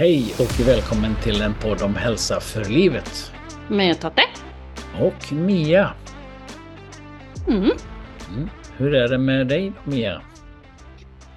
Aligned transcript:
Hej 0.00 0.34
och 0.38 0.68
välkommen 0.68 1.14
till 1.22 1.42
en 1.42 1.54
podd 1.54 1.82
om 1.82 1.94
hälsa 1.94 2.40
för 2.40 2.64
livet. 2.64 3.32
Med 3.68 4.00
Tatte. 4.00 4.22
Och 5.00 5.32
Mia. 5.32 5.90
Mm. 7.48 7.70
Mm. 8.30 8.48
Hur 8.76 8.94
är 8.94 9.08
det 9.08 9.18
med 9.18 9.46
dig 9.46 9.72
Mia? 9.84 10.22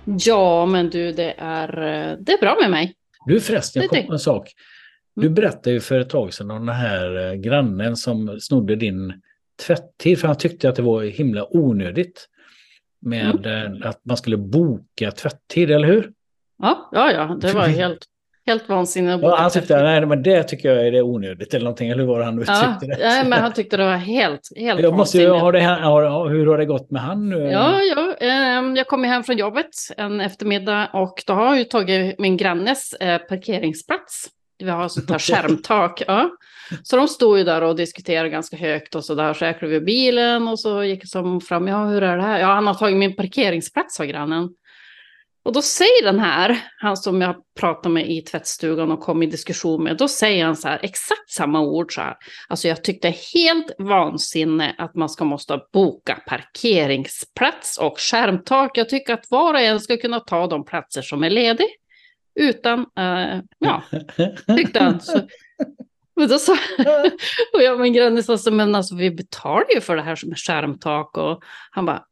Ja, 0.05 0.65
men 0.65 0.89
du, 0.89 1.11
det 1.11 1.33
är, 1.37 1.67
det 2.19 2.31
är 2.31 2.41
bra 2.41 2.57
med 2.61 2.71
mig. 2.71 2.93
Du 3.25 3.39
förresten, 3.41 3.81
jag 3.81 3.89
kom 3.89 4.07
på 4.07 4.13
en 4.13 4.19
sak. 4.19 4.51
Du 5.15 5.21
Mm. 5.21 5.33
berättade 5.33 5.71
ju 5.71 5.79
för 5.79 5.99
ett 5.99 6.09
tag 6.09 6.33
sedan 6.33 6.51
om 6.51 6.65
den 6.65 6.75
här 6.75 7.27
eh, 7.27 7.33
grannen 7.33 7.95
som 7.95 8.39
snodde 8.39 8.75
din 8.75 9.21
tvätttid 9.65 10.19
för 10.19 10.27
han 10.27 10.37
tyckte 10.37 10.69
att 10.69 10.75
det 10.75 10.81
var 10.81 11.03
himla 11.03 11.47
onödigt 11.57 12.27
med 13.01 13.45
Mm. 13.45 13.81
eh, 13.83 13.89
att 13.89 14.05
man 14.05 14.17
skulle 14.17 14.37
boka 14.37 15.11
tvätttid, 15.11 15.71
eller 15.71 15.87
hur? 15.87 16.11
Ja, 16.57 16.89
ja, 16.91 17.11
ja 17.11 17.37
det 17.41 17.53
var 17.53 17.67
helt, 17.67 18.05
helt 18.45 18.69
vansinnigt. 18.69 19.15
att 19.15 19.21
Ja, 19.21 19.35
han 19.35 19.51
tyckte 19.51 19.83
nej, 19.83 20.05
men 20.05 20.23
det 20.23 20.43
tycker 20.43 20.69
jag 20.69 20.87
är 20.87 20.91
det 20.91 21.01
onödigt 21.01 21.53
eller 21.53 21.63
någonting, 21.63 21.89
eller 21.89 22.03
hur 22.03 22.09
var 22.09 22.21
han 22.21 22.35
ja, 22.35 22.41
uttryckte 22.41 22.97
det? 22.97 23.07
nej, 23.07 23.25
men 23.25 23.41
han 23.41 23.53
tyckte 23.53 23.77
det 23.77 23.85
var 23.85 23.95
helt, 23.95 24.49
helt 24.55 24.81
jag 24.81 24.93
måste 24.93 25.17
ju, 25.17 25.29
har 25.29 25.51
det, 25.51 25.61
har, 25.61 26.29
hur 26.29 26.45
har 26.45 26.57
det 26.57 26.65
gått 26.65 26.91
med 26.91 27.01
han 27.01 27.29
nu? 27.29 27.37
Ja, 27.37 27.79
ja 27.81 28.13
ehm, 28.19 28.75
jag 28.75 28.87
kom 28.87 29.03
hem 29.03 29.23
från 29.23 29.37
jobbet 29.37 29.69
en 29.97 30.21
eftermiddag 30.21 30.89
och 30.93 31.23
då 31.27 31.33
har 31.33 31.45
jag 31.45 31.57
ju 31.57 31.63
tagit 31.63 32.19
min 32.19 32.37
grannes 32.37 32.93
eh, 32.93 33.17
parkeringsplats. 33.17 34.27
Vi 34.63 34.69
har 34.69 34.87
sånt 34.87 35.09
här 35.09 35.19
skärmtak. 35.19 36.01
Ja. 36.07 36.29
Så 36.83 36.95
de 36.95 37.07
stod 37.07 37.37
ju 37.37 37.43
där 37.43 37.63
och 37.63 37.75
diskuterade 37.75 38.29
ganska 38.29 38.57
högt 38.57 38.95
och 38.95 39.05
så 39.05 39.15
där. 39.15 39.33
Så 39.33 39.45
jag 39.45 39.59
klev 39.59 39.73
ur 39.73 39.81
bilen 39.81 40.47
och 40.47 40.59
så 40.59 40.83
gick 40.83 41.03
jag 41.03 41.09
som 41.09 41.41
fram. 41.41 41.67
Ja, 41.67 41.85
hur 41.85 42.03
är 42.03 42.17
det 42.17 42.23
här? 42.23 42.39
Ja, 42.39 42.47
han 42.47 42.67
har 42.67 42.73
tagit 42.73 42.97
min 42.97 43.15
parkeringsplats, 43.15 43.95
sa 43.95 44.03
grannen. 44.03 44.49
Och 45.45 45.53
då 45.53 45.61
säger 45.61 46.03
den 46.03 46.19
här, 46.19 46.57
han 46.77 46.97
som 46.97 47.21
jag 47.21 47.35
pratade 47.59 47.93
med 47.93 48.11
i 48.11 48.21
tvättstugan 48.21 48.91
och 48.91 48.99
kom 48.99 49.23
i 49.23 49.25
diskussion 49.25 49.83
med, 49.83 49.97
då 49.97 50.07
säger 50.07 50.45
han 50.45 50.55
så 50.55 50.67
här, 50.67 50.79
exakt 50.83 51.29
samma 51.29 51.61
ord 51.61 51.95
så 51.95 52.01
här. 52.01 52.15
Alltså 52.47 52.67
jag 52.67 52.83
tyckte 52.83 53.09
helt 53.33 53.71
vansinne 53.77 54.75
att 54.77 54.95
man 54.95 55.09
ska 55.09 55.25
måste 55.25 55.59
boka 55.73 56.21
parkeringsplats 56.27 57.77
och 57.77 57.99
skärmtak. 57.99 58.77
Jag 58.77 58.89
tycker 58.89 59.13
att 59.13 59.25
var 59.29 59.53
och 59.53 59.59
en 59.59 59.79
ska 59.79 59.97
kunna 59.97 60.19
ta 60.19 60.47
de 60.47 60.65
platser 60.65 61.01
som 61.01 61.23
är 61.23 61.29
ledig. 61.29 61.67
Utan, 62.39 62.79
eh, 62.79 63.39
ja, 63.59 63.83
tyckte 64.57 64.79
han. 64.79 65.01
Så, 65.01 65.19
men 66.15 66.27
då 66.27 66.39
sa, 66.39 66.53
och 67.53 67.63
jag 67.63 67.79
min 67.79 67.93
granne 67.93 68.23
sa 68.23 68.37
så, 68.37 68.51
men 68.51 68.75
alltså 68.75 68.95
vi 68.95 69.11
betalar 69.11 69.73
ju 69.75 69.81
för 69.81 69.95
det 69.95 70.01
här 70.01 70.15
som 70.15 70.31
är 70.31 70.35
skärmtak. 70.35 71.17
Och 71.17 71.43
han 71.71 71.85
bara, 71.85 72.03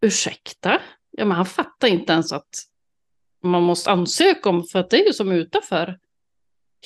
ursäkta? 0.00 0.80
Ja, 1.18 1.24
men 1.24 1.36
han 1.36 1.46
fattar 1.46 1.88
inte 1.88 2.12
ens 2.12 2.32
att 2.32 2.48
man 3.42 3.62
måste 3.62 3.90
ansöka 3.90 4.48
om, 4.48 4.64
för 4.64 4.78
att 4.78 4.90
det 4.90 5.02
är 5.02 5.06
ju 5.06 5.12
som 5.12 5.32
utanför 5.32 5.98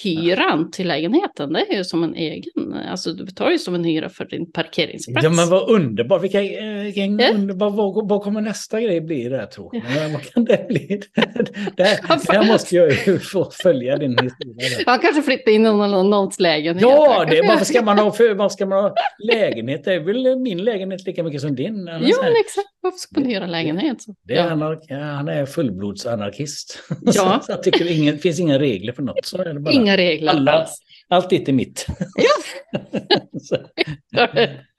hyran 0.03 0.71
till 0.71 0.89
lägenheten. 0.89 1.53
Det 1.53 1.61
är 1.61 1.77
ju 1.77 1.85
som 1.85 2.05
en 2.05 2.15
egen, 2.15 2.75
alltså 2.91 3.13
du 3.13 3.25
betalar 3.25 3.51
ju 3.51 3.59
som 3.59 3.75
en 3.75 3.85
hyra 3.85 4.09
för 4.09 4.25
din 4.25 4.53
parkeringsplats. 4.53 5.25
Ja 5.25 5.31
men 5.31 5.49
vad 5.49 5.71
underbart, 5.71 6.23
vilka, 6.23 6.43
eh, 6.43 6.83
vilken 6.83 7.19
Ja. 7.19 7.35
underbar, 7.35 7.71
vad, 7.71 8.09
vad 8.09 8.23
kommer 8.23 8.41
nästa 8.41 8.81
grej 8.81 9.01
bli 9.01 9.29
där 9.29 9.47
tror 9.47 9.71
jag? 9.73 9.83
Men 9.95 10.13
Vad 10.13 10.23
kan 10.23 10.45
det 10.45 10.69
bli? 10.69 11.03
Det 11.77 11.83
här, 11.83 12.53
måste 12.53 12.77
jag 12.77 12.91
ju 13.07 13.19
få 13.19 13.51
följa 13.63 13.97
din 13.97 14.19
historia. 14.23 14.85
Han 14.87 14.99
kanske 14.99 15.23
flyttar 15.23 15.53
in 15.53 15.61
i 15.61 15.65
någon, 15.65 16.11
någons 16.11 16.41
lägenhet. 16.41 16.83
Ja, 16.83 17.25
det, 17.31 17.43
varför, 17.49 17.65
ska 17.65 17.83
man 17.83 17.99
ha, 17.99 18.13
för, 18.13 18.35
varför 18.35 18.53
ska 18.53 18.67
man 18.67 18.85
ha 18.85 18.95
lägenhet? 19.25 19.85
Det 19.85 19.95
är 19.95 20.01
väl 20.01 20.39
min 20.39 20.65
lägenhet 20.65 21.07
lika 21.07 21.23
mycket 21.23 21.41
som 21.41 21.55
din? 21.55 21.87
Ja, 21.87 21.99
men 21.99 22.33
exakt. 22.41 22.69
Varför 22.81 22.99
ska 22.99 23.21
man 23.21 23.31
hyra 23.31 23.47
lägenhet? 23.47 24.03
Så? 24.03 24.15
det 24.23 24.35
är 24.35 24.45
ja. 24.47 24.51
anark, 24.51 24.91
han 24.91 25.29
är 25.29 25.47
fullblodsanarkist. 25.47 26.79
Ja. 27.05 27.41
Så 27.47 27.53
jag 27.53 27.63
tycker 27.63 27.91
ingen, 27.93 28.15
det 28.15 28.21
finns 28.21 28.41
inga 28.41 28.59
regler 28.59 28.93
för 28.93 29.03
något. 29.03 29.27
Så 29.27 29.39
är 29.39 29.55
det 29.55 29.61
bara. 29.61 29.75
Inga 29.83 29.97
regler 29.97 30.33
Alla-. 30.33 30.67
Allt 31.09 31.31
ditt 31.31 31.49
är 31.49 31.53
mitt. 31.53 31.87
Ja. 32.15 32.81
Så. 33.43 33.57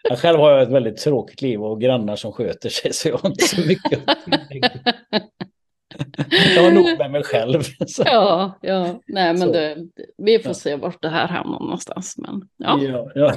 Jag 0.10 0.20
själv 0.20 0.40
har 0.40 0.52
jag 0.52 0.62
ett 0.62 0.70
väldigt 0.70 0.98
tråkigt 0.98 1.42
liv 1.42 1.64
och 1.64 1.82
grannar 1.82 2.16
som 2.16 2.32
sköter 2.32 2.70
sig 2.70 2.94
så 2.94 3.08
jag 3.08 3.18
har 3.18 3.30
inte 3.30 3.48
så 3.48 3.62
mycket 3.62 4.00
att 4.06 4.18
tillägga. 4.26 4.70
Jag 6.56 6.64
har 6.64 6.72
nog 6.72 6.98
med 6.98 7.12
mig 7.12 7.24
själv. 7.24 7.64
Så. 7.88 8.04
ja, 8.06 8.58
ja. 8.62 9.02
Nej, 9.08 9.34
men 9.34 9.52
det, 9.52 9.78
vi 10.18 10.40
får 10.40 10.54
se 10.54 10.76
vart 10.76 11.02
det 11.02 11.10
här 11.10 11.28
hamnar 11.28 11.60
någonstans. 11.60 12.16
Men 12.18 12.42
ja, 12.58 12.80
Ja, 12.84 13.10
ja. 13.16 13.34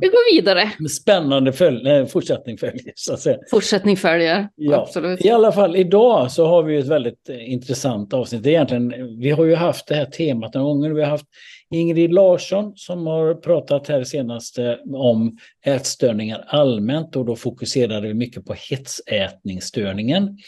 vi 0.00 0.08
går 0.08 0.34
vidare. 0.34 0.70
Spännande 0.90 1.52
följ, 1.52 2.06
fortsättning 2.06 2.58
följer 2.58 2.92
så 2.94 3.12
att 3.12 3.20
säga. 3.20 3.38
Fortsättning 3.50 3.96
följer. 3.96 4.48
Ja, 4.54 4.82
Absolut. 4.82 5.24
I 5.24 5.30
alla 5.30 5.52
fall 5.52 5.76
idag 5.76 6.32
så 6.32 6.46
har 6.46 6.62
vi 6.62 6.76
ett 6.78 6.88
väldigt 6.88 7.28
eh, 7.28 7.52
intressant 7.52 8.12
avsnitt. 8.12 8.42
Det 8.42 8.50
är 8.50 8.52
egentligen, 8.52 9.18
vi 9.18 9.30
har 9.30 9.44
ju 9.44 9.54
haft 9.54 9.88
det 9.88 9.94
här 9.94 10.04
temat 10.04 10.54
några 10.54 10.66
gånger. 10.66 10.90
Vi 10.90 11.02
har 11.02 11.10
haft 11.10 11.26
Ingrid 11.70 12.12
Larsson 12.12 12.72
som 12.76 13.06
har 13.06 13.34
pratat 13.34 13.88
här 13.88 14.04
senast 14.04 14.58
eh, 14.58 14.74
om 14.94 15.38
ätstörningar 15.64 16.44
allmänt 16.48 17.16
och 17.16 17.24
då 17.24 17.36
fokuserade 17.36 18.08
vi 18.08 18.14
mycket 18.14 18.44
på 18.44 18.54
hetsätningsstörningen. 18.70 20.38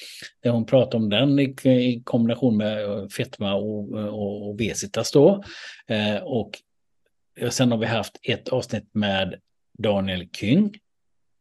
Där 0.43 0.51
hon 0.51 0.67
pratade 0.67 0.97
om 0.97 1.09
den 1.09 1.39
i, 1.39 2.03
kombination 2.05 2.57
med 2.57 2.85
eh, 2.85 3.09
fetma 3.09 3.55
och, 3.55 3.93
och 3.93 4.49
obesitas 4.49 5.13
då. 5.13 5.45
Eh, 5.87 6.17
och 6.17 6.51
sen 7.51 7.71
har 7.73 7.79
vi 7.79 7.87
haft 7.87 8.19
ett 8.23 8.49
avsnitt 8.49 8.89
med 8.93 9.35
Daniel 9.79 10.29
Kyng 10.29 10.79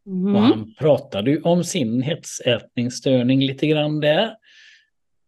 och 0.08 0.14
Mm. 0.14 0.36
han 0.36 0.74
pratade 0.80 1.32
ju 1.32 1.42
om 1.42 1.64
sin 1.64 2.02
hetsätningsstörning 2.02 3.40
lite 3.40 3.68
grann 3.68 4.00
där. 4.00 4.32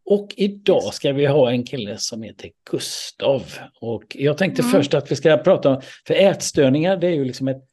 Och 0.09 0.34
idag 0.38 0.94
ska 0.94 1.14
vi 1.14 1.25
ha 1.25 1.52
en 1.52 1.64
kille 1.64 1.97
som 1.97 2.24
heter 2.24 2.52
Gustav. 2.72 3.44
Och 3.81 4.03
jag 4.20 4.38
tänkte 4.38 4.62
Mm. 4.62 4.72
först 4.72 4.94
att 4.94 5.12
vi 5.12 5.16
ska 5.16 5.38
prata 5.38 5.70
om, 5.70 5.81
för 6.08 6.14
ätstörningar 6.14 6.97
det 6.97 7.08
är 7.08 7.12
ju 7.12 7.25
liksom 7.25 7.47
ett 7.47 7.64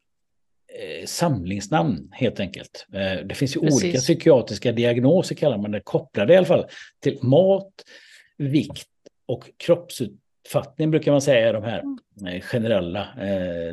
eh, 0.79 1.05
samlingsnamn 1.05 2.09
helt 2.11 2.39
enkelt. 2.39 2.87
Eh, 2.93 3.25
det 3.25 3.35
finns 3.35 3.55
ju 3.55 3.59
Precis. 3.59 3.83
olika 3.83 3.99
psykiatriska 3.99 4.71
diagnoser 4.71 5.35
kallar 5.35 5.57
man 5.57 5.71
det, 5.71 5.79
kopplade 5.79 6.33
i 6.33 6.37
alla 6.37 6.45
fall 6.45 6.65
till 7.03 7.19
mat, 7.21 7.73
vikt 8.37 8.87
och 9.25 9.49
kroppsuppfattning 9.57 10.91
brukar 10.91 11.11
man 11.11 11.21
säga 11.21 11.49
är 11.49 11.53
de 11.53 11.63
här 11.63 11.83
eh, 12.27 12.41
generella 12.41 13.07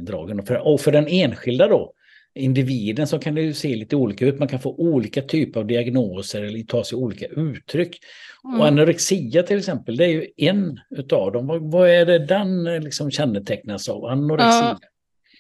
dragen. 0.01 0.41
Och 0.41 0.47
för, 0.47 0.59
och 0.59 0.81
för 0.81 0.93
den 0.93 1.09
enskilda 1.09 1.69
då, 1.69 1.93
individen 2.35 3.07
så 3.07 3.19
kan 3.19 3.35
det 3.35 3.43
ju 3.43 3.55
se 3.55 3.77
lite 3.77 3.97
olika 3.97 4.27
ut. 4.27 4.39
Man 4.39 4.49
kan 4.49 4.61
få 4.61 4.75
olika 4.75 5.23
typer 5.23 5.61
av 5.61 5.67
diagnoser 5.67 6.43
eller 6.43 6.63
ta 6.63 6.85
sig 6.85 6.97
olika 6.97 7.27
uttryck. 7.27 7.99
Mm. 8.45 8.61
Och 8.61 8.67
anorexia 8.67 9.43
till 9.43 9.59
exempel, 9.59 9.97
det 9.97 10.05
är 10.05 10.09
ju 10.09 10.27
en 10.37 10.81
utav 10.91 11.33
dem. 11.33 11.47
Vad, 11.47 11.71
vad 11.73 11.91
är 11.91 12.07
det 12.07 12.19
den 12.19 12.65
liksom 12.65 13.11
kännetecknas 13.11 13.89
av? 13.89 14.05
Anorexia? 14.05 14.79
Ja. 14.81 14.89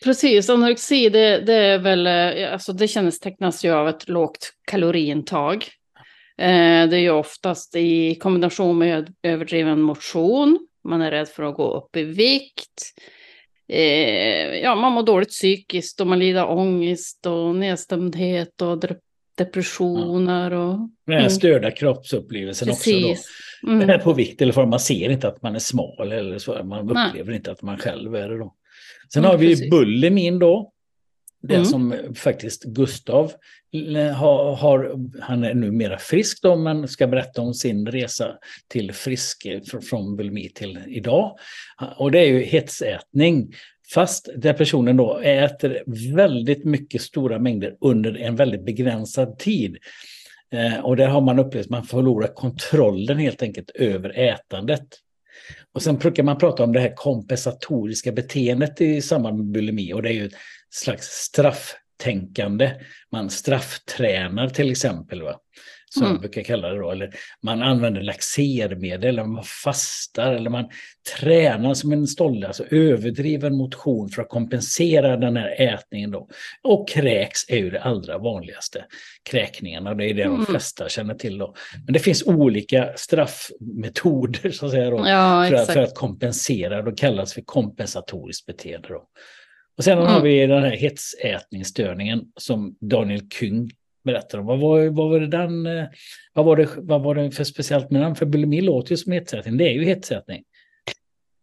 Precis, 0.04 0.50
anorexi 0.50 1.08
det, 1.08 1.38
det 1.40 1.54
är 1.54 1.78
väl, 1.78 2.06
eh, 2.06 2.52
alltså 2.52 2.72
det 2.72 2.88
kännetecknas 2.88 3.64
ju 3.64 3.70
av 3.72 3.88
ett 3.88 4.08
lågt 4.08 4.52
kaloriintag. 4.64 5.64
Eh, 6.38 6.88
det 6.88 6.96
är 6.96 7.00
ju 7.00 7.10
oftast 7.10 7.76
i 7.76 8.14
kombination 8.14 8.78
med 8.78 9.14
överdriven 9.22 9.80
motion. 9.80 10.58
Man 10.84 11.02
är 11.02 11.10
rädd 11.10 11.28
för 11.28 11.42
att 11.42 11.54
gå 11.54 11.76
upp 11.76 11.96
i 11.96 12.02
vikt. 12.02 12.94
Eh, 13.68 14.54
ja, 14.62 14.74
man 14.74 14.92
mår 14.92 15.02
dåligt 15.02 15.28
psykiskt 15.28 16.00
och 16.00 16.06
man 16.06 16.18
lider 16.18 16.50
ångest 16.50 17.26
och 17.26 17.56
nedstämdhet 17.56 18.62
och 18.62 18.78
de- 18.78 18.94
depressioner. 19.38 20.50
Och, 20.52 20.78
Den 21.06 21.16
Mm. 21.18 21.30
störda 21.30 21.70
kroppsupplevelsen 21.70 22.70
också. 22.70 22.90
Då. 22.90 22.96
precis. 23.08 23.26
Det 23.62 23.70
här 23.70 23.82
Mm. 23.84 24.00
på 24.00 24.12
vikt 24.12 24.42
eller 24.42 24.52
för 24.52 24.66
man 24.66 24.80
ser 24.80 25.10
inte 25.10 25.28
att 25.28 25.42
man 25.42 25.54
är 25.54 25.58
smal 25.58 26.12
eller 26.12 26.38
så. 26.38 26.64
Man 26.64 26.86
Nej. 26.86 27.08
upplever 27.08 27.32
inte 27.32 27.52
att 27.52 27.62
man 27.62 27.78
själv 27.78 28.14
är 28.14 28.28
det 28.28 28.38
då. 28.38 28.54
Sen 29.12 29.20
Mm, 29.24 29.30
har 29.30 29.38
vi 29.38 29.46
precis. 29.48 29.70
bulimin 29.70 30.38
då. 30.38 30.70
Det 31.48 31.54
Mm. 31.54 31.64
som 31.66 31.94
faktiskt 32.14 32.64
Gustav 32.64 33.32
har, 34.16 34.56
har, 34.56 34.94
han 35.20 35.44
är 35.44 35.54
numera 35.54 35.98
frisk 35.98 36.42
då, 36.42 36.56
men 36.56 36.88
ska 36.88 37.06
berätta 37.06 37.42
om 37.42 37.54
sin 37.54 37.86
resa 37.86 38.34
till 38.68 38.92
frisk 38.92 39.46
eh, 39.46 39.60
fr- 39.60 39.80
från 39.80 40.16
bulimi 40.16 40.48
till 40.48 40.78
idag. 40.86 41.36
Och 41.96 42.10
det 42.10 42.18
är 42.18 42.26
ju 42.26 42.40
hetsätning. 42.42 43.52
Fast 43.94 44.28
där 44.36 44.52
personen 44.52 44.96
då 44.96 45.18
äter 45.18 45.82
väldigt 46.14 46.64
mycket 46.64 47.02
stora 47.02 47.38
mängder 47.38 47.76
under 47.80 48.16
en 48.18 48.36
väldigt 48.36 48.64
begränsad 48.64 49.38
tid. 49.38 49.76
Eh, 50.52 50.84
och 50.84 50.96
där 50.96 51.08
har 51.08 51.20
man 51.20 51.38
upplevt 51.38 51.64
att 51.64 51.70
man 51.70 51.84
förlorar 51.84 52.34
kontrollen 52.34 53.18
helt 53.18 53.42
enkelt 53.42 53.70
över 53.70 54.18
ätandet. 54.18 54.86
Och 55.74 55.82
sen 55.82 55.96
brukar 55.96 56.22
man 56.22 56.38
prata 56.38 56.64
om 56.64 56.72
det 56.72 56.80
här 56.80 56.94
kompensatoriska 56.96 58.12
beteendet 58.12 58.80
i 58.80 59.02
samband 59.02 59.36
med 59.36 59.46
bulimi 59.46 59.92
och 59.92 60.02
det 60.02 60.08
är 60.08 60.12
ju 60.12 60.26
ett 60.26 60.34
slags 60.70 61.06
strafftänkande. 61.06 62.70
Man 63.12 63.30
strafftränar 63.30 64.48
till 64.48 64.70
exempel. 64.70 65.22
Va? 65.22 65.40
Som 65.94 66.02
Mm. 66.02 66.12
jag 66.14 66.20
brukar 66.20 66.42
kalla 66.42 66.68
det 66.68 66.78
då. 66.78 66.90
Eller 66.90 67.10
man 67.42 67.62
använder 67.62 68.00
laxermedel, 68.02 69.08
eller 69.08 69.24
man 69.24 69.44
fastar, 69.64 70.32
eller 70.34 70.50
man 70.50 70.68
tränar 71.18 71.74
som 71.74 71.92
en 71.92 72.06
stolle, 72.06 72.46
alltså 72.46 72.64
överdriven 72.70 73.56
motion 73.56 74.08
för 74.08 74.22
att 74.22 74.28
kompensera 74.28 75.16
den 75.16 75.36
här 75.36 75.60
ätningen 75.60 76.10
då. 76.10 76.28
Och 76.62 76.88
kräks 76.88 77.40
är 77.48 77.56
ju 77.56 77.70
det 77.70 77.82
allra 77.82 78.18
vanligaste. 78.18 78.84
Kräkningarna, 79.30 79.94
det 79.94 80.10
är 80.10 80.14
det 80.14 80.22
Mm. 80.22 80.36
de 80.36 80.46
flesta 80.46 80.88
känner 80.88 81.14
till 81.14 81.38
då. 81.38 81.54
Men 81.86 81.92
det 81.92 81.98
finns 81.98 82.22
olika 82.26 82.92
straffmetoder 82.96 84.50
så 84.50 84.66
att 84.66 84.72
säga 84.72 84.90
då, 84.90 84.96
Ja, 85.08 85.46
för, 85.50 85.54
att, 85.56 85.72
för 85.72 85.82
att 85.82 85.94
kompensera. 85.94 86.82
Det 86.82 86.92
kallas 86.96 87.34
för 87.34 87.42
kompensatoriskt 87.42 88.46
beteende. 88.46 88.88
Då. 88.88 89.04
Och 89.78 89.84
sen 89.84 89.98
har 89.98 90.08
Mm. 90.10 90.22
vi 90.22 90.46
den 90.46 90.62
här 90.62 90.76
hetsätningsstörningen 90.76 92.22
som 92.36 92.76
Daniel 92.80 93.20
Küng 93.20 93.70
berättar 94.04 94.38
om. 94.38 94.46
Vad 94.46 94.58
var, 94.58 94.86
vad 94.86 95.10
var 95.10 95.20
det 95.20 95.26
den, 95.26 95.66
eh, 95.66 95.84
vad 96.32 96.44
var 96.44 96.56
det, 96.56 96.68
vad 96.76 97.02
var 97.02 97.14
det 97.14 97.30
för 97.30 97.44
speciellt 97.44 97.90
med 97.90 98.02
den? 98.02 98.14
För 98.14 98.26
bulimi 98.26 98.60
låter 98.60 98.90
ju 98.90 98.96
som 98.96 99.12
hetsätning, 99.12 99.56
det 99.56 99.68
är 99.68 99.72
ju 99.72 99.84
hetsätning. 99.84 100.42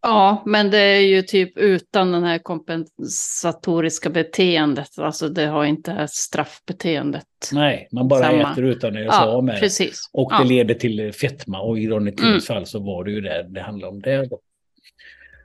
Ja, 0.04 0.44
men 0.46 0.72
det 0.72 0.78
är 0.78 1.00
ju 1.00 1.22
typ 1.22 1.58
utan 1.58 2.12
den 2.12 2.24
här 2.24 2.40
kompensatoriska 2.40 4.10
beteendet. 4.10 5.00
Alltså 5.00 5.30
det 5.30 5.46
har 5.46 5.66
inte 5.66 5.92
det 5.92 5.98
här 5.98 6.08
straffbeteendet. 6.12 7.26
Nej, 7.52 7.88
man 7.92 8.08
bara 8.08 8.24
Samma. 8.24 8.52
äter 8.52 8.64
utan 8.64 8.96
att 8.96 9.02
göra 9.02 9.12
sig 9.12 9.28
av 9.28 9.44
med 9.44 9.62
det. 9.62 9.90
Och 10.14 10.32
det 10.32 10.36
ja. 10.38 10.44
leder 10.44 10.74
till 10.74 11.14
fetma 11.14 11.62
och 11.62 11.80
i 11.80 11.88
Ronny 11.88 12.12
Kungs 12.12 12.22
Mm. 12.22 12.42
fall 12.42 12.66
så 12.66 12.80
var 12.80 13.04
det 13.04 13.12
ju 13.12 13.22
det 13.22 13.46
det 13.50 13.62
handlade 13.62 13.92
om 13.92 14.02
det. 14.02 14.30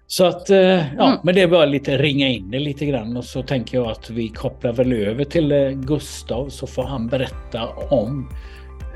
Så 0.09 0.25
att, 0.25 0.51
eh, 0.51 0.59
ja, 0.97 1.07
Mm. 1.09 1.19
men 1.23 1.35
det 1.35 1.41
är 1.43 1.49
bara 1.49 1.65
lite 1.65 1.99
ringa 1.99 2.29
in 2.29 2.51
det 2.51 2.59
lite 2.59 2.87
grann 2.87 3.17
och 3.17 3.25
så 3.25 3.43
tänker 3.43 3.79
jag 3.79 3.87
att 3.91 4.11
vi 4.11 4.29
kopplar 4.29 4.73
väl 4.73 4.93
över 4.93 5.25
till 5.25 5.53
eh, 5.53 5.69
Gustav 5.71 6.49
så 6.49 6.67
får 6.67 6.83
han 6.85 7.07
berätta 7.09 7.69
om 7.91 8.29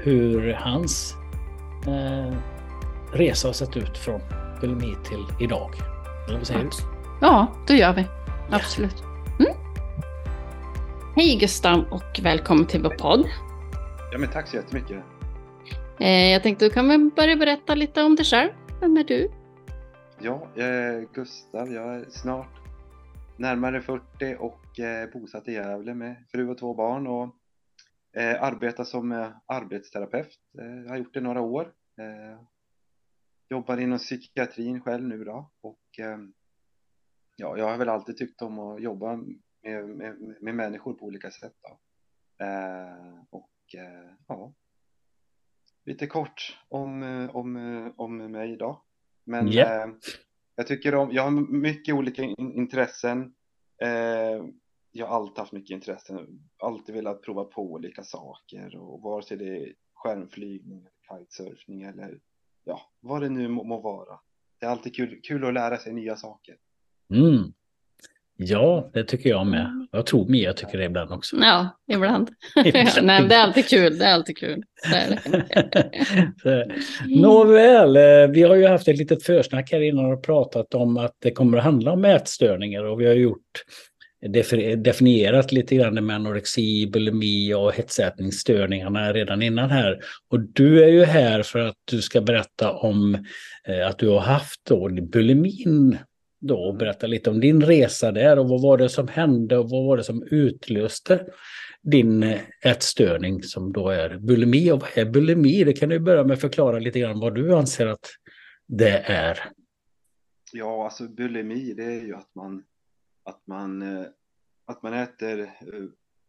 hur 0.05 0.53
hans 0.53 1.15
eh, 1.87 2.35
resa 3.13 3.49
har 3.49 3.53
sett 3.53 3.77
ut 3.77 3.99
från 3.99 4.21
bulimi 4.61 4.95
till 5.05 5.45
idag. 5.45 5.71
Eller 6.29 6.39
vad 6.39 6.47
säger 6.47 6.61
du? 6.61 6.69
Ja, 7.21 7.47
det 7.67 7.75
gör 7.77 7.93
vi. 7.93 8.05
Absolut. 8.51 9.03
Mm. 9.41 9.53
Hej 11.17 11.37
Gustav 11.41 11.85
och 11.91 12.21
välkommen 12.23 12.67
till 12.67 12.83
vår 12.83 12.91
podd. 12.91 13.25
Ja, 14.13 14.19
men 14.19 14.29
tack 14.31 14.49
så 14.49 14.57
jättemycket. 14.57 14.97
Eh, 16.01 16.31
jag 16.33 16.43
tänkte 16.43 16.65
du 16.65 16.71
kan 16.71 16.89
väl 16.89 17.11
börja 17.17 17.37
berätta 17.37 17.75
lite 17.75 18.03
om 18.03 18.17
dig 18.17 18.25
själv. 18.25 18.51
Vem 18.81 18.97
är 18.97 19.05
du? 19.05 19.31
Ja, 20.23 20.49
jag 20.55 20.69
är 20.69 21.09
Gustav. 21.15 21.73
Jag 21.73 21.95
är 21.95 22.11
snart 22.11 22.61
närmare 23.37 23.81
40 23.83 24.37
och 24.39 24.79
eh, 24.79 25.11
bosatt 25.11 25.49
i 25.49 25.53
Gävle 25.53 25.95
med 25.95 26.25
fru 26.33 26.49
och 26.49 26.59
två 26.59 26.75
barn 26.75 27.07
och 27.07 27.37
eh, 28.21 28.43
arbetar 28.43 28.85
som 28.85 29.13
eh, 29.13 29.31
arbetsterapeut. 29.47 30.39
Eh, 30.59 30.91
har 30.91 30.97
gjort 30.97 31.15
det 31.15 31.21
några 31.21 31.41
år. 31.41 31.73
Eh, 32.01 32.41
jobbar 33.49 33.77
inom 33.77 33.99
psykiatrin 33.99 34.81
själv 34.81 35.09
nu 35.09 35.25
då 35.25 35.51
och 35.61 35.99
eh, 35.99 36.19
ja, 37.37 37.57
jag 37.57 37.69
har 37.69 37.77
väl 37.77 37.89
alltid 37.89 38.17
tyckt 38.17 38.43
om 38.43 38.59
att 38.59 38.83
jobba 38.83 39.17
med, 39.63 39.89
med, 39.89 40.37
med 40.41 40.55
människor 40.55 40.95
på 40.95 41.07
olika 41.07 41.31
sätt. 41.31 41.57
Då. 41.63 41.79
Eh, 42.45 43.25
och 43.31 43.75
eh, 43.75 44.11
ja, 44.27 44.53
lite 45.85 46.07
kort 46.07 46.59
om, 46.69 47.03
eh, 47.03 47.37
om, 47.37 47.57
eh, 47.57 47.93
om 47.97 48.17
mig 48.17 48.57
då. 48.57 48.85
Men 49.25 49.53
Ja. 49.53 49.85
eh, 49.85 49.91
jag 50.57 50.67
tycker 50.67 50.95
om, 50.95 51.13
jag 51.13 51.23
har 51.23 51.31
mycket 51.53 51.95
olika 51.95 52.23
in, 52.23 52.53
intressen. 52.55 53.35
Eh, 53.83 54.45
jag 54.93 55.07
har 55.07 55.17
alltid 55.17 55.39
haft 55.39 55.53
mycket 55.53 55.75
intressen, 55.75 56.41
alltid 56.59 56.95
velat 56.95 57.23
prova 57.23 57.45
på 57.45 57.63
olika 57.63 58.03
saker 58.05 58.77
och 58.77 59.03
vare 59.03 59.23
sig 59.23 59.37
det 59.37 59.57
är 59.59 59.75
skärmflygning, 59.95 60.87
kitesurfning 61.09 61.83
eller 61.83 62.21
ja, 62.65 62.81
vad 63.01 63.23
det 63.23 63.29
nu 63.29 63.49
må, 63.49 63.65
må 63.65 63.81
vara. 63.81 64.21
Det 64.59 64.67
är 64.67 64.71
alltid 64.71 64.95
kul, 64.95 65.21
kul 65.23 65.45
att 65.45 65.55
lära 65.55 65.77
sig 65.77 65.93
nya 65.93 66.17
saker. 66.17 66.57
Mm. 67.15 67.53
Ja, 68.43 68.91
det 68.95 69.05
tycker 69.05 69.31
jag 69.31 69.47
med. 69.47 69.89
Jag 69.93 70.07
tror 70.07 70.29
Mia 70.29 70.53
tycker 70.53 70.79
det 70.79 70.85
ibland 70.85 71.13
också. 71.13 71.37
Ja, 71.41 71.69
ibland. 71.93 72.31
Nej, 73.03 73.25
det 73.29 73.35
är 73.35 73.43
alltid 73.43 73.69
kul. 73.69 73.99
Det 73.99 74.05
är 74.05 74.15
alltid 74.15 74.39
kul. 74.39 74.63
Nåväl, 77.21 77.97
eh, 77.97 78.27
vi 78.35 78.43
har 78.43 78.57
ju 78.57 78.67
haft 78.67 78.89
ett 78.89 78.99
litet 78.99 79.23
försnack 79.23 79.73
här 79.73 79.81
innan 79.81 80.13
och 80.13 80.23
pratat 80.23 80.75
om 80.75 80.97
att 80.97 81.15
det 81.23 81.31
kommer 81.31 81.59
att 81.59 81.65
handla 81.65 81.93
om 81.93 82.05
ätstörningar 82.05 82.85
och 82.85 83.01
vi 83.01 83.07
har 83.07 83.15
gjort 83.15 83.65
defi- 84.27 84.77
definierat 84.77 85.53
lite 85.53 85.77
grann 85.77 86.07
med 86.07 86.17
anorexi, 86.17 86.91
bulimi 86.93 87.55
och 87.55 87.73
hetsätningsstörningarna 87.73 89.13
redan 89.13 89.43
innan 89.43 89.71
här. 89.71 89.99
Och 90.31 90.41
du 90.41 90.85
är 90.85 90.89
ju 90.89 91.05
här 91.05 91.43
för 91.43 91.59
att 91.59 91.77
du 91.85 92.03
ska 92.03 92.21
berätta 92.21 92.73
om 92.73 93.15
eh, 93.69 93.87
att 93.89 93.99
du 93.99 94.09
har 94.09 94.21
haft 94.21 94.61
då 94.69 94.89
bulimin 94.89 95.99
då 96.41 96.59
och 96.59 96.77
berätta 96.77 97.07
lite 97.07 97.31
om 97.31 97.41
din 97.41 97.63
resa 97.63 98.13
där 98.13 98.39
och 98.39 98.49
vad 98.49 98.63
var 98.63 98.79
det 98.79 98.89
som 98.89 99.09
hände 99.09 99.59
och 99.59 99.71
vad 99.71 99.85
var 99.85 99.97
det 99.97 100.05
som 100.05 100.23
utlöste 100.31 101.27
din 101.83 102.23
eh, 102.23 102.41
ätstörning 102.65 103.43
som 103.43 103.73
då 103.73 103.89
är 103.89 104.19
bulimi. 104.19 104.71
Och 104.71 104.81
vad 104.81 104.99
är 104.99 105.05
bulimi? 105.05 105.65
Det 105.65 105.73
kan 105.73 105.89
du 105.89 105.99
börja 105.99 106.25
med 106.25 106.35
att 106.35 106.41
förklara 106.41 106.79
lite 106.79 107.01
grann 107.01 107.21
vad 107.21 107.35
du 107.35 107.55
anser 107.55 107.87
att 107.87 108.07
det 108.67 108.99
är. 109.07 109.39
Ja, 110.53 110.85
alltså 110.85 111.09
bulimi, 111.09 111.75
det 111.75 111.85
är 111.85 112.01
ju 112.01 112.15
att 112.15 112.35
man 112.35 112.65
att 113.23 113.47
man 113.47 113.83
eh, 113.83 114.07
att 114.65 114.83
man 114.83 114.95
äter 114.95 115.41
eh, 115.41 115.49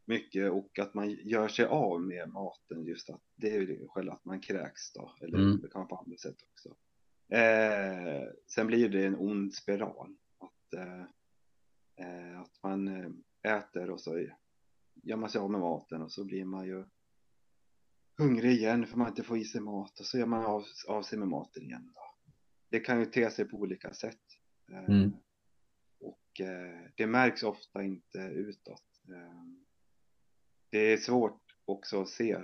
mycket 0.05 0.51
och 0.51 0.79
att 0.79 0.93
man 0.93 1.09
gör 1.09 1.47
sig 1.47 1.65
av 1.65 2.01
med 2.01 2.29
maten 2.29 2.83
just 2.85 3.09
att 3.09 3.21
det 3.35 3.55
är 3.55 3.59
ju 3.59 3.87
själva 3.87 4.13
att 4.13 4.25
man 4.25 4.39
kräks 4.41 4.93
då 4.93 5.15
eller 5.21 5.37
Mm. 5.37 5.59
det 5.61 5.67
kan 5.67 5.79
vara 5.79 5.89
på 5.89 5.95
andra 5.95 6.17
sätt 6.17 6.35
också. 6.51 6.75
Eh, 7.31 8.23
sen 8.47 8.67
blir 8.67 8.89
det 8.89 9.05
en 9.05 9.15
ond 9.15 9.53
spiral 9.53 10.15
att 10.39 10.73
eh, 10.73 11.01
eh, 11.95 12.41
att 12.41 12.63
man 12.63 12.87
eh, 12.87 13.57
äter 13.57 13.89
och 13.89 14.01
så 14.01 14.27
gör 15.03 15.17
man 15.17 15.29
sig 15.29 15.41
av 15.41 15.51
med 15.51 15.61
maten 15.61 16.01
och 16.01 16.11
så 16.11 16.25
blir 16.25 16.45
man 16.45 16.67
ju 16.67 16.85
hungrig 18.17 18.51
igen 18.51 18.87
för 18.87 18.97
man 18.97 19.07
inte 19.07 19.23
får 19.23 19.37
i 19.37 19.45
sig 19.45 19.61
mat 19.61 19.99
och 19.99 20.05
så 20.05 20.17
gör 20.17 20.25
man 20.25 20.45
av, 20.45 20.63
av 20.87 21.03
sig 21.03 21.19
med 21.19 21.27
maten 21.27 21.63
igen. 21.63 21.91
Då. 21.95 22.01
Det 22.69 22.79
kan 22.79 22.99
ju 22.99 23.05
te 23.05 23.29
sig 23.29 23.45
på 23.45 23.57
olika 23.57 23.93
sätt. 23.93 24.21
Eh, 24.71 24.83
Mm. 24.89 25.11
Och 25.99 26.41
eh, 26.41 26.89
det 26.95 27.07
märks 27.07 27.43
ofta 27.43 27.83
inte 27.83 28.17
utåt. 28.19 28.83
Det 30.69 30.93
är 30.93 30.97
svårt 30.97 31.41
också 31.65 32.01
att 32.01 32.09
se 32.09 32.37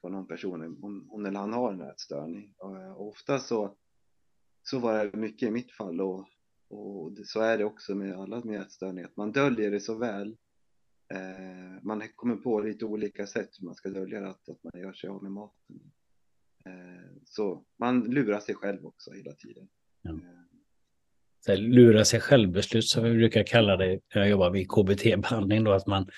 på 0.00 0.08
någon 0.08 0.26
person 0.26 0.62
om 0.82 1.08
hon 1.10 1.26
eller 1.26 1.40
han 1.40 1.52
har 1.52 1.72
en 1.72 1.80
ätstörning. 1.80 2.54
Och, 2.58 2.76
och 2.76 3.08
ofta 3.08 3.38
så, 3.38 3.76
så 4.62 4.78
var 4.78 5.04
det 5.04 5.18
mycket 5.18 5.48
i 5.48 5.50
mitt 5.50 5.72
fall 5.72 6.00
och, 6.00 6.28
och 6.68 7.12
så 7.24 7.40
är 7.40 7.58
det 7.58 7.64
också 7.64 7.94
med 7.94 8.14
alla 8.14 8.44
med 8.44 8.60
ätstörningar. 8.60 9.10
Man 9.14 9.32
döljer 9.32 9.70
det 9.70 9.80
så 9.80 9.94
väl. 9.94 10.36
Eh, 11.12 11.82
man 11.82 12.02
kommer 12.16 12.36
på 12.36 12.60
lite 12.60 12.84
olika 12.84 13.26
sätt 13.26 13.50
hur 13.58 13.66
man 13.66 13.74
ska 13.74 13.88
dölja 13.88 14.28
att, 14.28 14.48
att 14.48 14.64
man 14.64 14.82
gör 14.82 14.92
sig 14.92 15.10
av 15.10 15.22
med 15.22 15.32
maten. 15.32 15.92
Eh, 16.64 17.22
så 17.24 17.64
man 17.76 18.00
lurar 18.00 18.40
sig 18.40 18.54
själv 18.54 18.86
också 18.86 19.12
hela 19.12 19.32
tiden. 19.32 19.68
Ja. 20.02 20.10
Eh, 20.10 20.49
här, 21.48 21.56
lura 21.56 22.04
sig 22.04 22.20
självbeslut 22.20 22.84
som 22.84 23.04
vi 23.04 23.14
brukar 23.14 23.42
kalla 23.42 23.76
det 23.76 23.98
när 24.14 24.22
jag 24.22 24.30
jobbar 24.30 24.50
vid 24.50 24.68
KBT-behandling. 24.68 25.64
Då, 25.64 25.72
att 25.72 25.86
man, 25.86 26.08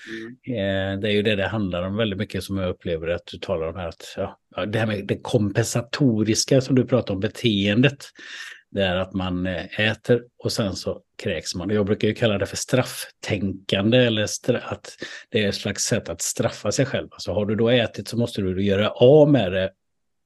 mm. 0.45 0.95
eh, 0.95 0.99
det 0.99 1.07
är 1.07 1.11
ju 1.11 1.21
det 1.21 1.35
det 1.35 1.47
handlar 1.47 1.83
om 1.83 1.97
väldigt 1.97 2.19
mycket 2.19 2.43
som 2.43 2.57
jag 2.57 2.69
upplever 2.69 3.07
att 3.07 3.25
du 3.25 3.37
talar 3.37 3.67
om 3.67 3.75
här. 3.75 3.87
Att, 3.87 4.13
ja, 4.55 4.65
det 4.65 4.79
här 4.79 4.87
med 4.87 5.07
det 5.07 5.17
kompensatoriska 5.17 6.61
som 6.61 6.75
du 6.75 6.85
pratar 6.85 7.13
om, 7.13 7.19
beteendet. 7.19 8.05
Det 8.71 8.83
är 8.83 8.95
att 8.95 9.13
man 9.13 9.47
eh, 9.47 9.79
äter 9.79 10.23
och 10.37 10.51
sen 10.51 10.75
så 10.75 11.01
kräks 11.17 11.55
man. 11.55 11.69
Jag 11.69 11.85
brukar 11.85 12.07
ju 12.07 12.13
kalla 12.13 12.37
det 12.37 12.45
för 12.45 12.57
strafftänkande 12.57 13.97
eller 13.97 14.25
stra 14.25 14.59
att 14.59 14.97
det 15.29 15.43
är 15.43 15.49
ett 15.49 15.55
slags 15.55 15.83
sätt 15.83 16.09
att 16.09 16.21
straffa 16.21 16.71
sig 16.71 16.85
själv. 16.85 17.07
Alltså 17.11 17.33
har 17.33 17.45
du 17.45 17.55
då 17.55 17.69
ätit 17.69 18.07
så 18.07 18.17
måste 18.17 18.41
du 18.41 18.63
göra 18.63 18.89
av 18.89 19.31
med 19.31 19.51
det 19.51 19.71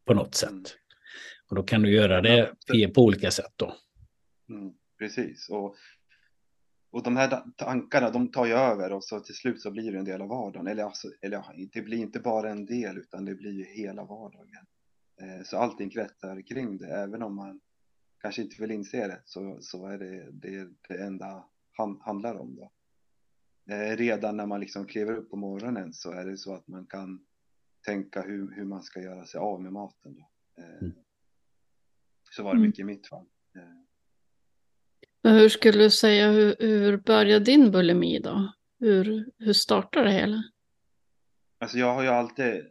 på 0.08 0.13
något 0.13 0.44
Mm. 0.44 0.63
sätt. 0.63 0.75
Och 1.50 1.56
då 1.56 1.63
kan 1.63 1.82
du 1.82 1.92
göra 1.92 2.22
det 2.22 2.50
på 2.94 3.01
olika 3.01 3.32
sätt 3.32 3.54
då. 3.56 3.75
Mm, 4.50 4.72
precis. 4.98 5.50
Och, 5.50 5.75
och 6.89 7.04
de 7.04 7.18
här 7.18 7.44
tankarna, 7.56 8.10
de 8.10 8.32
tar 8.32 8.46
ju 8.46 8.54
över 8.54 8.92
och 8.92 9.04
så 9.04 9.20
till 9.20 9.36
slut 9.36 9.62
så 9.62 9.72
blir 9.72 9.92
det 9.92 9.98
en 9.98 10.06
del 10.06 10.22
av 10.22 10.27
vardagen. 10.27 10.68
Eller, 10.68 10.84
alltså, 10.84 11.08
eller 11.22 11.70
det 11.74 11.82
blir 11.82 11.98
inte 11.98 12.20
bara 12.20 12.50
en 12.50 12.66
del 12.66 12.98
utan 12.98 13.25
det 13.25 13.36
blir 13.36 13.51
ju 13.51 13.63
hela 13.63 14.04
vardagen. 14.04 14.66
Eh, 15.22 15.44
så 15.46 15.58
allting 15.58 15.89
kretsar 15.89 16.42
kring 16.42 16.77
det. 16.77 16.88
Även 16.88 17.24
om 17.24 17.36
man 17.36 17.62
kanske 18.22 18.42
inte 18.42 18.62
vill 18.62 18.72
inse 18.72 19.08
det 19.08 19.22
så, 19.25 19.58
så 19.62 19.88
är 19.88 19.98
det 19.98 20.32
det, 20.32 20.70
det 20.88 21.04
enda 21.04 21.46
han, 21.74 22.01
handlar 22.01 22.36
om. 22.36 22.56
Då. 22.56 22.72
Eh, 23.74 23.98
redan 23.98 24.38
när 24.38 24.46
man 24.46 24.60
liksom 24.60 24.86
kliver 24.86 25.13
upp 25.13 25.30
på 25.30 25.38
morgonen 25.38 25.94
så 25.94 26.12
är 26.12 26.25
det 26.25 26.38
så 26.38 26.54
att 26.54 26.68
man 26.68 26.86
kan 26.86 27.25
tänka 27.86 28.22
hur, 28.22 28.51
hur 28.56 28.66
man 28.66 28.84
ska 28.84 29.01
göra 29.01 29.25
sig 29.25 29.39
av 29.39 29.62
med 29.62 29.74
maten. 29.74 30.16
Då. 30.16 30.30
Eh, 30.63 30.82
Mm. 30.82 30.94
Så 32.32 32.44
var 32.44 32.54
det 32.56 32.62
mycket 32.62 32.80
i 32.80 32.84
mitt 32.84 33.08
fall. 33.08 33.25
Hur 35.29 35.50
skulle 35.50 35.84
du 35.84 35.89
säga, 35.89 36.31
hur, 36.31 36.55
hur 36.60 36.98
började 36.98 37.46
din 37.46 37.72
bulimi 37.72 38.19
då? 38.19 38.53
Hur, 38.79 39.31
hur 39.38 39.53
startade 39.53 40.05
det 40.05 40.12
hela? 40.12 40.43
Alltså 41.60 41.77
jag 41.77 41.93
har 41.93 42.03
ju 42.03 42.10
alltid, 42.10 42.67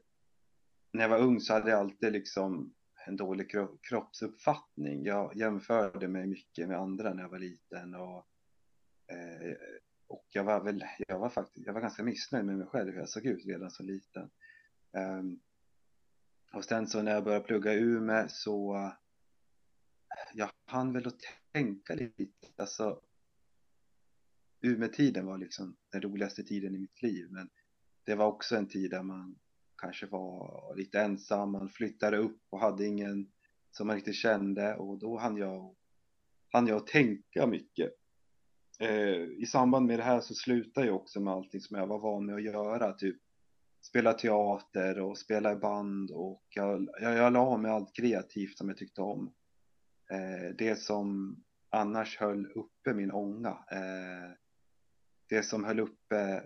när 0.93 1.03
jag 1.03 1.09
var 1.09 1.19
ung 1.19 1.41
så 1.41 1.53
hade 1.53 1.71
jag 1.71 1.81
alltid 1.81 2.13
liksom 2.13 2.75
en 3.07 3.17
dålig 3.17 3.55
kroppsuppfattning. 3.83 5.05
Jag 5.05 5.37
jämförde 5.37 6.09
mig 6.09 6.27
mycket 6.27 6.69
med 6.69 6.79
andra 6.79 7.15
när 7.15 7.23
jag 7.23 7.31
var 7.31 7.39
liten 7.39 7.95
och, 7.95 8.27
eh, 9.13 9.57
och 10.07 10.27
jag 10.31 10.45
var 10.45 10.65
väl, 10.65 10.85
jag 11.09 11.19
var 11.19 11.29
faktiskt, 11.29 11.67
jag 11.67 11.73
var 11.73 11.81
ganska 11.81 12.03
missnöjd 12.03 12.45
med 12.45 12.59
mig 12.59 12.67
själv 12.67 12.93
hur 12.93 12.99
jag 12.99 13.09
såg 13.09 13.27
ut 13.27 13.47
redan 13.47 13.71
så 13.71 13.83
liten. 13.83 14.31
Um, 14.93 15.41
och 16.53 16.65
sen 16.65 16.87
så 16.87 17.03
när 17.03 17.13
jag 17.13 17.25
började 17.25 17.45
plugga 17.45 17.75
i 17.75 17.79
Umeå 17.79 18.27
så 18.29 18.91
jag 20.35 20.51
hann 20.67 20.93
väl 20.93 21.07
att 21.07 21.21
tänka 21.57 21.95
lite, 21.95 22.49
alltså 22.57 23.01
Umeå-tiden 24.61 25.27
var 25.27 25.39
liksom 25.39 25.77
den 25.93 26.03
roligaste 26.03 26.43
tiden 26.43 26.75
i 26.75 26.79
mitt 26.79 27.03
liv, 27.03 27.27
men 27.31 27.49
det 28.05 28.15
var 28.15 28.27
också 28.27 28.57
en 28.57 28.69
tid 28.69 28.91
där 28.91 29.03
man 29.03 29.39
kanske 29.77 30.07
var 30.07 30.75
lite 30.77 31.01
ensam, 31.01 31.53
man 31.53 31.69
flyttade 31.69 32.17
upp 32.17 32.41
och 32.51 32.61
hade 32.61 32.87
ingen 32.87 33.33
som 33.71 33.87
man 33.87 33.97
riktigt 33.97 34.15
kände 34.15 34.77
och 34.77 34.99
då 34.99 35.19
hann 35.19 35.37
jag, 35.37 35.75
hann 36.53 36.67
jag 36.67 36.87
tänka 36.87 37.47
mycket. 37.47 37.93
Eh, 38.81 39.23
I 39.23 39.47
samband 39.47 39.87
med 39.87 39.99
det 39.99 40.03
här 40.03 40.21
så 40.21 40.35
slutade 40.35 40.87
jag 40.87 40.97
också 40.97 41.21
med 41.21 41.35
allting 41.35 41.61
som 41.61 41.79
jag 41.79 41.87
var 41.87 41.99
van 41.99 42.27
med 42.27 42.35
att 42.35 42.43
göra, 42.43 42.93
typ 42.93 43.17
spela 43.81 44.13
teater 44.13 45.01
och 45.01 45.19
spela 45.19 45.53
i 45.53 45.57
band 45.57 46.11
och 46.11 46.45
jag, 46.49 46.89
jag, 47.01 47.17
jag 47.17 47.33
la 47.33 47.41
av 47.41 47.61
med 47.61 47.73
allt 47.73 47.97
kreativt 47.97 48.59
som 48.59 48.69
jag 48.69 48.79
tyckte 48.79 49.01
om. 49.01 49.33
Eh, 50.11 50.55
det 50.59 50.77
som 50.77 51.37
annars 51.71 52.19
höll 52.19 52.47
uppe 52.47 52.95
min 52.95 53.13
ånga, 53.13 53.51
eh, 53.51 54.31
det 55.29 55.43
som 55.43 55.65
höll 55.65 55.81
uppe 55.81 56.43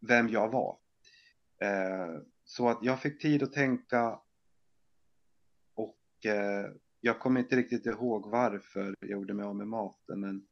vem 0.00 0.28
jag 0.28 0.48
var. 0.48 0.78
Eh, 1.62 2.20
så 2.44 2.68
att 2.68 2.78
jag 2.82 3.00
fick 3.00 3.22
tid 3.22 3.42
att 3.42 3.52
tänka 3.52 4.20
och 5.74 6.26
eh, 6.26 6.66
jag 7.00 7.20
kommer 7.20 7.40
inte 7.40 7.56
riktigt 7.56 7.86
ihåg 7.86 8.30
varför 8.30 8.94
jag 9.00 9.10
gjorde 9.10 9.34
mig 9.34 9.44
av 9.44 9.56
med 9.56 9.68
maten 9.68 10.20
men 10.20 10.46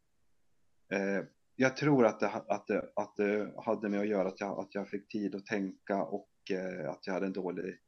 eh, 0.93 1.25
jag 1.57 1.77
tror 1.77 2.07
att 2.07 2.21
det, 2.21 2.29
att, 2.29 2.67
det, 2.67 2.91
att 2.97 3.17
det 3.17 3.55
hade 3.65 3.89
med 3.89 4.01
att 4.01 4.09
göra 4.09 4.29
att 4.29 4.41
jag, 4.41 4.61
att 4.61 4.75
jag 4.75 4.89
fick 4.89 5.09
tid 5.09 5.35
att 5.35 5.47
tänka 5.47 6.03
och 6.03 6.31
eh, 6.51 6.91
att 6.91 7.07
jag 7.07 7.15
hade 7.15 7.27
en 7.27 7.33
dålig 7.33 7.79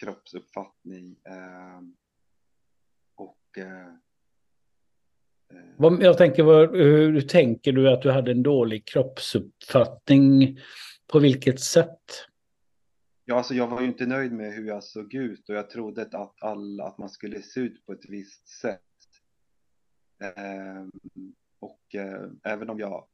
kroppsuppfattning. 0.00 1.16
Eh, 1.24 1.80
och 3.14 3.28
eh, 3.28 3.32
eh, 3.32 3.43
jag 6.00 6.18
tänker, 6.18 6.72
hur 6.76 7.20
tänker 7.20 7.72
du 7.72 7.90
att 7.90 8.02
du 8.02 8.10
hade 8.10 8.30
en 8.30 8.42
dålig 8.42 8.84
kroppsuppfattning? 8.84 10.58
På 11.06 11.18
vilket 11.18 11.60
sätt? 11.60 12.00
Ja, 13.24 13.36
alltså 13.36 13.54
jag 13.54 13.66
var 13.66 13.80
ju 13.80 13.86
inte 13.86 14.06
nöjd 14.06 14.32
med 14.32 14.52
hur 14.52 14.68
jag 14.68 14.84
såg 14.84 15.14
ut 15.14 15.48
och 15.48 15.54
jag 15.54 15.70
trodde 15.70 16.02
att, 16.02 16.42
alla, 16.42 16.84
att 16.84 16.98
man 16.98 17.08
skulle 17.08 17.42
se 17.42 17.60
ut 17.60 17.86
på 17.86 17.92
ett 17.92 18.08
visst 18.08 18.48
sätt. 18.48 18.80
Eh, 20.22 20.86
och 21.58 21.94
eh, 21.94 22.28
även 22.42 22.70
om 22.70 22.78
jag, 22.78 23.06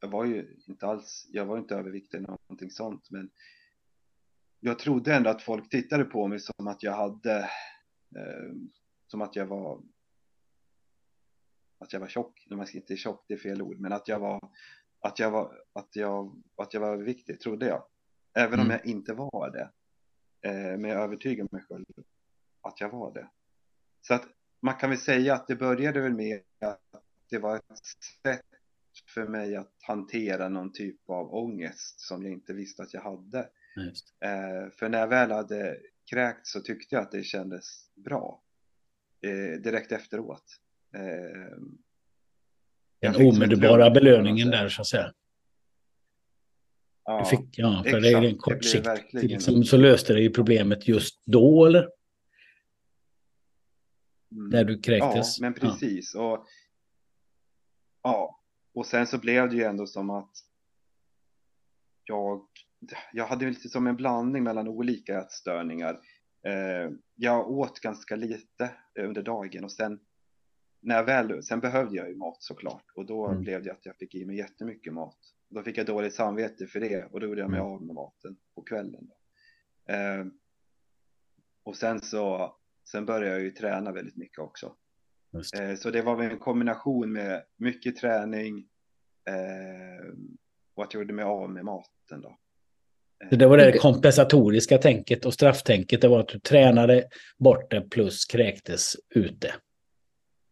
jag 0.00 0.08
var 0.08 0.24
ju 0.24 0.56
inte 0.66 0.86
alls, 0.86 1.26
jag 1.32 1.46
var 1.46 1.58
inte 1.58 1.74
överviktig 1.74 2.18
eller 2.18 2.28
någonting 2.28 2.70
sånt, 2.70 3.10
men 3.10 3.30
jag 4.60 4.78
trodde 4.78 5.14
ändå 5.14 5.30
att 5.30 5.42
folk 5.42 5.70
tittade 5.70 6.04
på 6.04 6.26
mig 6.26 6.40
som 6.40 6.66
att 6.66 6.82
jag 6.82 6.92
hade, 6.92 7.38
eh, 8.16 8.54
som 9.10 9.22
att 9.22 9.36
jag 9.36 9.46
var, 9.46 9.82
att 11.78 11.92
jag 11.92 12.00
var 12.00 12.08
tjock, 12.08 12.46
man 12.50 12.66
ska 12.66 12.78
inte 12.78 12.96
tjock, 12.96 13.24
det 13.28 13.34
är 13.34 13.38
fel 13.38 13.62
ord, 13.62 13.80
men 13.80 13.92
att 13.92 14.08
jag 14.08 14.20
var, 14.20 14.50
att 15.00 15.18
jag 15.18 15.30
var, 15.30 15.54
att 15.72 15.96
jag, 15.96 16.42
att 16.56 16.74
jag 16.74 16.80
var 16.80 16.88
överviktig, 16.88 17.40
trodde 17.40 17.66
jag. 17.66 17.84
Även 18.34 18.54
mm. 18.54 18.66
om 18.66 18.70
jag 18.70 18.86
inte 18.86 19.14
var 19.14 19.50
det. 19.50 19.70
Eh, 20.48 20.78
men 20.78 20.84
jag 20.84 21.02
övertygade 21.02 21.48
mig 21.52 21.62
själv 21.68 21.84
att 22.60 22.80
jag 22.80 22.90
var 22.90 23.14
det. 23.14 23.28
Så 24.00 24.14
att 24.14 24.24
man 24.60 24.74
kan 24.74 24.90
väl 24.90 24.98
säga 24.98 25.34
att 25.34 25.46
det 25.46 25.56
började 25.56 26.00
väl 26.00 26.14
med 26.14 26.42
att 26.60 27.02
det 27.30 27.38
var 27.38 27.56
ett 27.56 27.86
sätt 28.22 28.44
för 29.14 29.28
mig 29.28 29.56
att 29.56 29.74
hantera 29.82 30.48
någon 30.48 30.72
typ 30.72 31.10
av 31.10 31.34
ångest 31.34 32.00
som 32.00 32.22
jag 32.22 32.32
inte 32.32 32.52
visste 32.52 32.82
att 32.82 32.94
jag 32.94 33.00
hade. 33.00 33.38
Eh, 34.20 34.70
för 34.70 34.88
när 34.88 34.98
jag 34.98 35.08
väl 35.08 35.30
hade 35.30 35.78
kräkt 36.10 36.46
så 36.46 36.60
tyckte 36.60 36.94
jag 36.94 37.02
att 37.02 37.10
det 37.10 37.22
kändes 37.22 37.90
bra. 37.94 38.42
Eh, 39.26 39.60
direkt 39.60 39.92
efteråt. 39.92 40.44
Eh, 40.94 41.58
Den 43.00 43.26
omedelbara 43.26 43.90
belöningen 43.90 44.50
där 44.50 44.68
så 44.68 44.80
att 44.80 44.86
säga. 44.86 45.12
Ja, 47.04 47.24
fick, 47.24 47.58
ja 47.58 47.82
för 47.82 47.88
exakt, 47.88 48.02
det 48.02 48.08
är 48.08 48.22
en 48.22 48.38
kort 48.38 48.64
sikt. 48.64 48.88
Liksom, 49.12 49.64
så 49.64 49.76
löste 49.76 50.12
det 50.12 50.20
ju 50.20 50.30
problemet 50.30 50.88
just 50.88 51.22
då, 51.24 51.66
eller? 51.66 51.90
Mm. 54.32 54.48
När 54.48 54.64
du 54.64 54.80
kräktes? 54.80 55.38
Ja, 55.38 55.42
men 55.42 55.54
precis. 55.54 56.14
Ja. 56.14 56.32
Och, 56.32 56.46
ja, 58.02 58.40
och 58.74 58.86
sen 58.86 59.06
så 59.06 59.18
blev 59.18 59.48
det 59.48 59.56
ju 59.56 59.62
ändå 59.62 59.86
som 59.86 60.10
att 60.10 60.30
jag, 62.04 62.46
jag 63.12 63.26
hade 63.26 63.48
lite 63.48 63.68
som 63.68 63.86
en 63.86 63.96
blandning 63.96 64.42
mellan 64.44 64.68
olika 64.68 65.20
ätstörningar. 65.20 66.00
Eh, 66.48 66.90
jag 67.14 67.50
åt 67.50 67.80
ganska 67.80 68.16
lite 68.16 68.70
under 68.94 69.22
dagen 69.22 69.64
och 69.64 69.72
sen 69.72 70.00
när 70.80 70.96
jag 70.96 71.04
väl, 71.04 71.42
sen 71.42 71.60
behövde 71.60 71.96
jag 71.96 72.08
ju 72.08 72.16
mat 72.16 72.42
såklart 72.42 72.84
och 72.94 73.06
då 73.06 73.26
mm. 73.26 73.40
blev 73.40 73.62
det 73.62 73.70
att 73.70 73.86
jag 73.86 73.96
fick 73.96 74.14
i 74.14 74.24
mig 74.24 74.36
jättemycket 74.36 74.92
mat 74.92 75.18
då 75.48 75.62
fick 75.62 75.78
jag 75.78 75.86
dåligt 75.86 76.14
samvete 76.14 76.66
för 76.66 76.80
det 76.80 77.04
och 77.04 77.20
då 77.20 77.26
gjorde 77.26 77.40
jag 77.40 77.50
mig 77.50 77.60
mm. 77.60 77.72
av 77.72 77.82
med 77.82 77.94
maten 77.94 78.36
på 78.54 78.62
kvällen. 78.62 79.10
Eh, 79.88 80.26
och 81.62 81.76
sen 81.76 82.00
så, 82.00 82.56
sen 82.84 83.06
började 83.06 83.30
jag 83.30 83.40
ju 83.40 83.50
träna 83.50 83.92
väldigt 83.92 84.16
mycket 84.16 84.38
också. 84.38 84.74
Det. 85.30 85.62
Eh, 85.62 85.76
så 85.76 85.90
det 85.90 86.02
var 86.02 86.16
väl 86.16 86.30
en 86.30 86.38
kombination 86.38 87.12
med 87.12 87.44
mycket 87.56 87.96
träning 87.96 88.68
eh, 89.24 90.14
och 90.74 90.84
att 90.84 90.94
jag 90.94 91.00
gjorde 91.00 91.14
mig 91.14 91.24
av 91.24 91.50
med 91.50 91.64
maten 91.64 92.20
då. 92.20 92.38
Det 93.30 93.46
var 93.46 93.56
det 93.56 93.78
kompensatoriska 93.78 94.78
tänket 94.78 95.24
och 95.24 95.34
strafftänket. 95.34 96.00
Det 96.00 96.08
var 96.08 96.20
att 96.20 96.28
du 96.28 96.38
tränade 96.38 97.08
bort 97.38 97.70
det 97.70 97.80
plus 97.80 98.24
kräktes 98.24 98.96
ute. 99.14 99.54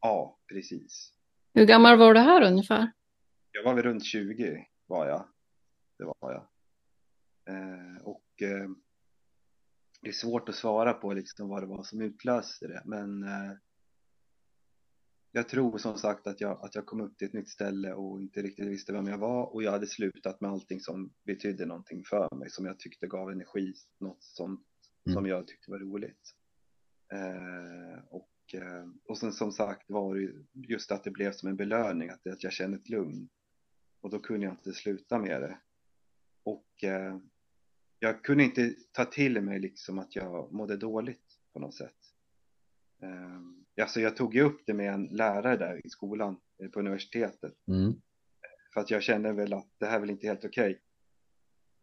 Ja, 0.00 0.38
precis. 0.48 1.12
Hur 1.54 1.66
gammal 1.66 1.98
var 1.98 2.14
du 2.14 2.20
här 2.20 2.42
ungefär? 2.42 2.92
Jag 3.52 3.64
var 3.64 3.74
väl 3.74 3.84
runt 3.84 4.04
20 4.04 4.66
var 4.86 5.06
jag. 5.06 5.26
Det 5.98 6.04
var 6.04 6.16
jag. 6.20 6.46
Eh, 7.54 8.02
och 8.02 8.42
eh, 8.42 8.68
det 10.02 10.08
är 10.08 10.12
svårt 10.12 10.48
att 10.48 10.54
svara 10.54 10.92
på 10.92 11.12
liksom 11.12 11.48
vad 11.48 11.62
det 11.62 11.66
var 11.66 11.82
som 11.82 12.00
utlöste 12.00 12.66
det, 12.66 12.82
men 12.84 13.22
eh, 13.22 13.52
jag 15.36 15.48
tror 15.48 15.78
som 15.78 15.98
sagt 15.98 16.26
att 16.26 16.40
jag, 16.40 16.64
att 16.64 16.74
jag 16.74 16.86
kom 16.86 17.00
upp 17.00 17.18
till 17.18 17.26
ett 17.26 17.32
nytt 17.32 17.48
ställe 17.48 17.92
och 17.92 18.20
inte 18.20 18.42
riktigt 18.42 18.66
visste 18.66 18.92
vem 18.92 19.06
jag 19.06 19.18
var 19.18 19.54
och 19.54 19.62
jag 19.62 19.72
hade 19.72 19.86
slutat 19.86 20.40
med 20.40 20.50
allting 20.50 20.80
som 20.80 21.12
betydde 21.24 21.66
någonting 21.66 22.04
för 22.04 22.36
mig, 22.36 22.50
som 22.50 22.66
jag 22.66 22.78
tyckte 22.78 23.06
gav 23.06 23.30
energi, 23.30 23.74
något 23.98 24.22
sånt 24.22 24.66
mm. 25.06 25.14
som 25.14 25.26
jag 25.26 25.46
tyckte 25.46 25.70
var 25.70 25.78
roligt. 25.78 26.34
Eh, 27.12 28.04
och, 28.08 28.54
eh, 28.54 28.88
och 29.08 29.18
sen 29.18 29.32
som 29.32 29.52
sagt 29.52 29.90
var 29.90 30.14
det 30.14 30.32
just 30.68 30.92
att 30.92 31.04
det 31.04 31.10
blev 31.10 31.32
som 31.32 31.48
en 31.48 31.56
belöning, 31.56 32.08
att, 32.08 32.26
att 32.26 32.44
jag 32.44 32.52
kände 32.52 32.76
ett 32.76 32.88
lugn 32.88 33.28
och 34.00 34.10
då 34.10 34.18
kunde 34.18 34.46
jag 34.46 34.52
inte 34.52 34.72
sluta 34.72 35.18
med 35.18 35.42
det. 35.42 35.58
Och 36.42 36.84
eh, 36.84 37.18
jag 37.98 38.24
kunde 38.24 38.44
inte 38.44 38.74
ta 38.92 39.04
till 39.04 39.40
mig 39.40 39.60
liksom 39.60 39.98
att 39.98 40.16
jag 40.16 40.52
mådde 40.52 40.76
dåligt 40.76 41.40
på 41.52 41.58
något 41.58 41.74
sätt. 41.74 41.96
Alltså 43.80 44.00
jag 44.00 44.16
tog 44.16 44.34
ju 44.34 44.42
upp 44.42 44.60
det 44.66 44.74
med 44.74 44.92
en 44.92 45.06
lärare 45.06 45.56
där 45.56 45.86
i 45.86 45.90
skolan 45.90 46.36
eh, 46.62 46.68
på 46.68 46.80
universitetet. 46.80 47.52
Mm. 47.68 47.94
För 48.74 48.80
att 48.80 48.90
jag 48.90 49.02
kände 49.02 49.32
väl 49.32 49.52
att 49.52 49.68
det 49.78 49.86
här 49.86 49.96
är 49.96 50.00
väl 50.00 50.10
inte 50.10 50.26
helt 50.26 50.44
okej. 50.44 50.80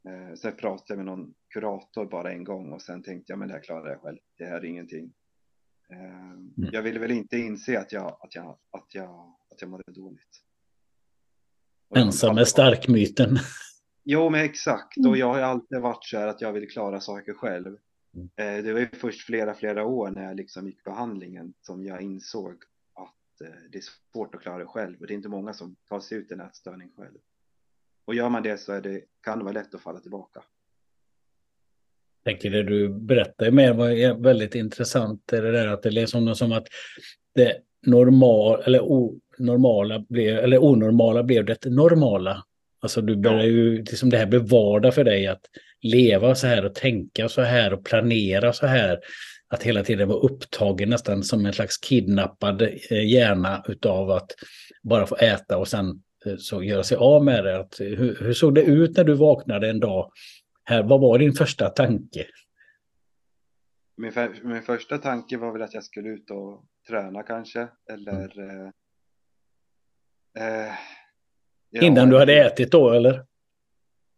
Okay. 0.03 0.23
Eh, 0.29 0.35
sen 0.35 0.55
pratade 0.55 0.85
jag 0.87 0.97
med 0.97 1.05
någon 1.05 1.33
kurator 1.49 2.05
bara 2.05 2.31
en 2.31 2.43
gång 2.43 2.73
och 2.73 2.81
sen 2.81 3.03
tänkte 3.03 3.31
jag 3.31 3.39
men 3.39 3.47
det 3.47 3.53
här 3.53 3.63
klarar 3.63 3.89
jag 3.89 4.01
själv. 4.01 4.17
Det 4.37 4.45
här 4.45 4.57
är 4.57 4.65
ingenting. 4.65 5.13
Eh, 5.89 6.31
mm. 6.31 6.53
Jag 6.55 6.81
ville 6.81 6.99
väl 6.99 7.11
inte 7.11 7.37
inse 7.37 7.79
att 7.79 7.91
jag, 7.91 8.17
att 8.19 8.35
jag, 8.35 8.57
att 8.71 8.95
jag, 8.95 9.35
att 9.51 9.61
jag 9.61 9.69
mådde 9.69 9.91
dåligt. 9.91 10.43
Ensam 11.95 12.37
är 12.37 12.45
stark-myten. 12.45 13.37
Jo, 14.03 14.29
men 14.29 14.45
exakt. 14.45 14.97
Och 14.97 15.05
mm. 15.05 15.19
jag 15.19 15.33
har 15.33 15.39
alltid 15.39 15.81
varit 15.81 16.03
så 16.03 16.17
här 16.17 16.27
att 16.27 16.41
jag 16.41 16.53
vill 16.53 16.69
klara 16.69 16.99
saker 16.99 17.33
själv. 17.33 17.77
Mm. 18.15 18.29
Eh, 18.35 18.63
det 18.63 18.73
var 18.73 18.79
ju 18.79 18.87
först 18.87 19.25
flera, 19.25 19.53
flera 19.53 19.85
år 19.85 20.09
när 20.09 20.23
jag 20.23 20.35
liksom 20.35 20.67
gick 20.67 20.83
behandlingen 20.83 21.53
som 21.61 21.85
jag 21.85 22.01
insåg 22.01 22.63
att 22.93 23.41
eh, 23.41 23.55
det 23.71 23.77
är 23.77 23.83
svårt 24.13 24.35
att 24.35 24.41
klara 24.41 24.57
det 24.57 24.65
själv. 24.65 24.99
Och 24.99 25.07
det 25.07 25.13
är 25.13 25.15
inte 25.15 25.29
många 25.29 25.53
som 25.53 25.75
tar 25.89 25.99
sig 25.99 26.17
ut 26.17 26.31
en 26.31 26.39
ätstörning 26.39 26.89
själv. 26.97 27.17
Och 28.05 28.15
gör 28.15 28.29
man 28.29 28.43
det 28.43 28.57
så 28.57 28.79
det, 28.79 29.01
kan 29.21 29.37
det 29.37 29.43
vara 29.43 29.53
lätt 29.53 29.75
att 29.75 29.81
falla 29.81 29.99
tillbaka. 29.99 30.43
Jag 32.23 32.33
tänker 32.33 32.49
det 32.49 32.63
du 32.63 32.89
berättar 32.89 33.51
med 33.51 33.75
var 33.75 34.21
väldigt 34.21 34.55
intressant. 34.55 35.21
Det 35.25 35.51
där 35.51 35.67
att 35.67 35.83
det 35.83 36.01
är 36.01 36.05
som, 36.05 36.35
som 36.35 36.51
att 36.51 36.67
det 37.35 37.61
normal, 37.85 38.61
eller 38.65 38.81
o, 38.81 39.19
normala 39.37 40.05
blev, 40.09 40.37
eller 40.37 40.63
onormala 40.63 41.23
blev 41.23 41.45
det 41.45 41.65
normala 41.65 42.43
Alltså 42.83 43.01
du 43.01 43.15
börjar 43.15 43.45
ju, 43.45 43.77
liksom 43.77 44.09
det 44.09 44.17
här 44.17 44.25
blir 44.25 44.39
vardag 44.39 44.95
för 44.95 45.03
dig 45.03 45.27
att 45.27 45.45
leva 45.81 46.35
så 46.35 46.47
här 46.47 46.65
och 46.65 46.75
tänka 46.75 47.29
så 47.29 47.41
här 47.41 47.73
och 47.73 47.85
planera 47.85 48.53
så 48.53 48.65
här. 48.65 48.99
Att 49.47 49.63
hela 49.63 49.83
tiden 49.83 50.07
vara 50.07 50.19
upptagen 50.19 50.89
nästan 50.89 51.23
som 51.23 51.45
en 51.45 51.53
slags 51.53 51.77
kidnappad 51.77 52.61
eh, 52.61 53.05
hjärna 53.05 53.63
utav 53.67 54.11
att 54.11 54.31
bara 54.83 55.05
få 55.05 55.15
äta 55.15 55.57
och 55.57 55.67
sen 55.67 56.03
eh, 56.25 56.35
så 56.37 56.63
göra 56.63 56.83
sig 56.83 56.97
av 56.97 57.23
med 57.23 57.43
det. 57.43 57.59
Att, 57.59 57.79
hur, 57.79 58.17
hur 58.21 58.33
såg 58.33 58.55
det 58.55 58.63
ut 58.63 58.97
när 58.97 59.03
du 59.03 59.13
vaknade 59.13 59.69
en 59.69 59.79
dag? 59.79 60.11
Här, 60.63 60.83
vad 60.83 61.01
var 61.01 61.19
din 61.19 61.33
första 61.33 61.69
tanke? 61.69 62.25
Min, 63.97 64.11
för, 64.11 64.39
min 64.43 64.61
första 64.61 64.97
tanke 64.97 65.37
var 65.37 65.51
väl 65.51 65.61
att 65.61 65.73
jag 65.73 65.83
skulle 65.83 66.09
ut 66.09 66.31
och 66.31 66.65
träna 66.87 67.23
kanske 67.23 67.67
eller 67.91 68.39
mm. 68.39 68.71
eh, 70.37 70.67
eh 70.67 70.73
ja, 71.73 71.81
Innan 71.81 72.09
du 72.09 72.19
hade 72.19 72.45
ätit 72.45 72.71
då 72.71 72.89
eller? 72.89 73.25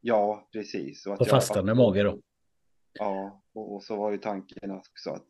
Ja, 0.02 0.48
precis. 0.52 1.06
Och, 1.06 1.14
att 1.14 1.22
och 1.22 1.28
fastande 1.28 1.74
mage 1.74 2.04
då? 2.04 2.20
Ja, 2.94 3.44
och, 3.54 3.76
och, 3.76 3.84
så 3.84 3.96
var 3.96 4.12
ju 4.12 4.18
tanken 4.18 4.72
också 4.72 5.10
att 5.10 5.26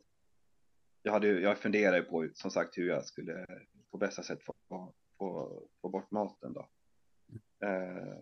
jag, 1.02 1.12
hade, 1.12 1.28
jag 1.28 1.58
funderade 1.58 2.02
på 2.02 2.28
som 2.34 2.50
sagt 2.50 2.78
hur 2.78 2.88
jag 2.88 3.04
skulle 3.04 3.46
på 3.90 3.98
bästa 3.98 4.22
sätt 4.22 4.42
få, 4.42 4.54
få, 5.18 5.62
få 5.82 5.88
bort 5.88 6.10
maten 6.10 6.52
då. 6.52 6.68
Eh, 7.66 8.18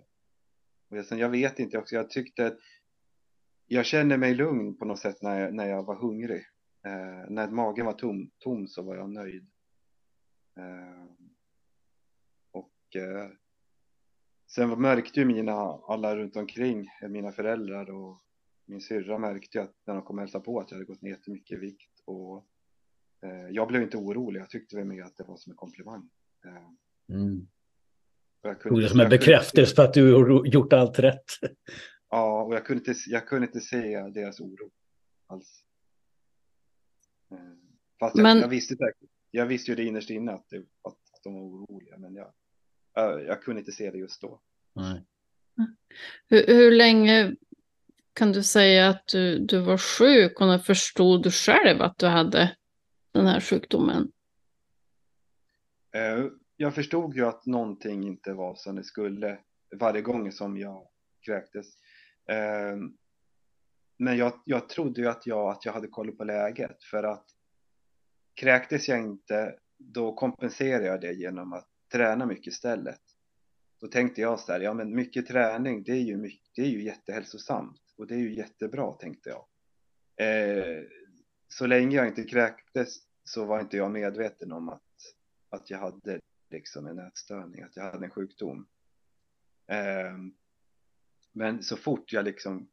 och 0.88 1.06
sen, 1.06 1.18
jag 1.18 1.28
vet 1.28 1.58
inte 1.58 1.78
också, 1.78 1.94
jag 1.94 2.10
tyckte 2.10 2.56
jag 3.66 3.86
känner 3.86 4.16
mig 4.16 4.34
lugn 4.34 4.76
på 4.76 4.84
något 4.84 4.98
sätt 4.98 5.22
när 5.22 5.40
jag, 5.40 5.54
när 5.54 5.66
jag 5.66 5.82
var 5.82 5.96
hungrig. 5.96 6.46
Eh, 6.86 7.30
när 7.30 7.48
magen 7.48 7.86
var 7.86 7.92
tom, 7.92 8.30
tom 8.38 8.68
så 8.68 8.82
var 8.82 8.96
jag 8.96 9.10
nöjd. 9.10 9.46
Eh, 10.56 11.04
och 12.50 12.96
eh, 12.96 13.30
sen 14.54 14.80
märkte 14.82 15.20
ju 15.20 15.26
mina, 15.26 15.52
alla 15.88 16.16
runt 16.16 16.36
omkring, 16.36 16.88
mina 17.08 17.32
föräldrar 17.32 17.90
och 17.90 18.22
min 18.66 18.80
syrra 18.80 19.18
märkte 19.18 19.58
ju 19.58 19.64
att 19.64 19.74
när 19.86 19.94
de 19.94 20.02
kom 20.02 20.16
och 20.16 20.20
hälsade 20.20 20.44
på 20.44 20.60
att 20.60 20.70
jag 20.70 20.76
hade 20.76 20.86
gått 20.86 21.02
ner 21.02 21.10
jättemycket 21.10 21.58
i 21.58 21.60
vikt. 21.60 22.00
Och 22.04 22.46
eh, 23.22 23.48
jag 23.50 23.68
blev 23.68 23.82
inte 23.82 23.96
orolig, 23.96 24.40
jag 24.40 24.50
tyckte 24.50 24.76
väl 24.76 24.84
mer 24.84 25.02
att 25.02 25.16
det 25.16 25.24
var 25.24 25.36
som 25.36 25.50
en 25.52 25.56
komplimang. 25.56 26.10
Eh, 26.44 27.16
mm. 27.16 27.46
Jag 28.42 28.60
kunde, 28.60 28.82
det 28.82 28.88
som 28.88 29.00
en 29.00 29.08
bekräftelse 29.08 29.76
på 29.76 29.82
att 29.82 29.94
du 29.94 30.42
gjort 30.44 30.72
allt 30.72 30.98
rätt. 30.98 31.24
Ja, 32.10 32.42
och 32.42 32.54
jag 32.54 32.66
kunde 32.66 32.80
inte, 32.80 33.00
jag 33.06 33.28
kunde 33.28 33.46
inte 33.46 33.60
se 33.60 34.00
deras 34.00 34.40
oro 34.40 34.70
alls. 35.26 35.64
Eh, 37.30 37.38
fast 38.00 38.16
men... 38.16 38.36
jag, 38.36 38.44
jag, 38.44 38.48
visste 38.48 38.76
jag 39.30 39.46
visste 39.46 39.70
ju 39.70 39.74
det 39.74 39.84
innerst 39.84 40.10
inne 40.10 40.32
att, 40.32 40.48
det, 40.48 40.56
att, 40.56 40.86
att 40.86 41.22
de 41.22 41.34
var 41.34 41.42
oroliga, 41.42 41.98
men 41.98 42.14
jag, 42.14 42.32
jag, 42.94 43.42
kunde 43.42 43.60
inte 43.60 43.72
se 43.72 43.90
det 43.90 43.98
just 43.98 44.20
då. 44.20 44.40
Nej. 44.72 45.04
Hur, 46.28 46.46
hur 46.46 46.72
länge 46.72 47.36
kan 48.12 48.32
du 48.32 48.42
säga 48.42 48.88
att 48.88 49.06
du, 49.06 49.38
du 49.38 49.60
var 49.60 49.78
sjuk 49.78 50.40
och 50.40 50.46
när 50.46 50.58
förstod 50.58 51.22
du 51.22 51.30
själv 51.30 51.82
att 51.82 51.98
du 51.98 52.06
hade 52.06 52.56
den 53.12 53.26
här 53.26 53.40
sjukdomen? 53.40 54.12
Jag 56.56 56.74
förstod 56.74 57.16
ju 57.16 57.26
att 57.26 57.46
någonting 57.46 58.06
inte 58.06 58.32
var 58.32 58.54
som 58.54 58.76
det 58.76 58.84
skulle 58.84 59.38
varje 59.76 60.02
gång 60.02 60.32
som 60.32 60.58
jag 60.58 60.88
kräktes. 61.20 61.66
Men 63.96 64.16
jag, 64.16 64.42
jag 64.44 64.68
trodde 64.68 65.00
ju 65.00 65.08
att 65.08 65.26
jag, 65.26 65.50
att 65.50 65.64
jag 65.64 65.72
hade 65.72 65.88
koll 65.88 66.12
på 66.12 66.24
läget 66.24 66.82
för 66.82 67.02
att 67.02 67.26
kräktes 68.34 68.88
jag 68.88 69.00
inte, 69.00 69.54
då 69.78 70.14
kompenserar 70.14 70.84
jag 70.84 71.00
det 71.00 71.12
genom 71.12 71.52
att 71.52 71.68
träna 71.94 72.26
mycket 72.26 72.46
istället. 72.46 73.00
Då 73.80 73.86
tänkte 73.88 74.20
jag 74.20 74.40
så 74.40 74.52
här, 74.52 74.60
ja 74.60 74.74
men 74.74 74.94
mycket 74.94 75.26
träning, 75.26 75.82
det 75.82 75.92
är 75.92 76.02
ju, 76.02 76.16
mycket, 76.16 76.50
det 76.54 76.62
är 76.62 76.68
ju 76.68 76.84
jättehälsosamt 76.84 77.80
och 77.96 78.06
det 78.06 78.14
är 78.14 78.18
ju 78.18 78.34
jättebra 78.34 78.92
tänkte 78.92 79.30
jag. 79.30 79.46
Eh, 80.16 80.82
så 81.48 81.66
länge 81.66 81.96
jag 81.96 82.06
inte 82.06 82.24
kräktes 82.24 82.96
så 83.24 83.44
var 83.44 83.60
inte 83.60 83.76
jag 83.76 83.90
medveten 83.90 84.52
om 84.52 84.68
att, 84.68 84.82
att 85.48 85.70
jag 85.70 85.78
hade 85.78 86.20
liksom 86.50 86.86
en 86.86 86.98
ätstörning, 86.98 87.62
att 87.62 87.76
jag 87.76 87.82
hade 87.82 88.04
en 88.04 88.10
sjukdom. 88.10 88.66
Eh, 89.66 90.14
men 91.32 91.62
så 91.62 91.76
fort 91.76 92.12
jag 92.12 92.24
liksom 92.24 92.68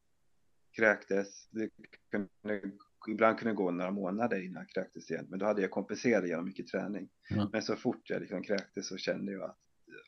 kräktes, 0.72 1.48
det 1.50 1.70
kunde, 2.12 2.72
ibland 3.10 3.38
kunde 3.38 3.51
det 3.51 3.55
gå 3.55 3.72
några 3.72 3.91
månader 3.91 4.46
innan 4.46 4.62
jag 4.62 4.70
kräktes 4.70 5.12
igen, 5.12 5.27
men 5.29 5.39
då 5.39 5.46
hade 5.46 5.62
jag 5.62 5.72
kompenserat 5.72 6.27
genom 6.27 6.46
mycket 6.46 6.67
träning. 6.67 7.10
Mm. 7.29 7.50
Men 7.51 7.62
så 7.62 7.75
fort 7.75 8.10
jag 8.10 8.22
liksom 8.22 8.43
kräktes 8.43 8.88
så 8.88 8.98
kände 8.98 9.31
jag 9.31 9.43
att, 9.43 9.58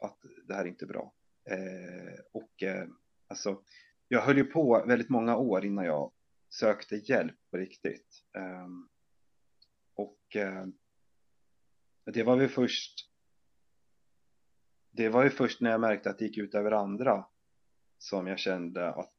att 0.02 0.18
det 0.48 0.54
här 0.54 0.64
är 0.64 0.68
inte 0.68 0.86
bra. 0.86 1.14
Eh, 1.50 2.20
och 2.34 2.64
eh, 2.64 2.88
alltså, 3.28 3.62
jag 4.08 4.22
höll 4.22 4.38
ju 4.38 4.44
på 4.44 4.84
väldigt 4.88 5.10
många 5.10 5.38
år 5.38 5.66
innan 5.66 5.86
jag 5.86 6.12
sökte 6.50 6.96
hjälp 6.96 7.36
på 7.52 7.58
riktigt. 7.58 8.24
Eh, 8.36 8.68
och 9.96 10.36
eh, 10.36 10.66
det 12.06 12.24
var 12.24 12.38
väl 12.38 12.50
först 12.50 13.10
det 14.96 15.10
var 15.10 15.24
ju 15.24 15.30
först 15.30 15.62
när 15.62 15.72
jag 15.72 15.82
märkte 15.82 16.10
att 16.10 16.20
det 16.20 16.26
gick 16.26 16.38
ut 16.38 16.56
över 16.56 16.72
andra 16.72 17.26
som 17.98 18.28
jag 18.28 18.40
kände 18.40 18.90
att 18.90 19.14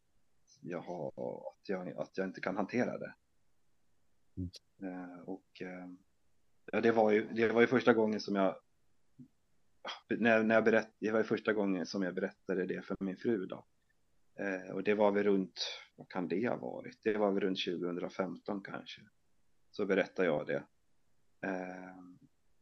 jag, 0.60 0.84
att 0.88 1.68
jag, 1.68 1.98
att 1.98 2.18
jag 2.18 2.26
inte 2.26 2.40
kan 2.40 2.56
hantera 2.56 2.98
det. 2.98 3.14
Eh, 4.82 5.20
och 5.24 5.62
eh, 5.62 5.88
ja, 6.72 6.80
det, 6.80 6.92
var 6.92 7.10
ju, 7.10 7.28
det 7.28 7.48
var 7.48 7.60
ju 7.60 7.66
första 7.66 7.94
gången 7.94 8.20
som 8.20 8.34
jag 8.34 8.56
när, 10.08 10.42
när 10.42 10.54
jag 10.54 10.64
berätt, 10.64 10.90
det 10.98 11.10
var 11.10 11.18
ju 11.18 11.24
första 11.24 11.52
gången 11.52 11.86
som 11.86 12.02
jag 12.02 12.14
berättade 12.14 12.66
det 12.66 12.82
för 12.82 12.96
min 13.00 13.16
fru 13.16 13.46
då. 13.46 13.66
Eh, 14.34 14.74
och 14.74 14.82
det 14.82 14.94
var 14.94 15.12
väl 15.12 15.24
runt, 15.24 15.60
vad 15.96 16.08
kan 16.08 16.28
det 16.28 16.48
ha 16.48 16.56
varit? 16.56 16.98
Det 17.02 17.18
var 17.18 17.32
väl 17.32 17.40
runt 17.40 17.64
2015 17.64 18.62
kanske. 18.62 19.00
Så 19.70 19.86
berättade 19.86 20.28
jag 20.28 20.46
det. 20.46 20.64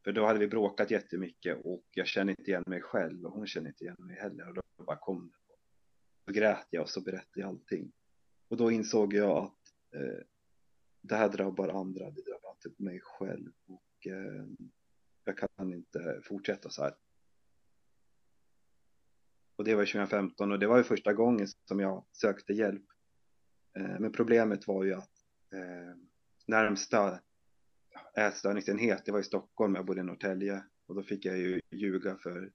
För 0.04 0.12
då 0.12 0.26
hade 0.26 0.38
vi 0.38 0.48
bråkat 0.48 0.90
jättemycket 0.90 1.58
och 1.64 1.84
jag 1.90 2.06
kände 2.06 2.32
inte 2.32 2.50
igen 2.50 2.64
mig 2.66 2.80
själv 2.80 3.24
och 3.24 3.32
hon 3.32 3.46
kände 3.46 3.68
inte 3.70 3.84
igen 3.84 3.96
mig 3.98 4.16
heller. 4.16 4.48
Och 4.48 4.54
då 4.54 4.84
bara 4.84 4.96
kom 4.96 5.32
det 5.48 5.54
Då 6.24 6.32
grät 6.32 6.66
jag 6.70 6.82
och 6.82 6.88
så 6.88 7.00
berättade 7.00 7.40
jag 7.40 7.48
allting. 7.48 7.92
Och 8.48 8.56
då 8.56 8.70
insåg 8.70 9.14
jag 9.14 9.38
att 9.38 9.94
eh, 9.94 10.24
det 11.02 11.16
här 11.16 11.28
drabbar 11.28 11.68
andra, 11.68 12.10
det 12.10 12.22
drabbar 12.22 12.56
inte 12.64 12.82
mig 12.82 13.00
själv. 13.02 13.52
Och 13.66 14.06
eh, 14.06 14.46
jag 15.24 15.38
kan 15.38 15.72
inte 15.72 16.20
fortsätta 16.24 16.70
så 16.70 16.82
här. 16.82 16.94
Och 19.56 19.64
det 19.64 19.74
var 19.74 19.84
2015 19.84 20.52
och 20.52 20.58
det 20.58 20.66
var 20.66 20.76
ju 20.76 20.84
första 20.84 21.12
gången 21.12 21.48
som 21.64 21.80
jag 21.80 22.04
sökte 22.12 22.52
hjälp. 22.52 22.84
Eh, 23.76 24.00
men 24.00 24.12
problemet 24.12 24.68
var 24.68 24.84
ju 24.84 24.94
att 24.94 25.12
eh, 25.52 25.96
närmsta 26.46 27.12
eh, 28.16 28.26
ätstörningsenhet, 28.26 29.04
det 29.04 29.12
var 29.12 29.20
i 29.20 29.24
Stockholm, 29.24 29.74
jag 29.74 29.86
bodde 29.86 30.00
i 30.00 30.04
Norrtälje. 30.04 30.64
Och 30.86 30.94
då 30.94 31.02
fick 31.02 31.24
jag 31.24 31.38
ju 31.38 31.60
ljuga 31.70 32.16
för, 32.16 32.52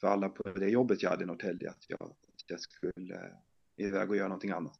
för 0.00 0.06
alla 0.06 0.28
på 0.28 0.52
det 0.52 0.68
jobbet 0.68 1.02
jag 1.02 1.10
hade 1.10 1.22
i 1.22 1.26
Norrtälje 1.26 1.70
att 1.70 1.84
jag 1.88 2.16
jag 2.46 2.60
skulle 2.60 3.32
iväg 3.76 4.10
och 4.10 4.16
göra 4.16 4.28
någonting 4.28 4.50
annat. 4.50 4.78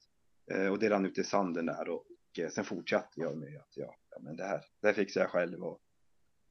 Eh, 0.50 0.66
och 0.66 0.78
det 0.78 0.90
rann 0.90 1.06
ut 1.06 1.18
i 1.18 1.24
sanden 1.24 1.66
där 1.66 1.88
och, 1.88 2.06
och 2.36 2.44
eh, 2.44 2.50
sen 2.50 2.64
fortsatte 2.64 3.20
jag 3.20 3.36
med 3.36 3.56
att 3.56 3.76
ja, 3.76 3.96
ja 4.10 4.18
men 4.20 4.36
det 4.36 4.44
här, 4.44 4.60
det 4.80 4.86
här 4.86 4.94
fixar 4.94 5.20
jag 5.20 5.30
själv. 5.30 5.64
Och, 5.64 5.80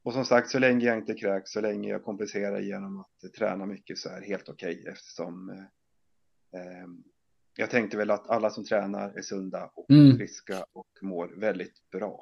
och 0.03 0.13
som 0.13 0.25
sagt, 0.25 0.49
så 0.49 0.59
länge 0.59 0.85
jag 0.85 0.97
inte 0.97 1.13
kräks, 1.13 1.51
så 1.51 1.61
länge 1.61 1.89
jag 1.89 2.03
kompenserar 2.03 2.59
genom 2.59 2.99
att 2.99 3.33
träna 3.37 3.65
mycket 3.65 3.97
så 3.97 4.09
är 4.09 4.19
det 4.19 4.27
helt 4.27 4.49
okej 4.49 4.79
okay, 4.79 4.91
eftersom 4.91 5.49
eh, 5.49 6.61
eh, 6.61 6.87
jag 7.57 7.69
tänkte 7.69 7.97
väl 7.97 8.11
att 8.11 8.29
alla 8.29 8.49
som 8.49 8.65
tränar 8.65 9.17
är 9.17 9.21
sunda 9.21 9.71
och 9.75 9.91
mm. 9.91 10.17
friska 10.17 10.65
och 10.73 10.87
mår 11.01 11.27
väldigt 11.37 11.89
bra. 11.91 12.19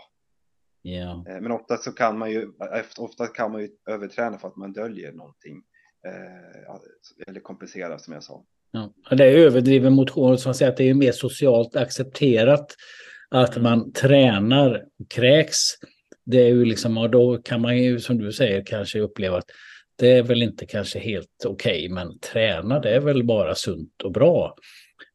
Yeah. 0.85 1.23
Men 1.23 1.51
ofta 1.51 1.77
så 1.77 1.91
kan 1.91 2.17
man 2.17 2.31
ju, 2.31 2.51
ofta 2.97 3.27
kan 3.27 3.51
man 3.51 3.61
ju 3.61 3.69
överträna 3.89 4.37
för 4.37 4.47
att 4.47 4.55
man 4.55 4.73
döljer 4.73 5.11
någonting. 5.11 5.63
Eh, 6.07 6.75
eller 7.27 7.39
kompensera 7.39 7.99
som 7.99 8.13
jag 8.13 8.23
sa. 8.23 8.45
Ja, 8.71 9.15
det 9.15 9.23
är 9.23 9.37
överdriven 9.37 9.93
motion 9.93 10.37
som 10.37 10.53
säger 10.53 10.71
att 10.71 10.77
det 10.77 10.89
är 10.89 10.93
mer 10.93 11.11
socialt 11.11 11.75
accepterat 11.75 12.75
att 13.33 13.61
man 13.61 13.91
tränar 13.91 14.85
och 14.99 15.11
kräks. 15.11 15.59
Det 16.25 16.37
är 16.37 16.47
ju 16.47 16.65
liksom, 16.65 16.97
och 16.97 17.09
då 17.09 17.37
kan 17.37 17.61
man 17.61 17.77
ju 17.77 17.99
som 17.99 18.17
du 18.17 18.31
säger 18.31 18.65
kanske 18.65 18.99
uppleva 18.99 19.37
att 19.37 19.49
det 19.95 20.11
är 20.11 20.23
väl 20.23 20.41
inte 20.41 20.65
kanske 20.65 20.99
helt 20.99 21.45
okej, 21.45 21.85
okay, 21.85 21.89
men 21.89 22.19
träna 22.19 22.79
det 22.79 22.95
är 22.95 22.99
väl 22.99 23.23
bara 23.23 23.55
sunt 23.55 24.01
och 24.03 24.11
bra. 24.11 24.55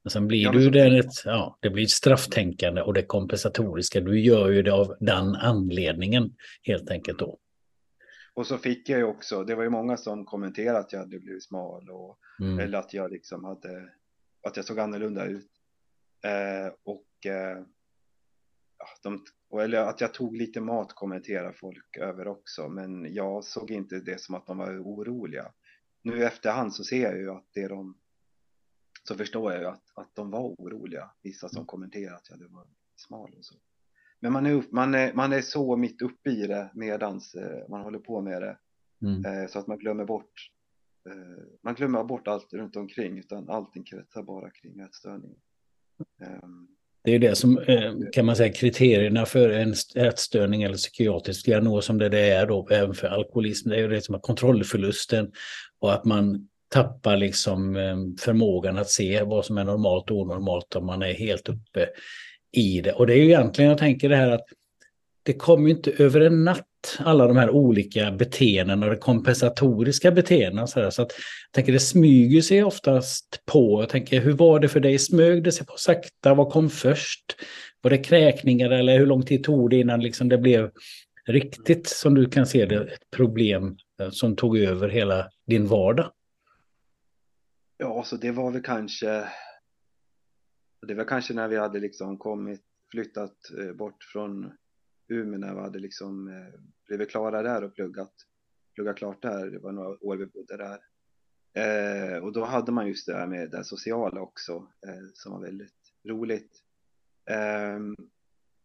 Men 0.04 0.11
sen 0.11 0.28
blir 0.28 0.42
ja, 0.42 0.52
du 0.52 0.70
det, 0.70 0.98
ett, 0.98 1.24
ja, 1.24 1.59
det 1.61 1.70
blir 1.70 1.85
ett 1.85 1.90
strafftänkande 1.90 2.83
och 2.83 2.94
det 2.94 3.02
kompensatoriska. 3.02 4.00
Du 4.00 4.20
gör 4.20 4.50
ju 4.50 4.62
det 4.62 4.72
av 4.72 4.96
den 5.00 5.35
anledningen 5.35 6.35
helt 6.62 6.90
enkelt 6.90 7.18
då. 7.18 7.38
Och 8.35 8.46
så 8.46 8.59
fick 8.59 8.88
jag 8.88 8.98
ju 8.98 9.04
också, 9.04 9.44
det 9.44 9.54
var 9.54 9.62
ju 9.62 9.70
många 9.70 9.96
som 9.96 10.24
kommenterade 10.24 10.78
att 10.78 10.92
jag 10.92 11.00
hade 11.00 11.18
blivit 11.18 11.44
smal 11.44 11.90
och 11.90 12.18
mm. 12.40 12.59
eller 12.59 12.78
att 12.78 12.94
jag 12.94 13.11
liksom 13.11 13.44
hade, 13.44 13.88
att 14.46 14.57
jag 14.57 14.64
såg 14.64 14.78
annorlunda 14.78 15.26
ut. 15.26 15.50
Eh, 16.24 16.72
och, 16.85 17.31
eh, 17.33 17.64
de, 19.03 19.24
eller 19.61 19.79
att 19.79 20.01
jag 20.01 20.14
tog 20.14 20.37
lite 20.37 20.61
mat 20.61 20.92
kommenterar 20.92 21.53
folk 21.53 21.96
över 21.96 22.29
också, 22.29 22.68
men 22.68 23.14
jag 23.14 23.44
såg 23.44 23.70
inte 23.70 24.01
det 24.01 24.20
som 24.20 24.35
att 24.35 24.46
de 24.46 24.59
var 24.59 24.83
oroliga. 24.83 25.53
Nu 26.03 26.18
i 26.18 26.22
efterhand 26.22 26.74
så 26.74 26.85
ser 26.85 27.03
jag 27.03 27.18
ju 27.18 27.31
att 27.31 27.46
det 27.53 27.68
de, 27.68 27.98
så 29.09 29.14
förstår 29.14 29.53
jag 29.53 29.61
ju 29.61 29.66
att, 29.68 29.85
att 29.94 30.14
de 30.14 30.31
var 30.31 30.40
oroliga. 30.40 31.11
Vissa 31.22 31.48
som 31.48 31.66
kommenterat 31.66 32.31
att 32.31 32.40
jag 32.40 32.48
var 32.48 32.66
smal 32.96 33.35
och 33.38 33.44
så. 33.44 33.55
Men 34.20 34.33
man 34.33 34.46
är, 34.46 34.53
upp, 34.53 34.72
man, 34.72 34.94
är, 34.94 35.12
man 35.12 35.33
är 35.33 35.40
så 35.40 35.77
mitt 35.77 36.03
uppe 36.03 36.31
i 36.31 36.46
det 36.46 36.70
medans 36.74 37.35
eh, 37.35 37.68
man 37.68 37.81
håller 37.81 37.98
på 37.98 38.20
med 38.20 38.42
det. 38.42 38.59
Mm. 39.03 39.24
Eh, 39.24 39.48
så 39.48 39.59
att 39.59 39.66
man 39.66 39.79
glömmer 39.79 40.05
bort 40.05 40.51
eh, 41.09 41.44
man 41.62 41.74
glömmer 41.74 42.05
bort 42.05 42.29
allt 42.29 42.53
runt 42.53 42.77
omkring 42.77 43.18
utan 43.18 43.51
allting 43.51 43.85
kretsar 43.85 44.22
bara 44.22 44.51
kring 44.51 44.81
ätstörningen. 44.81 45.40
Um, 46.42 46.78
det 47.09 47.14
är 47.14 47.18
det 47.18 47.35
som 47.35 47.59
eh, 47.59 47.92
kan 48.12 48.27
man 48.27 48.37
säga 48.37 48.53
kriterierna 48.53 49.27
för 49.27 49.51
en 49.51 49.75
ätstörning 49.94 50.62
eller 50.62 50.77
psykiatrisk 50.77 51.47
diagnos 51.47 51.85
som 51.85 51.99
det, 51.99 52.09
det 52.09 52.31
är 52.31 52.47
då 52.47 52.68
även 52.71 52.94
för 52.94 53.09
alkoholism. 53.09 53.68
Det 53.68 53.77
är 53.77 53.81
ju 53.81 53.88
det 53.88 54.05
som 54.05 54.14
är 54.14 54.18
kontrollförlusten 54.18 55.31
och 55.81 55.92
att 55.92 56.05
man 56.05 56.49
tappar 56.68 57.16
liksom 57.16 57.77
eh, 57.77 57.97
förmågan 58.21 58.79
att 58.79 58.90
se 58.90 59.23
vad 59.23 59.44
som 59.44 59.59
är 59.59 59.64
normalt 59.64 60.11
och 60.11 60.16
onormalt 60.16 60.77
om 60.77 60.87
man 60.87 61.03
är 61.03 61.12
helt 61.12 61.49
uppe 61.49 61.88
i 62.53 62.81
det. 62.81 62.92
Och 62.92 63.07
det 63.07 63.12
är 63.12 63.16
ju 63.16 63.25
egentligen, 63.25 63.71
jag 63.71 63.79
tänker 63.79 64.09
det 64.09 64.16
här 64.16 64.31
att 64.31 64.47
det 65.29 65.35
kommer 65.35 65.71
inte 65.71 65.93
över 65.93 66.21
en 66.21 66.45
natt 66.45 66.99
alla 66.99 67.27
de 67.27 67.37
här 67.37 67.51
olika 67.51 68.11
beteendena 68.11 68.87
och 68.87 68.93
de 68.93 68.99
kompensatoriska 68.99 70.11
beteendena. 70.11 70.67
Så, 70.67 70.81
där. 70.81 70.91
så 70.91 71.03
att, 71.03 71.12
jag 71.12 71.53
tänker 71.53 71.73
det 71.73 71.81
smyger 71.81 72.41
sig 72.41 72.64
oftast 72.64 73.43
på. 73.47 73.83
Jag 73.83 73.88
tänker 73.88 74.21
hur 74.21 74.33
var 74.33 74.61
det 74.61 74.69
för 74.69 74.81
dig? 74.81 74.99
Smög 74.99 75.45
det 75.45 75.53
sig 75.53 75.67
på 75.67 75.73
sakta? 75.77 76.35
Vad 76.35 76.53
kom 76.53 76.71
först? 76.71 77.37
Var 77.81 77.91
det 77.91 77.99
kräkningar 77.99 78.71
eller 78.71 78.99
hur 78.99 79.07
lång 79.07 79.23
tid 79.23 79.45
tog 79.45 79.71
det 79.71 79.77
innan 79.77 80.01
liksom 80.01 80.29
det 80.29 80.38
blev 80.38 80.71
riktigt 81.27 81.88
som 81.88 82.14
du 82.14 82.27
kan 82.27 82.47
se 82.47 82.67
det 82.67 82.77
ett 82.77 83.11
problem 83.11 83.77
eh, 84.01 84.11
som 84.11 84.37
tog 84.37 84.59
över 84.59 84.88
hela 84.88 85.29
din 85.47 85.67
vardag? 85.67 86.12
Ja, 87.79 88.03
så 88.05 88.17
det 88.17 88.31
var 88.31 88.51
väl 88.51 88.62
kanske 88.62 89.25
det 90.87 90.95
var 90.95 91.05
kanske 91.05 91.35
när 91.35 91.49
vi 91.49 91.57
hade 91.57 91.81
liksom 91.81 92.19
kommit, 92.19 92.62
flyttat 92.91 93.37
eh, 93.59 93.73
bort 93.73 94.05
från 94.12 94.53
Umeå 95.09 95.38
när 95.38 95.55
vi 95.55 95.61
hade 95.61 95.79
liksom 95.79 96.29
eh, 96.29 96.61
blivit 96.87 97.11
klara 97.11 97.42
där 97.42 97.64
och 97.64 97.75
pluggat, 97.75 98.12
pluggat 98.75 98.97
klart 98.97 99.23
där. 99.23 99.51
Det 99.51 99.59
var 99.59 99.73
några 99.73 100.05
år 100.05 100.16
vi 100.16 100.27
bodde 100.27 100.57
där. 100.57 100.81
Eh, 101.55 102.18
och 102.25 102.33
då 102.33 102.44
hade 102.44 102.73
man 102.73 102.88
just 102.88 103.07
det 103.07 103.14
här 103.14 103.27
med 103.27 103.51
det 103.51 103.64
sociala 103.64 104.21
också 104.21 104.53
eh, 104.87 105.09
som 105.14 105.33
var 105.33 105.40
väldigt 105.40 105.92
roligt. 106.09 106.53
Eh, 107.31 107.79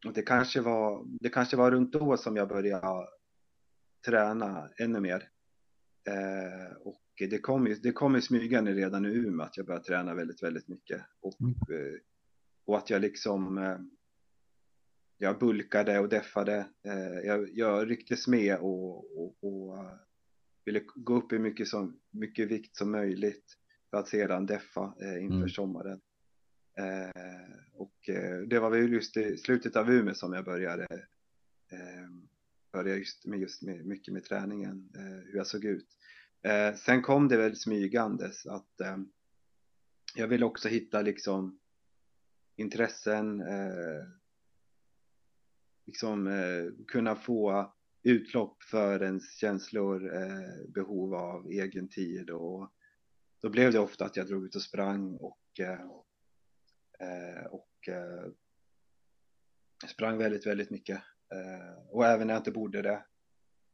och 0.06 0.14
det 0.14 0.22
kanske 0.22 0.62
var, 0.62 1.06
det 1.20 1.30
kanske 1.30 1.58
var 1.58 1.72
runt 1.72 1.94
då 1.94 2.18
som 2.18 2.36
jag 2.36 2.50
började 2.50 3.08
träna 4.06 4.70
ännu 4.78 5.00
mer. 5.00 5.30
Eh, 6.08 6.78
och 6.78 7.02
det 7.18 7.40
kom 7.40 7.68
ju, 7.68 7.76
det 7.76 7.92
kom 7.92 8.16
ju 8.16 8.22
smygande 8.22 8.74
redan 8.74 9.06
i 9.06 9.10
Umeå 9.10 9.46
att 9.46 9.58
jag 9.58 9.66
började 9.66 9.86
träna 9.86 10.14
väldigt, 10.14 10.44
väldigt 10.44 10.68
mycket. 10.68 11.02
Och, 11.22 11.42
mm. 11.42 11.54
Eh, 11.54 12.00
och 12.66 12.78
att 12.78 12.90
jag 12.90 13.02
liksom 13.02 13.58
jag 15.24 15.40
bulkade 15.40 16.00
och 16.00 16.10
deffade. 16.10 16.66
Eh, 16.86 17.20
jag, 17.26 17.50
jag 17.54 17.90
rycktes 17.90 18.28
med 18.28 18.58
och, 18.58 19.20
och, 19.20 19.36
och 19.42 19.78
uh, 19.78 19.92
ville 20.66 20.82
gå 20.96 21.16
upp 21.16 21.34
i 21.34 21.40
mycket, 21.40 21.68
som, 21.68 22.00
mycket 22.12 22.48
vikt 22.48 22.76
som 22.76 22.92
möjligt 22.92 23.58
för 23.90 23.98
att 23.98 24.08
sedan 24.08 24.46
deffa 24.46 24.94
uh, 25.02 25.24
inför 25.24 25.36
mm. 25.36 25.50
sommaren. 25.50 26.02
Och 27.74 28.10
det 28.48 28.60
var 28.60 28.70
väl 28.70 28.94
just 28.94 29.18
i 29.18 29.38
slutet 29.38 29.76
av 29.76 29.92
Umeå 29.92 30.14
som 30.14 30.34
jag 30.34 30.46
började 30.46 30.88
började 32.72 33.00
just 33.00 33.26
med, 33.26 33.40
just 33.40 33.62
med 33.62 33.86
mycket 33.86 34.14
med 34.14 34.24
träningen, 34.24 34.90
hur 35.26 35.36
jag 35.36 35.48
såg 35.48 35.66
ut. 35.66 35.88
sen 36.76 37.02
kom 37.02 37.28
det 37.28 37.38
väl 37.38 37.56
smygandes 37.56 38.46
att 38.46 38.82
jag 40.16 40.28
ville 40.28 40.46
också 40.46 40.70
hitta 40.70 41.02
liksom 41.02 41.60
intressen, 42.56 43.44
liksom 45.86 46.28
eh, 46.28 46.86
kunna 46.88 47.16
få 47.16 47.74
utlopp 48.04 48.64
för 48.64 49.04
ens 49.04 49.36
känslor, 49.36 50.16
eh, 50.16 50.68
behov 50.68 51.16
av 51.16 51.52
egen 51.52 51.88
tid 51.88 52.30
och 52.30 52.72
då 53.42 53.50
blev 53.50 53.72
det 53.72 53.80
ofta 53.80 54.06
att 54.06 54.18
jag 54.18 54.28
drog 54.28 54.46
ut 54.46 54.56
och 54.56 54.62
sprang 54.62 55.16
och, 55.16 55.60
eh, 55.60 55.82
eh 57.00 57.46
och 57.46 57.88
eh, 57.88 58.32
sprang 59.88 60.18
väldigt, 60.18 60.46
väldigt 60.46 60.70
mycket. 60.70 61.02
Eh, 61.34 61.88
och 61.90 62.06
även 62.06 62.28
när 62.28 62.34
jag 62.34 62.40
inte 62.40 62.52
borde 62.52 62.82
det, 62.82 63.06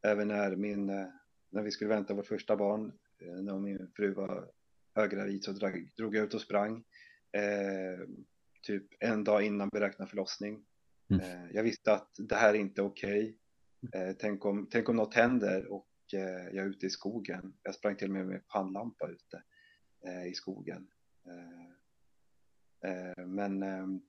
även 0.02 0.28
när 0.28 0.56
min, 0.56 0.90
eh, 0.90 1.08
när 1.50 1.64
vi 1.64 1.72
skulle 1.72 1.90
vänta 1.90 2.14
vårt 2.14 2.28
första 2.28 2.56
barn, 2.56 2.92
eh, 3.22 3.44
när 3.44 3.60
min 3.60 3.92
fru 3.96 4.14
var 4.14 4.52
höggravid 4.96 5.44
så 5.44 5.52
drog, 5.52 5.92
drog 5.98 6.16
jag 6.16 6.26
ut 6.26 6.34
och 6.34 6.42
sprang. 6.42 6.84
typ 8.62 8.88
en 9.00 9.24
dag 9.24 9.44
innan 9.44 9.70
beräknad 9.70 10.10
förlossning 10.10 10.66
Mm. 11.10 11.22
Eh, 11.22 11.52
jag 11.52 11.64
visste 11.64 11.94
att 11.94 12.10
det 12.18 12.36
här 12.36 12.54
är 12.54 12.58
inte 12.58 12.82
okej. 12.82 13.38
Okay. 13.82 14.14
Tänk, 14.14 14.46
om, 14.46 14.68
tänk 14.72 14.90
om 14.90 14.96
något 14.96 15.14
händer 15.14 15.72
och 15.72 15.88
eh, 16.14 16.56
jag 16.56 16.66
är 16.66 16.70
ute 16.70 16.86
i 16.86 16.90
skogen. 16.90 17.54
Jag 17.64 17.76
sprang 17.76 17.96
till 17.96 18.08
och 18.08 18.14
med 18.14 18.28
med 18.28 18.48
pannlampa 18.48 19.08
ute 19.08 19.44
i 20.30 20.34
skogen. 20.34 20.88
Men 23.26 23.64
ehm, 23.64 24.02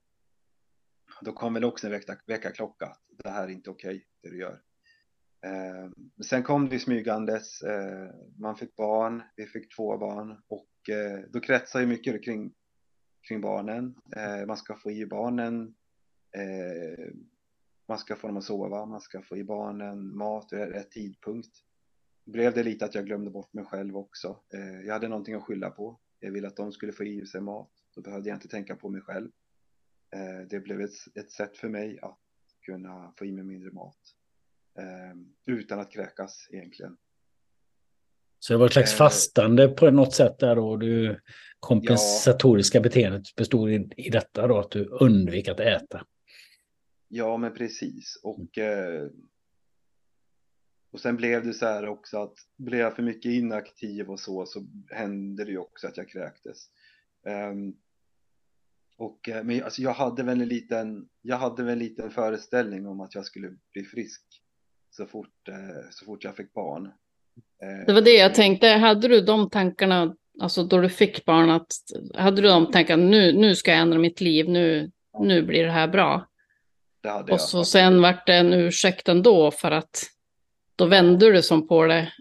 då 1.21 1.31
kom 1.33 1.53
väl 1.53 1.63
också 1.63 1.87
en 1.87 2.01
väckarklocka. 2.27 2.97
Det 3.23 3.29
här 3.29 3.43
är 3.43 3.51
inte 3.51 3.69
okej, 3.69 3.95
okay, 3.95 4.05
det 4.21 4.29
du 4.29 4.39
gör. 4.39 4.61
Sen 6.25 6.43
kom 6.43 6.69
det 6.69 6.79
smygandes. 6.79 7.63
Man 8.37 8.55
fick 8.55 8.75
barn, 8.75 9.23
vi 9.35 9.45
fick 9.45 9.75
två 9.75 9.97
barn 9.97 10.41
och 10.47 10.69
då 11.27 11.39
kretsar 11.39 11.79
ju 11.79 11.85
mycket 11.85 12.25
kring, 12.25 12.53
kring 13.27 13.41
barnen. 13.41 13.95
Man 14.47 14.57
ska 14.57 14.75
få 14.75 14.91
i 14.91 15.05
barnen 15.05 15.75
Eh, 16.31 17.13
man 17.87 17.97
ska 17.97 18.15
få 18.15 18.27
dem 18.27 18.37
att 18.37 18.43
sova, 18.43 18.85
man 18.85 19.01
ska 19.01 19.21
få 19.21 19.37
i 19.37 19.43
barnen 19.43 20.17
mat 20.17 20.53
vid 20.53 20.59
rätt 20.59 20.91
tidpunkt. 20.91 21.51
Blev 22.25 22.53
det 22.53 22.63
lite 22.63 22.85
att 22.85 22.95
jag 22.95 23.05
glömde 23.05 23.31
bort 23.31 23.53
mig 23.53 23.65
själv 23.65 23.97
också. 23.97 24.39
Eh, 24.53 24.81
jag 24.85 24.93
hade 24.93 25.07
någonting 25.07 25.35
att 25.35 25.43
skylla 25.43 25.69
på. 25.69 25.99
Jag 26.19 26.31
ville 26.31 26.47
att 26.47 26.55
de 26.55 26.71
skulle 26.71 26.93
få 26.93 27.03
i 27.03 27.25
sig 27.25 27.41
mat. 27.41 27.71
Då 27.95 28.01
behövde 28.01 28.29
jag 28.29 28.35
inte 28.35 28.47
tänka 28.47 28.75
på 28.75 28.89
mig 28.89 29.01
själv. 29.01 29.29
Eh, 30.15 30.47
det 30.49 30.59
blev 30.59 30.81
ett, 30.81 30.93
ett 31.15 31.31
sätt 31.31 31.57
för 31.57 31.69
mig 31.69 31.99
att 32.01 32.19
kunna 32.65 33.13
få 33.17 33.25
i 33.25 33.31
mig 33.31 33.43
mindre 33.43 33.71
mat. 33.71 33.97
Eh, 34.77 35.53
utan 35.53 35.79
att 35.79 35.91
kräkas 35.91 36.47
egentligen. 36.51 36.97
Så 38.39 38.53
det 38.53 38.57
var 38.57 38.65
ett 38.65 38.73
slags 38.73 38.93
eh, 38.93 38.97
fastande 38.97 39.67
på 39.67 39.91
något 39.91 40.13
sätt 40.13 40.39
där 40.39 40.55
då? 40.55 40.77
Du 40.77 41.19
kompensatoriska 41.59 42.77
ja. 42.77 42.81
beteendet 42.81 43.35
bestod 43.35 43.71
i, 43.71 43.89
i 43.97 44.09
detta 44.09 44.47
då, 44.47 44.59
att 44.59 44.71
du 44.71 44.85
undvek 44.85 45.47
att 45.47 45.59
äta? 45.59 46.05
Ja, 47.13 47.37
men 47.37 47.53
precis. 47.53 48.19
Och, 48.23 48.57
eh, 48.57 49.09
och 50.91 50.99
sen 50.99 51.15
blev 51.15 51.45
det 51.45 51.53
så 51.53 51.65
här 51.65 51.87
också 51.87 52.17
att 52.17 52.33
blev 52.57 52.79
jag 52.79 52.95
för 52.95 53.03
mycket 53.03 53.31
inaktiv 53.31 54.09
och 54.09 54.19
så, 54.19 54.45
så 54.45 54.65
hände 54.89 55.45
det 55.45 55.51
ju 55.51 55.57
också 55.57 55.87
att 55.87 55.97
jag 55.97 56.09
kräktes. 56.09 56.67
Um, 57.25 57.75
och, 58.97 59.29
eh, 59.29 59.43
men 59.43 59.63
alltså, 59.63 59.81
jag 59.81 59.93
hade 59.93 60.23
väl 60.23 60.41
en 60.41 60.47
liten, 60.47 61.07
jag 61.21 61.37
hade 61.37 61.63
väl 61.63 61.73
en 61.73 61.79
liten 61.79 62.11
föreställning 62.11 62.87
om 62.87 63.01
att 63.01 63.15
jag 63.15 63.25
skulle 63.25 63.57
bli 63.73 63.83
frisk 63.83 64.21
så 64.89 65.05
fort, 65.05 65.47
eh, 65.47 65.89
så 65.89 66.05
fort 66.05 66.23
jag 66.23 66.35
fick 66.35 66.53
barn. 66.53 66.85
Eh, 67.63 67.85
det 67.87 67.93
var 67.93 68.01
det 68.01 68.17
jag 68.17 68.35
tänkte, 68.35 68.67
hade 68.67 69.07
du 69.07 69.21
de 69.21 69.49
tankarna, 69.49 70.15
alltså 70.39 70.63
då 70.63 70.77
du 70.77 70.89
fick 70.89 71.25
barn, 71.25 71.49
att, 71.49 71.71
hade 72.15 72.41
du 72.41 72.47
de 72.47 72.71
tankarna, 72.71 73.03
nu, 73.03 73.33
nu 73.33 73.55
ska 73.55 73.71
jag 73.71 73.79
ändra 73.79 73.99
mitt 73.99 74.21
liv, 74.21 74.49
nu, 74.49 74.91
nu 75.19 75.43
blir 75.43 75.63
det 75.63 75.71
här 75.71 75.87
bra? 75.87 76.30
Och 77.31 77.41
så 77.41 77.65
sen 77.65 78.01
vart 78.01 78.27
det 78.27 78.35
en 78.35 78.53
ursäkt 78.53 79.09
ändå 79.09 79.51
för 79.51 79.71
att 79.71 80.03
då 80.75 80.85
vände 80.85 81.31
du 81.31 81.41
som 81.41 81.67
på 81.67 81.85
det 81.85 82.13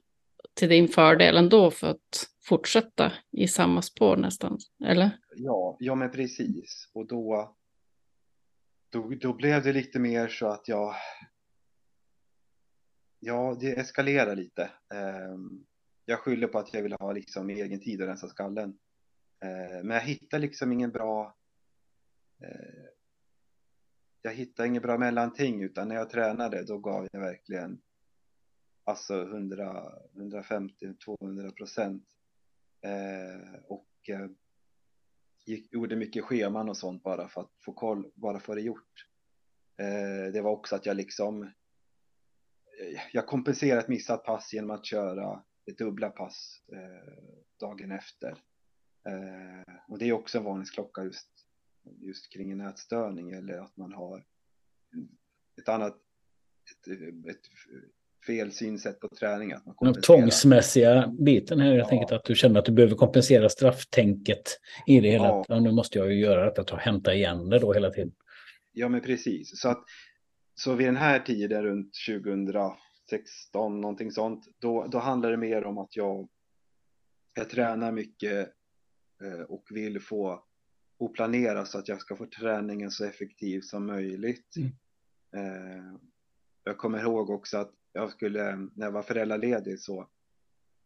till 0.54 0.68
din 0.68 0.88
fördel 0.88 1.36
ändå 1.36 1.70
för 1.70 1.86
att 1.86 2.26
fortsätta 2.42 3.12
i 3.32 3.48
samma 3.48 3.82
spår 3.82 4.16
nästan, 4.16 4.58
eller? 4.84 5.10
Ja, 5.36 5.76
ja 5.80 5.94
men 5.94 6.10
precis. 6.10 6.90
Och 6.94 7.06
då, 7.06 7.54
då, 8.90 9.12
då 9.20 9.32
blev 9.32 9.62
det 9.62 9.72
lite 9.72 9.98
mer 9.98 10.28
så 10.28 10.46
att 10.46 10.68
jag, 10.68 10.94
ja, 13.20 13.56
det 13.60 13.78
eskalerade 13.78 14.34
lite. 14.34 14.70
Ehm, 14.94 15.64
jag 16.04 16.18
skyller 16.18 16.46
på 16.46 16.58
att 16.58 16.74
jag 16.74 16.82
ville 16.82 16.96
ha 17.00 17.12
liksom 17.12 17.50
egen 17.50 17.80
tid 17.80 18.00
och 18.00 18.08
rensa 18.08 18.28
skallen. 18.28 18.78
Ehm, 19.44 19.86
men 19.86 19.96
jag 19.96 20.04
hittade 20.04 20.42
liksom 20.42 20.72
ingen 20.72 20.90
bra 20.90 21.36
eh, 22.42 22.89
jag 24.22 24.32
hittade 24.34 24.68
inget 24.68 24.82
bra 24.82 24.98
mellanting 24.98 25.62
utan 25.62 25.88
när 25.88 25.94
jag 25.94 26.10
tränade 26.10 26.64
då 26.64 26.78
gav 26.78 27.08
jag 27.12 27.20
verkligen 27.20 27.80
alltså 28.84 29.22
100, 29.22 29.92
150, 30.16 30.94
200 31.04 31.50
procent. 31.50 32.04
Eh, 32.82 33.54
och 33.68 33.88
eh, 34.08 34.26
gick, 35.44 35.72
gjorde 35.72 35.96
mycket 35.96 36.24
scheman 36.24 36.68
och 36.68 36.76
sånt 36.76 37.02
bara 37.02 37.28
för 37.28 37.40
att 37.40 37.50
få 37.64 37.72
koll, 37.72 38.10
bara 38.14 38.40
få 38.40 38.54
det 38.54 38.60
gjort. 38.60 39.06
Eh, 39.76 40.32
det 40.32 40.40
var 40.42 40.50
också 40.50 40.76
att 40.76 40.86
jag 40.86 40.96
liksom, 40.96 41.42
eh, 41.42 43.00
jag 43.12 43.26
kompenserade 43.26 43.80
ett 43.80 43.88
missat 43.88 44.24
pass 44.24 44.52
genom 44.52 44.70
att 44.70 44.86
köra 44.86 45.42
ett 45.66 45.78
dubbla 45.78 46.10
pass 46.10 46.62
eh, 46.72 47.12
dagen 47.60 47.92
efter. 47.92 48.30
Eh, 49.06 49.74
och 49.88 49.98
det 49.98 50.08
är 50.08 50.12
också 50.12 50.38
en 50.38 50.44
varningsklocka 50.44 51.04
just, 51.04 51.39
just 51.98 52.32
kring 52.32 52.50
en 52.50 52.60
ätstörning 52.60 53.30
eller 53.30 53.58
att 53.58 53.76
man 53.76 53.92
har 53.92 54.24
ett 55.62 55.68
annat 55.68 55.96
ett, 56.70 56.98
ett 57.30 57.40
fel 58.26 58.52
synsätt 58.52 59.00
på 59.00 59.08
träning. 59.08 59.52
Att 59.52 59.66
man 59.66 59.92
Den 59.92 60.02
tvångsmässiga 60.02 61.14
biten 61.18 61.60
här, 61.60 61.70
jag 61.70 61.78
ja. 61.78 61.88
tänker 61.88 62.14
att 62.14 62.24
du 62.24 62.34
känner 62.34 62.58
att 62.58 62.64
du 62.64 62.72
behöver 62.72 62.96
kompensera 62.96 63.48
strafftänket 63.48 64.60
i 64.86 65.00
det 65.00 65.10
hela. 65.10 65.26
Ja. 65.26 65.44
ja 65.48 65.60
nu 65.60 65.72
måste 65.72 65.98
jag 65.98 66.12
ju 66.12 66.20
göra 66.20 66.44
detta, 66.44 66.64
ta 66.64 66.76
hämta 66.76 67.14
igen 67.14 67.48
det 67.48 67.58
då 67.58 67.72
hela 67.72 67.90
tiden. 67.90 68.12
Ja, 68.72 68.88
men 68.88 69.00
precis. 69.00 69.60
Så, 69.60 69.68
att, 69.68 69.84
så 70.54 70.74
vid 70.74 70.86
den 70.86 70.96
här 70.96 71.18
tiden, 71.18 71.62
runt 71.62 71.94
2016, 72.08 73.80
någonting 73.80 74.10
sånt, 74.10 74.44
då, 74.58 74.86
då 74.86 74.98
handlar 74.98 75.30
det 75.30 75.36
mer 75.36 75.64
om 75.64 75.78
att 75.78 75.96
jag, 75.96 76.28
jag 77.34 77.50
tränar 77.50 77.92
mycket 77.92 78.48
eh, 79.22 79.40
och 79.48 79.64
vill 79.70 80.00
få 80.00 80.44
och 81.00 81.14
planera 81.14 81.66
så 81.66 81.78
att 81.78 81.88
jag 81.88 82.00
ska 82.00 82.16
få 82.16 82.26
träningen 82.26 82.90
så 82.90 83.04
effektiv 83.04 83.60
som 83.60 83.86
möjligt. 83.86 84.56
Mm. 84.56 84.70
Eh, 85.36 85.94
jag 86.64 86.78
kommer 86.78 87.00
ihåg 87.00 87.30
också 87.30 87.58
att 87.58 87.72
jag 87.92 88.10
skulle, 88.10 88.56
när 88.56 88.86
jag 88.86 88.92
var 88.92 89.02
föräldraledig 89.02 89.80
så, 89.80 90.08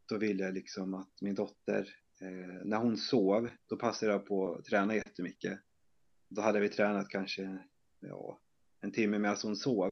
då 0.08 0.18
ville 0.18 0.44
jag 0.44 0.54
liksom 0.54 0.94
att 0.94 1.20
min 1.20 1.34
dotter, 1.34 1.88
eh, 2.20 2.64
när 2.64 2.76
hon 2.76 2.96
sov, 2.96 3.50
då 3.66 3.76
passade 3.76 4.12
jag 4.12 4.26
på 4.26 4.54
att 4.54 4.64
träna 4.64 4.94
jättemycket. 4.94 5.60
Då 6.28 6.42
hade 6.42 6.60
vi 6.60 6.68
tränat 6.68 7.08
kanske 7.08 7.58
ja, 8.00 8.40
en 8.80 8.92
timme 8.92 9.18
medan 9.18 9.36
hon 9.42 9.56
sov. 9.56 9.90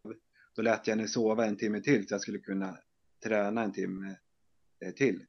Då 0.54 0.62
lät 0.62 0.86
jag 0.86 0.96
henne 0.96 1.08
sova 1.08 1.46
en 1.46 1.56
timme 1.56 1.80
till 1.80 2.08
så 2.08 2.14
jag 2.14 2.20
skulle 2.20 2.38
kunna 2.38 2.78
träna 3.24 3.62
en 3.62 3.72
timme 3.72 4.16
eh, 4.84 4.92
till. 4.92 5.26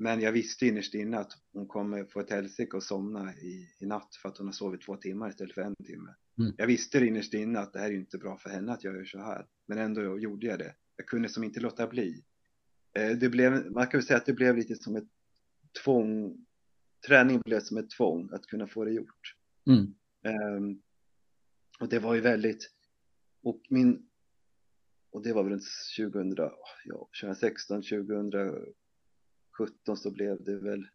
Men 0.00 0.20
jag 0.20 0.32
visste 0.32 0.66
innerst 0.66 0.94
inne 0.94 1.18
att 1.18 1.32
hon 1.52 1.66
kommer 1.66 2.04
få 2.04 2.20
ett 2.20 2.30
helsike 2.30 2.76
och 2.76 2.82
somna 2.82 3.34
i, 3.34 3.68
i 3.78 3.86
natt 3.86 4.14
för 4.22 4.28
att 4.28 4.38
hon 4.38 4.46
har 4.46 4.52
sovit 4.52 4.82
två 4.82 4.96
timmar 4.96 5.28
istället 5.28 5.54
för 5.54 5.60
en 5.60 5.74
timme. 5.74 6.14
Mm. 6.38 6.54
Jag 6.58 6.66
visste 6.66 7.06
innerst 7.06 7.34
inne 7.34 7.58
att 7.58 7.72
det 7.72 7.78
här 7.78 7.90
är 7.90 7.94
inte 7.94 8.18
bra 8.18 8.38
för 8.38 8.50
henne 8.50 8.72
att 8.72 8.84
jag 8.84 8.96
gör 8.96 9.04
så 9.04 9.18
här. 9.18 9.46
Men 9.66 9.78
ändå 9.78 10.18
gjorde 10.18 10.46
jag 10.46 10.58
det. 10.58 10.74
Jag 10.96 11.06
kunde 11.06 11.28
som 11.28 11.44
inte 11.44 11.60
låta 11.60 11.86
bli. 11.86 12.24
Eh, 12.92 13.10
det 13.10 13.28
blev, 13.28 13.70
man 13.70 13.86
kan 13.86 13.98
väl 13.98 14.06
säga 14.06 14.16
att 14.16 14.26
det 14.26 14.32
blev 14.32 14.56
lite 14.56 14.74
som 14.74 14.96
ett 14.96 15.08
tvång. 15.84 16.44
Träning 17.06 17.40
blev 17.40 17.60
som 17.60 17.76
ett 17.76 17.90
tvång 17.90 18.30
att 18.32 18.46
kunna 18.46 18.66
få 18.66 18.84
det 18.84 18.92
gjort. 18.92 19.36
Mm. 19.66 19.94
Um, 20.56 20.82
och 21.80 21.88
det 21.88 21.98
var 21.98 22.14
ju 22.14 22.20
väldigt, 22.20 22.70
och 23.42 23.62
min, 23.68 24.08
och 25.10 25.22
det 25.22 25.32
var 25.32 25.42
väl 25.42 25.52
runt 25.52 25.64
2000, 25.96 26.34
ja, 26.84 27.08
2016, 27.20 27.82
2017 29.58 29.96
så 29.96 30.10
blev 30.10 30.44
det 30.44 30.56
väl, 30.56 30.88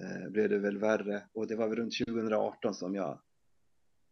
eh, 0.00 0.30
blev 0.30 0.48
det 0.48 0.58
väl 0.58 0.78
värre. 0.78 1.22
Och 1.32 1.46
det 1.46 1.56
var 1.56 1.68
väl 1.68 1.76
runt 1.76 1.94
2018 2.06 2.74
som 2.74 2.94
jag, 2.94 3.20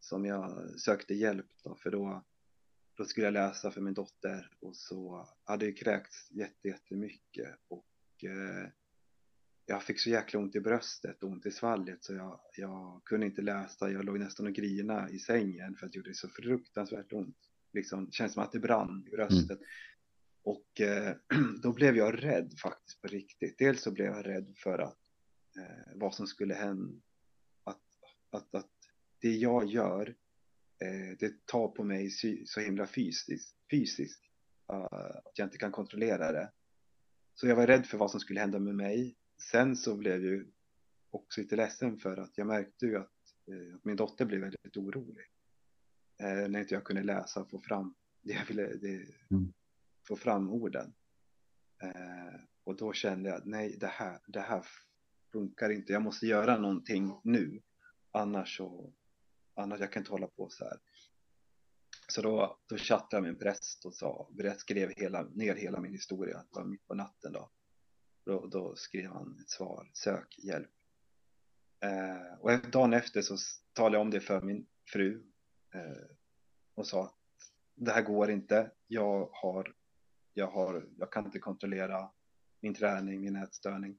som 0.01 0.25
jag 0.25 0.71
sökte 0.81 1.15
hjälp 1.15 1.47
då, 1.65 1.75
för 1.75 1.91
då 1.91 2.25
då 2.97 3.05
skulle 3.05 3.27
jag 3.27 3.35
läsa 3.35 3.71
för 3.71 3.81
min 3.81 3.95
dotter 3.95 4.51
och 4.61 4.77
så 4.77 5.29
hade 5.45 5.65
jag 5.65 5.77
kräkts 5.77 6.31
jättemycket 6.63 7.59
och 7.69 8.25
eh, 8.25 8.69
jag 9.67 9.83
fick 9.83 10.01
så 10.01 10.11
jäkla 10.11 10.41
ont 10.41 10.57
i 10.57 10.61
bröstet 10.61 11.23
och 11.23 11.31
ont 11.31 11.47
i 11.47 11.51
svalget 11.51 12.05
så 12.05 12.15
jag, 12.15 12.41
jag 12.57 13.01
kunde 13.05 13.27
inte 13.27 13.43
läsa. 13.43 13.91
Jag 13.91 14.05
låg 14.05 14.19
nästan 14.19 14.47
och 14.47 14.53
grina 14.53 15.11
i 15.11 15.19
sängen 15.19 15.75
för 15.75 15.87
att 15.87 15.93
det 15.93 15.97
gjorde 15.97 16.15
så 16.15 16.29
fruktansvärt 16.29 17.13
ont. 17.13 17.37
Liksom, 17.73 18.05
det 18.05 18.13
känns 18.13 18.33
som 18.33 18.43
att 18.43 18.53
det 18.53 18.59
brann 18.59 19.05
i 19.07 19.11
bröstet. 19.11 19.59
Mm. 19.59 19.65
Och 20.45 20.81
eh, 20.81 21.17
då 21.63 21.73
blev 21.73 21.97
jag 21.97 22.25
rädd 22.25 22.55
faktiskt 22.59 23.01
på 23.01 23.09
riktigt. 23.09 23.59
Dels 23.59 23.83
så 23.83 23.91
blev 23.91 24.07
jag 24.07 24.27
rädd 24.27 24.55
för 24.57 24.79
att 24.79 24.99
eh, 25.59 25.93
vad 25.95 26.15
som 26.15 26.27
skulle 26.27 26.55
hända. 26.55 27.01
Att, 27.65 27.83
att, 28.31 28.55
att 28.55 28.71
det 29.21 29.31
jag 29.31 29.67
gör 29.67 30.17
eh, 30.83 31.17
det 31.19 31.47
tar 31.47 31.69
på 31.69 31.85
mig 31.85 32.11
så 32.47 32.61
himla 32.61 32.87
fysiskt, 32.87 33.57
fysiskt 33.71 34.23
uh, 34.73 34.85
att 35.25 35.39
jag 35.39 35.47
inte 35.47 35.59
kan 35.59 35.73
kontrollera 35.73 36.33
det. 36.33 36.51
Så 37.35 37.47
jag 37.47 37.57
var 37.57 37.67
rädd 37.67 37.87
för 37.87 37.99
vad 37.99 38.11
som 38.11 38.21
skulle 38.21 38.41
hända 38.41 38.59
med 38.59 38.75
mig. 38.75 39.17
Sen 39.51 39.77
så 39.77 39.97
blev 39.97 40.13
jag 40.13 40.33
ju 40.33 40.47
också 41.11 41.41
lite 41.41 41.57
ledsen 41.57 41.99
för 41.99 42.17
att 42.17 42.39
jag 42.39 42.47
märkte 42.47 42.87
ju 42.87 42.97
att, 42.97 43.13
eh, 43.49 43.75
att 43.75 43.85
min 43.85 43.97
dotter 43.97 44.25
blev 44.25 44.41
väldigt 44.41 44.77
orolig. 44.77 45.25
Eh, 46.21 46.49
när 46.49 46.61
inte 46.61 46.75
jag 46.75 46.85
kunde 46.85 47.03
läsa 47.03 47.41
och 47.41 47.51
få 47.51 47.59
fram 47.59 47.95
det 48.23 48.33
jag 48.33 48.47
ville, 48.47 48.63
det, 48.63 49.07
mm 49.31 49.53
få 50.09 50.17
fram 50.17 50.51
orden. 50.51 50.95
Eh, 51.83 52.41
och 52.65 52.77
då 52.77 52.93
kände 52.93 53.31
jag, 53.31 53.47
nej 53.47 53.77
det 53.81 53.87
här, 53.87 54.21
det 54.27 54.41
här 54.41 54.67
funkar 55.33 55.71
inte, 55.71 55.93
jag 55.93 56.03
måste 56.03 56.27
göra 56.27 56.59
någonting 56.59 57.21
nu. 57.25 57.63
Annars 58.11 58.57
så, 58.57 58.93
annars 59.55 59.81
jag 59.81 59.93
kan 59.93 60.01
inte 60.01 60.13
hålla 60.13 60.27
på 60.27 60.49
så 60.49 60.65
här. 60.65 60.79
Så 62.09 62.23
då, 62.23 62.59
då 62.67 62.77
chattade 62.77 63.17
jag 63.17 63.23
med 63.23 63.31
en 63.31 63.39
präst 63.39 63.85
och 63.85 63.95
sa, 63.95 64.29
skrev 64.57 64.93
hela, 64.97 65.23
ner 65.23 65.55
hela 65.55 65.81
min 65.81 65.93
historia, 65.93 66.39
det 66.39 66.59
var 66.59 66.65
mitt 66.65 66.87
på 66.87 66.95
natten 66.95 67.33
då. 67.33 67.51
Då, 68.25 68.47
då 68.47 68.77
skrev 68.77 69.11
han 69.11 69.39
ett 69.41 69.51
svar, 69.51 69.91
sök 69.93 70.39
hjälp. 70.39 70.71
Eh, 71.81 72.39
och 72.41 72.71
dagen 72.71 72.93
efter 72.93 73.23
så 73.23 73.37
talade 73.73 73.97
jag 73.97 74.01
om 74.03 74.11
det 74.11 74.21
för 74.21 74.41
min 74.41 74.67
fru 74.85 75.23
eh, 75.75 76.17
och 76.75 76.87
sa 76.87 77.05
att 77.05 77.19
det 77.75 77.93
här 77.93 78.03
går 78.03 78.31
inte, 78.31 78.71
jag 78.87 79.29
har, 79.33 79.75
jag 80.35 80.47
har, 80.47 80.89
jag 80.99 81.13
kan 81.13 81.25
inte 81.25 81.39
kontrollera 81.39 82.11
min 82.61 82.75
träning, 82.75 83.21
min 83.21 83.37
ätstörning. 83.37 83.99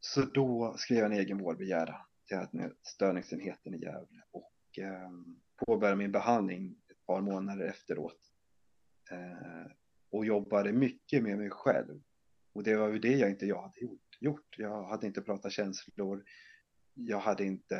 Så 0.00 0.20
då 0.20 0.74
skrev 0.78 0.98
jag 0.98 1.06
en 1.06 1.18
egen 1.18 1.38
vårdbegäran 1.38 2.00
till 2.26 2.70
störningsenheten 2.82 3.74
i 3.74 3.78
Gävle 3.78 4.22
och 4.30 4.78
eh, 4.78 5.10
påbörjade 5.56 5.96
min 5.96 6.12
behandling 6.12 6.76
ett 6.90 7.06
par 7.06 7.20
månader 7.20 7.66
efteråt. 7.66 8.18
Eh, 9.10 9.72
och 10.10 10.26
jobbade 10.26 10.72
mycket 10.72 11.22
med 11.22 11.38
mig 11.38 11.50
själv. 11.50 12.02
Och 12.52 12.62
det 12.62 12.76
var 12.76 12.88
ju 12.88 12.98
det 12.98 13.16
jag 13.16 13.30
inte 13.30 13.46
jag 13.46 13.62
hade 13.62 13.80
gjort. 13.80 14.18
gjort. 14.20 14.58
Jag 14.58 14.84
hade 14.84 15.06
inte 15.06 15.22
pratat 15.22 15.52
känslor. 15.52 16.24
Jag 16.94 17.18
hade 17.18 17.44
inte... 17.44 17.78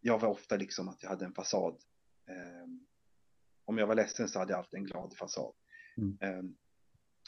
Jag 0.00 0.18
var 0.18 0.28
ofta 0.28 0.56
liksom 0.56 0.88
att 0.88 1.02
jag 1.02 1.10
hade 1.10 1.24
en 1.24 1.34
fasad. 1.34 1.82
Eh, 2.28 2.68
om 3.68 3.78
jag 3.78 3.86
var 3.86 3.94
ledsen 3.94 4.28
så 4.28 4.38
hade 4.38 4.52
jag 4.52 4.58
alltid 4.58 4.78
en 4.78 4.86
glad 4.86 5.16
fasad. 5.16 5.52
Mm. 5.96 6.18
Eh, 6.20 6.42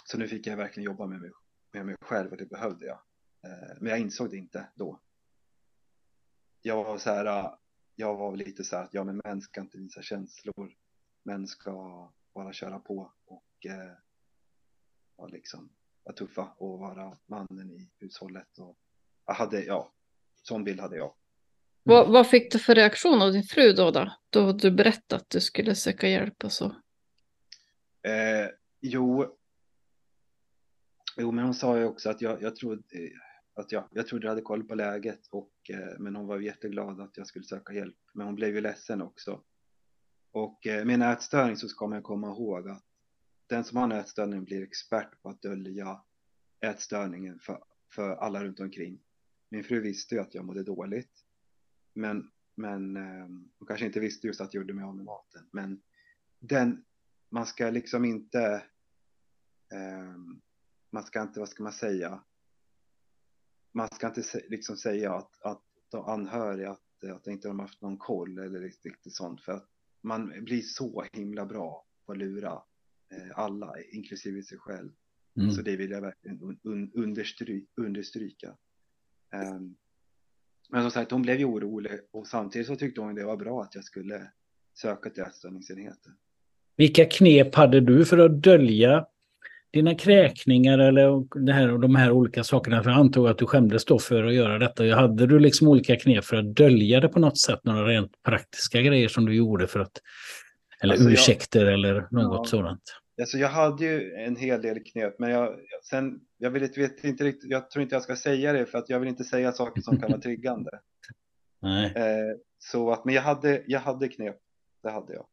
så 0.05 0.19
nu 0.19 0.29
fick 0.29 0.47
jag 0.47 0.57
verkligen 0.57 0.85
jobba 0.85 1.07
med 1.07 1.21
mig, 1.21 1.31
med 1.73 1.87
mig 1.87 1.97
själv 2.01 2.31
och 2.31 2.37
det 2.37 2.47
behövde 2.47 2.87
jag. 2.87 2.99
Eh, 3.43 3.77
men 3.81 3.91
jag 3.91 3.99
insåg 3.99 4.31
det 4.31 4.37
inte 4.37 4.69
då 4.75 5.01
jag 6.63 6.85
var 6.85 6.99
så 6.99 7.11
här, 7.11 7.57
jag 7.95 8.17
var 8.17 8.37
lite 8.37 8.65
så 8.65 8.77
här 8.77 8.85
att 8.85 8.95
ja, 8.95 9.05
men 9.05 9.21
män 9.25 9.41
ska 9.41 9.61
inte 9.61 9.79
visa 9.79 10.03
känslor. 10.03 10.77
Män 11.23 11.47
ska 11.47 12.09
bara 12.35 12.53
köra 12.53 12.79
på 12.79 13.13
och 13.25 13.67
eh, 13.67 13.93
ja, 15.17 15.27
liksom 15.27 15.71
vara 16.05 16.17
tuffa 16.17 16.53
och 16.57 16.79
vara 16.79 17.19
mannen 17.27 17.71
i 17.71 17.91
hushållet. 17.99 18.59
Och 18.59 18.79
jag 19.27 19.35
hade, 19.35 19.65
ja, 19.65 19.93
sån 20.43 20.65
bild 20.65 20.81
hade 20.81 20.97
jag. 20.97 21.15
Vad, 21.83 22.09
vad 22.09 22.27
fick 22.27 22.53
du 22.53 22.59
för 22.59 22.75
reaktion 22.75 23.23
av 23.23 23.33
din 23.33 23.43
fru 23.43 23.73
då? 23.73 23.91
Då, 23.91 24.13
då 24.31 24.53
du 24.53 24.71
berättade 24.71 25.23
att 25.23 25.31
du 25.31 25.41
skulle 25.41 25.75
söka 25.75 26.09
hjälp 26.09 26.45
och 26.45 26.53
så? 26.53 26.65
Eh, 28.03 28.49
jo, 28.81 29.37
jo, 31.17 31.33
men 31.33 31.45
hon 31.45 31.55
sa 31.55 31.79
ju 31.79 31.85
också 31.85 32.11
att 32.11 32.23
jag, 32.23 32.43
jag 32.43 32.57
trodde, 32.57 32.83
att 33.55 33.73
jag, 33.73 33.89
jag 33.91 34.07
trodde 34.07 34.27
jag 34.27 34.31
hade 34.31 34.43
koll 34.43 34.65
på 34.65 34.75
läget 34.75 35.27
och 35.31 35.53
eh, 35.69 35.99
men 35.99 36.17
hon 36.17 36.27
var 36.27 36.39
jätteglad 36.39 37.01
att 37.01 37.17
jag 37.17 37.27
skulle 37.27 37.45
söka 37.45 37.73
hjälp. 37.73 37.97
Men 38.15 38.27
hon 38.27 38.35
blev 38.35 38.55
ju 38.55 38.61
ledsen 38.61 39.03
också. 39.03 39.41
Och 40.33 40.67
eh, 40.67 40.85
med 40.85 40.95
en 40.95 41.03
ätstörning 41.03 41.57
så 41.57 41.69
ska 41.69 41.87
man 41.87 42.03
komma 42.03 42.27
ihåg 42.27 42.69
att 42.69 42.85
den 43.47 43.65
som 43.65 43.77
har 43.77 43.85
en 43.85 43.93
ätstörning 43.93 44.45
blir 44.45 44.63
expert 44.63 45.23
på 45.23 45.29
att 45.29 45.43
dölja 45.43 46.01
ätstörningen 46.61 47.39
för, 47.39 47.63
för 47.93 48.11
alla 48.11 48.45
runt 48.45 48.61
omkring. 48.61 49.01
Min 49.49 49.65
fru 49.65 49.81
visste 49.81 50.15
ju 50.15 50.21
att 50.21 50.35
jag 50.35 50.45
mådde 50.45 50.63
dåligt. 50.63 51.25
Men, 52.01 52.31
men 52.55 52.97
eh, 52.97 53.27
hon 53.59 53.67
kanske 53.67 53.87
inte 53.87 54.01
visste 54.01 54.27
just 54.27 54.41
att 54.41 54.55
jag 54.55 54.61
gjorde 54.61 54.75
mig 54.75 54.85
av 54.85 54.97
med 54.97 55.05
maten. 55.05 55.49
Men 55.53 55.83
den, 56.39 56.85
man 57.29 57.47
ska 57.47 57.71
liksom 57.71 58.05
inte, 58.05 58.63
eh, 59.73 60.17
man 60.91 61.03
ska 61.03 61.23
inte, 61.23 61.41
vad 61.41 61.49
ska 61.49 61.63
man 61.63 61.73
säga, 61.73 62.25
man 63.73 63.89
ska 63.89 64.07
inte 64.07 64.23
liksom 64.49 64.77
säga 64.77 65.15
att, 65.15 65.43
att 65.43 65.63
de 65.89 66.05
anhöriga 66.05 66.71
att, 66.71 67.05
att 67.05 67.27
inte 67.27 67.49
de 67.49 67.59
har 67.59 67.67
haft 67.67 67.83
någon 67.83 67.99
koll 67.99 68.39
eller 68.39 68.61
riktigt 68.61 69.15
sånt 69.15 69.41
för 69.43 69.53
att 69.53 69.69
man 70.01 70.45
blir 70.45 70.63
så 70.63 71.05
himla 71.13 71.47
bra 71.47 71.87
på 72.07 72.13
att 72.13 72.19
lura 72.19 72.63
eh, 73.11 73.39
alla, 73.39 73.81
inklusive 73.83 74.43
sig 74.43 74.59
själv. 74.59 74.93
Mm. 75.37 75.51
Så 75.51 75.63
det 75.63 75.77
vill 75.77 75.91
jag 75.91 76.01
verkligen 76.01 76.59
un, 76.63 76.93
understry, 76.95 77.67
understryka. 77.77 78.57
Um, 79.33 79.77
men 80.73 80.83
som 80.83 80.91
sagt, 80.91 81.11
hon 81.11 81.23
blev 81.23 81.39
ju 81.39 81.45
orolig 81.45 81.93
och 82.13 82.27
samtidigt 82.27 82.67
så 82.67 82.77
tyckte 82.77 83.01
hon 83.01 83.15
det 83.15 83.25
var 83.25 83.37
bra 83.37 83.63
att 83.63 83.75
jag 83.75 83.85
skulle 83.85 84.31
söka 84.75 85.11
till 85.11 85.23
ätstörningsenheten. 85.23 86.13
Vilka 86.77 87.05
knep 87.05 87.55
hade 87.55 87.81
du 87.81 88.05
för 88.05 88.19
att 88.19 88.43
dölja 88.43 89.07
dina 89.73 89.95
kräkningar 89.95 90.79
eller 90.79 91.39
det 91.47 91.53
här, 91.53 91.79
de 91.79 91.95
här 91.95 92.11
olika 92.11 92.45
sakerna, 92.45 92.83
för 92.83 92.91
jag 92.91 92.99
antog 92.99 93.29
att 93.29 93.39
du 93.39 93.47
skämdes 93.47 93.85
då 93.85 93.99
för 93.99 94.25
att 94.25 94.35
göra 94.35 94.59
detta. 94.59 94.95
Hade 94.95 95.27
du 95.27 95.39
liksom 95.39 95.69
olika 95.69 95.97
knep 95.97 96.25
för 96.25 96.37
att 96.37 96.55
dölja 96.55 97.01
det 97.01 97.09
på 97.09 97.21
något 97.21 97.39
sätt? 97.39 97.61
Några 97.65 97.85
rent 97.85 98.23
praktiska 98.23 98.83
grejer 98.83 99.09
som 99.09 99.27
du 99.27 99.35
gjorde 99.35 99.67
för 99.67 99.81
att, 99.81 99.93
eller 100.83 100.95
alltså 100.95 101.11
ursäkter 101.11 101.65
jag, 101.65 101.75
eller 101.75 101.95
något 102.11 102.37
ja, 102.37 102.45
sådant? 102.45 102.83
Alltså 103.21 103.39
jag 103.39 103.49
hade 103.49 103.85
ju 103.85 104.15
en 104.15 104.37
hel 104.37 104.63
del 104.63 104.85
knep, 104.85 105.19
men 105.19 105.31
jag, 105.31 105.61
sen, 105.83 106.21
jag 106.39 106.51
vet, 106.51 106.79
vet 106.79 107.05
inte 107.05 107.25
riktigt, 107.25 107.51
jag 107.51 107.71
tror 107.71 107.83
inte 107.83 107.95
jag 107.95 108.03
ska 108.03 108.17
säga 108.17 108.53
det 108.53 108.67
för 108.67 108.79
att 108.79 108.91
jag 108.91 109.01
vill 109.01 109.09
inte 109.09 109.25
säga 109.25 109.53
saker 109.53 109.83
som 109.83 110.01
kan 110.01 110.11
vara 110.11 110.21
triggande. 110.23 110.81
Nej. 111.61 111.93
Eh, 111.97 112.37
så 112.59 112.91
att, 112.91 113.05
men 113.05 113.15
jag 113.15 113.23
hade, 113.23 113.65
jag 113.67 113.81
hade 113.81 114.09
knep, 114.09 114.37
det 114.83 114.91
hade 114.91 115.15
jag. 115.15 115.27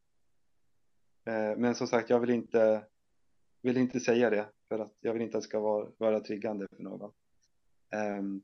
Eh, 1.28 1.58
men 1.58 1.76
som 1.76 1.88
sagt, 1.88 2.10
jag 2.10 2.20
vill 2.20 2.30
inte, 2.30 2.84
vill 3.62 3.78
inte 3.78 4.00
säga 4.00 4.30
det 4.30 4.50
för 4.70 4.80
att 4.80 4.94
jag 5.00 5.14
vill 5.14 5.22
inte 5.22 5.38
att 5.38 5.44
det 5.44 5.48
ska 5.50 5.60
vara, 5.60 5.88
vara 5.98 6.20
triggande 6.20 6.68
för 6.76 6.84
någon. 6.84 7.12
Um, 7.96 8.44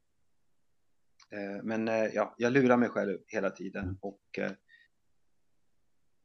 uh, 1.34 1.64
men 1.64 1.88
ja, 1.88 2.36
jag 2.38 2.54
lurar 2.54 2.78
mig 2.78 2.90
själv 2.90 3.20
hela 3.28 3.50
tiden 3.50 3.84
mm. 3.84 3.98
och 4.02 4.40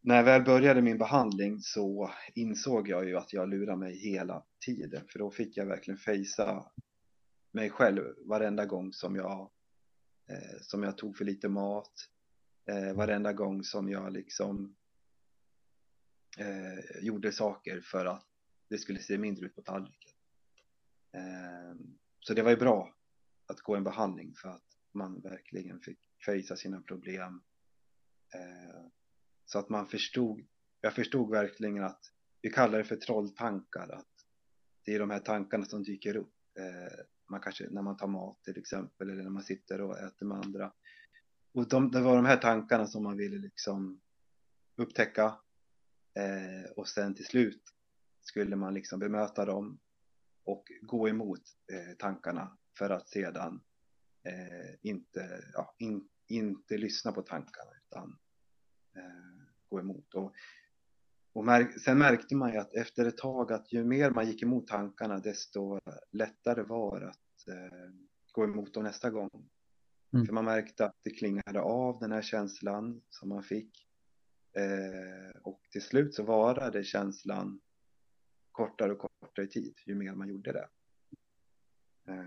när 0.01 0.17
jag 0.17 0.25
väl 0.25 0.45
började 0.45 0.83
min 0.83 0.99
behandling 0.99 1.61
så 1.61 2.11
insåg 2.35 2.89
jag 2.89 3.09
ju 3.09 3.17
att 3.17 3.33
jag 3.33 3.49
lurar 3.49 3.77
mig 3.77 3.97
hela 3.97 4.45
tiden 4.65 5.05
för 5.09 5.19
då 5.19 5.31
fick 5.31 5.57
jag 5.57 5.67
verkligen 5.67 5.99
fejsa 5.99 6.71
mig 7.53 7.71
själv 7.71 8.15
varenda 8.25 8.67
gång 8.67 8.93
som 8.93 9.17
jag 9.17 9.51
eh, 10.29 10.61
som 10.61 10.83
jag 10.83 10.99
tog 10.99 11.17
för 11.17 11.25
lite 11.25 11.49
mat 11.49 11.93
eh, 12.67 12.93
varenda 12.97 13.33
gång 13.33 13.65
som 13.65 13.91
jag 13.91 14.13
liksom 14.13 14.77
eh, 16.39 17.03
gjorde 17.03 17.33
saker 17.33 17.81
för 17.81 18.07
att 18.07 18.27
det 18.69 18.79
skulle 18.79 18.99
se 18.99 19.19
mindre 19.19 19.47
ut 19.47 19.55
på 19.55 19.63
tallriken. 19.63 20.13
Eh, 21.13 21.77
så 22.21 22.35
det 22.35 22.43
var 22.43 22.51
ju 22.51 22.57
bra 22.57 22.95
att 23.47 23.61
gå 23.61 23.77
en 23.77 23.85
behandling 23.85 24.35
för 24.35 24.49
att 24.49 24.65
man 24.93 25.21
verkligen 25.21 25.81
fick 25.81 25.99
fejsa 26.27 26.57
sina 26.57 26.81
problem. 26.81 27.43
Så 29.49 29.59
att 29.59 29.69
man 29.69 29.87
förstod, 29.87 30.47
jag 30.81 30.95
förstod 30.95 31.31
verkligen 31.31 31.85
att 31.85 32.13
vi 32.43 32.51
kallar 32.51 32.79
det 32.79 32.85
för 32.85 32.97
trolltankar, 32.97 33.89
att 33.89 34.27
det 34.85 34.95
är 34.95 34.99
de 34.99 35.11
här 35.11 35.19
tankarna 35.19 35.65
som 35.65 35.83
dyker 35.83 36.17
upp. 36.17 36.35
Eh, 36.59 37.05
man 37.29 37.41
kanske 37.41 37.67
när 37.71 37.83
man 37.83 37.97
tar 37.97 38.07
mat 38.07 38.45
till 38.45 38.59
exempel 38.59 39.11
eller 39.11 39.23
när 39.23 39.31
man 39.31 39.43
sitter 39.43 39.81
och 39.81 39.99
äter 39.99 40.27
med 40.27 40.39
andra. 40.39 40.73
Och 41.53 41.69
de, 41.69 41.91
det 41.91 42.01
var 42.01 42.17
de 42.17 42.25
här 42.25 42.37
tankarna 42.37 42.87
som 42.87 43.03
man 43.03 43.17
ville 43.17 43.39
liksom 43.39 44.01
upptäcka 44.77 45.25
eh, 46.15 46.71
och 46.77 46.89
sen 46.89 47.15
till 47.15 47.27
slut 47.27 47.63
skulle 48.21 48.57
man 48.57 48.75
liksom 48.75 48.99
bemöta 48.99 49.45
dem 49.45 49.79
och 50.45 50.73
gå 50.83 51.09
emot 51.09 51.43
eh, 51.73 51.97
tankarna 51.99 52.59
för 52.79 52.91
att 52.91 53.09
sedan 53.09 53.61
eh, 54.23 54.75
inte, 54.83 55.45
ja, 55.53 55.75
in, 55.79 56.09
inte 56.27 56.77
lyssna 56.77 57.13
på 57.13 57.23
tankarna 57.23 57.71
utan 57.87 58.19
eh, 58.97 59.28
gå 59.69 59.81
emot. 59.81 60.15
Och, 60.15 60.33
och 61.33 61.45
märk, 61.45 61.81
sen 61.81 61.99
märkte 61.99 62.37
man 62.37 62.53
ju 62.53 62.59
att 62.59 62.75
efter 62.75 63.07
ett 63.07 63.17
tag 63.17 63.53
att 63.53 63.73
ju 63.73 63.85
mer 63.85 64.11
man 64.11 64.27
gick 64.27 64.43
emot 64.43 64.67
tankarna 64.67 65.19
desto 65.19 65.81
lättare 66.13 66.63
var 66.63 67.01
att 67.01 67.49
eh, 67.49 67.91
gå 68.33 68.45
emot 68.45 68.75
dem 68.75 68.85
nästa 68.85 69.11
gång. 69.11 69.49
Mm. 70.13 70.27
För 70.27 70.33
man 70.33 70.45
märkte 70.45 70.85
att 70.85 70.97
det 71.03 71.11
klingade 71.11 71.61
av 71.61 71.99
den 72.01 72.13
här 72.13 72.23
känslan 72.23 73.03
som 73.09 73.29
man 73.29 73.43
fick. 73.43 73.89
Eh, 74.53 75.41
och 75.43 75.61
till 75.71 75.83
slut 75.83 76.15
så 76.15 76.23
varade 76.23 76.85
känslan 76.85 77.61
kortare 78.53 78.93
och 78.93 78.99
kortare 78.99 79.47
tid 79.47 79.75
ju 79.87 79.95
mer 79.95 80.15
man 80.15 80.29
gjorde 80.29 80.53
det. 80.53 80.69
Eh, 82.09 82.25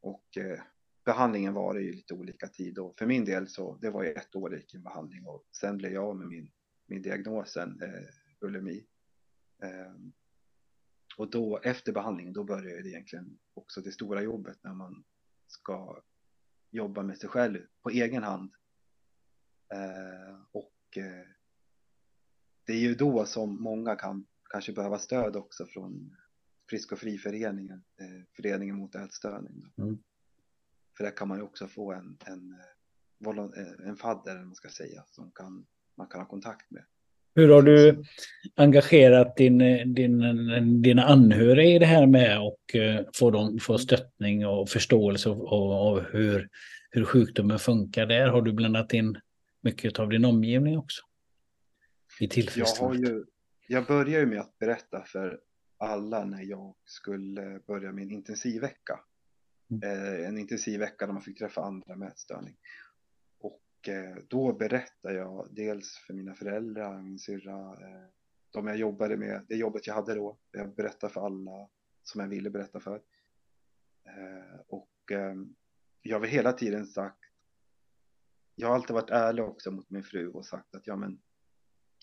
och 0.00 0.36
eh, 0.36 0.60
behandlingen 1.04 1.54
var 1.54 1.74
ju 1.74 1.92
lite 1.92 2.14
olika 2.14 2.46
tid 2.46 2.78
och 2.78 2.98
för 2.98 3.06
min 3.06 3.24
del 3.24 3.48
så 3.48 3.76
det 3.80 3.90
var 3.90 4.04
ju 4.04 4.12
ett 4.12 4.36
år 4.36 4.56
gick 4.56 4.74
en 4.74 4.82
behandling 4.82 5.26
och 5.26 5.44
sen 5.52 5.76
blev 5.76 5.92
jag 5.92 6.04
av 6.04 6.16
med 6.16 6.28
min, 6.28 6.50
min 6.86 7.02
diagnosen 7.02 7.82
eh, 7.82 8.08
bulimi. 8.40 8.86
Eh, 9.62 9.94
och 11.16 11.30
då 11.30 11.58
efter 11.58 11.92
behandlingen 11.92 12.32
då 12.32 12.44
började 12.44 12.82
det 12.82 12.88
egentligen 12.88 13.38
också 13.54 13.80
det 13.80 13.92
stora 13.92 14.22
jobbet 14.22 14.58
när 14.62 14.74
man 14.74 15.04
ska 15.46 16.02
jobba 16.70 17.02
med 17.02 17.18
sig 17.18 17.28
själv 17.28 17.66
på 17.82 17.90
egen 17.90 18.22
hand. 18.22 18.52
Eh, 19.72 20.40
och 20.52 20.96
eh, 20.96 21.26
det 22.64 22.72
är 22.72 22.80
ju 22.80 22.94
då 22.94 23.26
som 23.26 23.62
många 23.62 23.96
kan 23.96 24.26
kanske 24.50 24.72
behöva 24.72 24.98
stöd 24.98 25.36
också 25.36 25.66
från 25.66 26.16
Frisk 26.70 26.92
och 26.92 26.98
fri-föreningen, 26.98 27.84
eh, 27.96 28.22
föreningen 28.36 28.76
mot 28.76 28.94
ätstörning. 28.94 29.72
Mm. 29.76 29.98
För 30.96 31.04
där 31.04 31.16
kan 31.16 31.28
man 31.28 31.38
ju 31.38 31.44
också 31.44 31.68
få 31.68 31.92
en, 31.92 32.18
en, 32.26 32.52
eh, 33.26 33.38
eh, 33.38 33.88
en 33.88 33.96
fadder, 33.96 34.44
man 34.44 34.54
ska 34.54 34.68
säga, 34.68 35.04
som 35.06 35.30
kan, 35.32 35.66
man 35.96 36.06
kan 36.06 36.20
ha 36.20 36.28
kontakt 36.28 36.70
med. 36.70 36.84
Hur 37.34 37.48
har 37.48 37.62
du 37.62 38.04
engagerat 38.54 39.36
din, 39.36 39.58
din, 39.94 40.82
dina 40.82 41.04
anhöriga 41.04 41.76
i 41.76 41.78
det 41.78 41.86
här 41.86 42.06
med 42.06 42.38
att 42.38 43.16
få, 43.16 43.30
dem, 43.30 43.58
få 43.58 43.78
stöttning 43.78 44.46
och 44.46 44.68
förståelse 44.68 45.28
av, 45.28 45.72
av 45.72 46.00
hur, 46.00 46.48
hur 46.90 47.04
sjukdomen 47.04 47.58
funkar 47.58 48.06
där? 48.06 48.28
Har 48.28 48.42
du 48.42 48.52
blandat 48.52 48.92
in 48.92 49.18
mycket 49.60 49.98
av 49.98 50.08
din 50.08 50.24
omgivning 50.24 50.78
också? 50.78 51.02
I 52.20 52.48
jag 52.54 52.66
har 52.66 52.94
ju 52.94 53.24
jag 53.68 53.86
började 53.86 54.20
ju 54.20 54.26
med 54.26 54.40
att 54.40 54.58
berätta 54.58 55.04
för 55.04 55.40
alla 55.78 56.24
när 56.24 56.42
jag 56.42 56.74
skulle 56.84 57.60
börja 57.66 57.92
min 57.92 58.10
intensivvecka. 58.10 59.00
Mm. 59.70 59.82
Eh, 59.82 60.28
en 60.28 60.38
intensivvecka 60.38 61.06
där 61.06 61.12
man 61.12 61.22
fick 61.22 61.38
träffa 61.38 61.62
andra 61.62 61.96
med 61.96 62.08
ätstörning. 62.08 62.56
Och 63.88 64.24
då 64.28 64.52
berättade 64.52 65.14
jag 65.14 65.48
dels 65.50 65.96
för 66.06 66.14
mina 66.14 66.34
föräldrar, 66.34 67.02
min 67.02 67.18
syrra, 67.18 67.72
eh, 67.72 68.06
de 68.50 68.66
jag 68.66 68.76
jobbade 68.76 69.16
med, 69.16 69.46
det 69.48 69.56
jobbet 69.56 69.86
jag 69.86 69.94
hade 69.94 70.14
då. 70.14 70.38
Jag 70.50 70.74
berättade 70.74 71.12
för 71.12 71.26
alla 71.26 71.68
som 72.02 72.20
jag 72.20 72.28
ville 72.28 72.50
berätta 72.50 72.80
för. 72.80 73.02
Eh, 74.04 74.60
och 74.68 75.12
ehm, 75.12 75.54
jag 76.02 76.18
har 76.18 76.26
hela 76.26 76.52
tiden 76.52 76.86
sagt, 76.86 77.24
jag 78.54 78.68
har 78.68 78.74
alltid 78.74 78.94
varit 78.94 79.10
ärlig 79.10 79.44
också 79.44 79.70
mot 79.70 79.90
min 79.90 80.04
fru 80.04 80.28
och 80.28 80.46
sagt 80.46 80.74
att 80.74 80.86
ja 80.86 80.96
men 80.96 81.20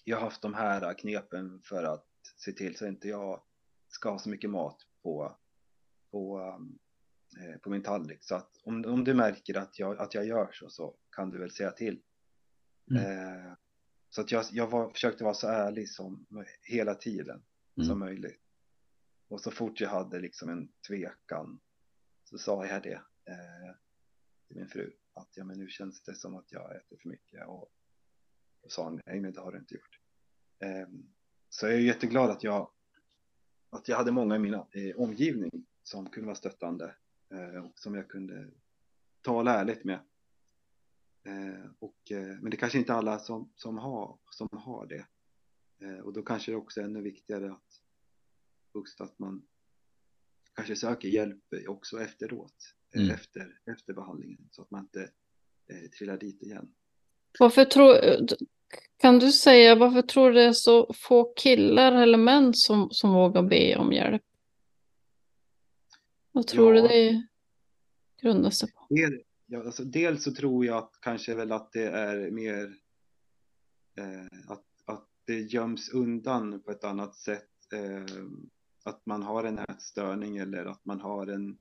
jag 0.04 0.18
har 0.18 0.24
haft 0.24 0.42
de 0.42 0.54
här 0.54 0.94
knepen 0.94 1.62
för 1.62 1.84
att 1.84 2.08
se 2.38 2.52
till 2.52 2.78
så 2.78 2.86
att 2.86 2.90
inte 2.90 3.08
jag 3.08 3.44
ska 3.88 4.10
ha 4.10 4.20
så 4.20 4.30
mycket 4.30 4.50
mat 4.50 4.78
på, 5.04 5.38
på, 6.12 6.40
ehm, 6.40 6.80
på 7.62 7.70
min 7.70 7.84
tallrik. 7.84 8.24
Så 8.24 8.36
att 8.36 8.62
om, 8.64 8.86
om 8.86 9.04
du 9.04 9.14
märker 9.14 9.58
att 9.58 9.80
jag, 9.80 9.98
att 9.98 10.14
jag 10.14 10.26
gör 10.26 10.50
så, 10.54 10.70
så 10.70 10.96
kan 11.12 11.30
du 11.30 11.40
väl 11.40 11.52
säga 11.52 11.72
till. 11.72 12.02
Mm. 12.92 13.04
Eh, 13.04 13.54
så 14.10 14.22
att 14.22 14.32
jag, 14.32 14.46
jag 14.52 14.68
var, 14.68 14.90
försökte 14.90 15.24
vara 15.24 15.34
så 15.34 15.48
ärlig 15.48 15.90
som 15.90 16.26
hela 16.62 16.96
tiden 16.96 17.44
mm. 17.78 17.88
som 17.88 18.00
möjligt. 18.00 18.40
Och 19.28 19.42
så 19.42 19.52
fort 19.52 19.82
jag 19.82 19.90
hade 19.90 20.20
liksom 20.20 20.50
en 20.50 20.70
tvekan 20.88 21.60
så 22.24 22.38
sa 22.38 22.66
jag 22.66 22.84
det 22.84 23.02
eh, 23.26 23.76
till 24.48 24.58
min 24.58 24.68
fru. 24.68 24.92
Att 25.14 25.30
ja, 25.36 25.44
men 25.44 25.60
nu 25.60 25.68
känns 25.68 26.02
det 26.02 26.16
som 26.16 26.36
att 26.36 26.52
jag 26.52 26.76
äter 26.76 26.98
för 26.98 27.10
mycket. 27.10 27.48
Och 27.48 27.72
och 28.64 28.72
sa 28.72 29.00
nej 29.06 29.22
men 29.22 29.34
det 29.34 29.42
har 29.42 29.52
du 29.52 29.58
inte 29.58 29.74
gjort. 29.74 30.00
Ehm, 30.60 31.06
så 31.50 31.66
jag 31.66 31.74
är 31.74 31.80
jätteglad 31.80 32.30
att 32.30 32.44
jag, 32.44 32.70
att 33.70 33.88
jag 33.88 33.98
hade 33.98 34.12
många 34.12 34.36
i 34.36 34.40
min 34.40 34.54
eh, 34.54 34.96
omgivning 34.98 35.66
som 35.84 36.10
kunde 36.10 36.26
vara 36.26 36.36
stöttande 36.36 36.86
eh, 36.86 36.94
som 37.76 37.96
jag 37.96 38.08
kunde 38.08 38.48
tala 39.22 39.60
ärligt 39.60 39.84
med. 39.84 40.00
Eh, 41.26 41.70
och, 41.80 42.12
men 42.42 42.50
det 42.52 42.58
kanske 42.58 42.78
inte 42.78 42.94
alla 42.94 43.20
som, 43.20 43.52
som, 43.56 43.78
har, 43.78 44.18
som 44.30 44.50
har 44.52 44.86
det. 44.86 45.06
Och 46.04 46.14
då 46.14 46.22
kanske 46.22 46.52
det 46.52 46.56
också 46.56 46.80
är 46.80 46.86
ännu 46.86 47.02
viktigare 47.02 47.52
att, 47.52 47.82
just 48.76 49.02
att 49.02 49.20
man 49.20 49.48
kanske 50.54 50.76
söker 50.76 51.08
hjälp 51.08 51.44
också 51.68 52.02
efteråt, 52.02 52.76
mm. 52.96 53.10
efter, 53.10 53.60
efter 53.66 53.94
behandlingen 53.94 54.48
så 54.52 54.62
att 54.62 54.72
man 54.72 54.82
inte 54.82 55.02
eh, 55.68 55.90
trillar 55.98 56.18
dit 56.18 56.42
igen. 56.42 56.74
Varför 57.40 57.66
tror, 57.66 57.96
kan 58.98 59.20
du 59.20 59.32
säga 59.32 59.76
varför 59.76 60.02
tror 60.02 60.28
du 60.28 60.34
det 60.34 60.44
är 60.44 60.54
så 60.54 60.94
få 60.94 61.34
killar 61.36 61.92
eller 61.92 62.18
män 62.18 62.54
som, 62.54 62.88
som 62.92 63.14
vågar 63.14 63.44
be 63.44 63.76
om 63.76 63.94
hjälp? 63.94 64.24
Vad 66.34 66.48
tror 66.48 66.76
ja. 66.76 66.82
du 66.82 66.88
det 66.88 67.28
grundar 68.22 68.50
sig 68.50 68.72
på? 68.72 68.88
Del, 68.90 69.22
ja, 69.46 69.64
alltså 69.64 69.84
dels 69.84 70.24
så 70.24 70.34
tror 70.34 70.66
jag 70.66 70.78
att 70.78 70.98
kanske 71.02 71.36
väl 71.36 71.52
att 71.52 71.72
det 71.72 71.88
är 71.88 72.32
mer 72.32 72.76
eh, 73.98 74.52
att, 74.52 74.66
att 74.86 75.08
det 75.26 75.40
göms 75.40 75.90
undan 75.90 76.62
på 76.62 76.72
ett 76.72 76.84
annat 76.84 77.16
sätt. 77.16 77.74
Eh, 77.74 78.26
att 78.84 79.06
man 79.06 79.24
har 79.24 79.44
en 79.44 79.60
ätstörning 79.60 80.38
eller 80.38 80.66
att 80.66 80.86
man 80.86 81.02
har 81.02 81.28
en 81.28 81.58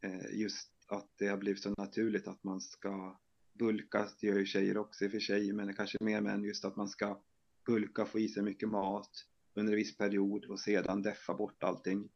eh, 0.00 0.40
just 0.40 0.72
att 0.86 1.08
det 1.18 1.26
har 1.26 1.36
blivit 1.36 1.62
så 1.62 1.74
naturligt 1.78 2.28
att 2.28 2.44
man 2.44 2.60
ska 2.60 3.20
bulkas, 3.52 4.16
det 4.20 4.26
gör 4.26 4.38
ju 4.38 4.46
tjejer 4.46 4.76
också 4.76 5.04
i 5.04 5.08
och 5.08 5.12
för 5.12 5.20
sig, 5.20 5.52
men 5.52 5.74
kanske 5.74 5.98
mer 6.00 6.20
män 6.20 6.44
just 6.44 6.64
att 6.64 6.76
man 6.76 6.88
ska 6.88 7.20
bulka, 7.66 8.04
få 8.04 8.18
i 8.18 8.28
sig 8.28 8.42
mycket 8.42 8.68
mat. 8.68 9.26
under 9.54 9.72
en 9.72 9.76
viss 9.76 9.96
period 9.96 10.44
och 10.44 10.60
sedan 10.60 11.02
deffa 11.02 11.34
bort 11.34 11.62
allting. 11.62 12.08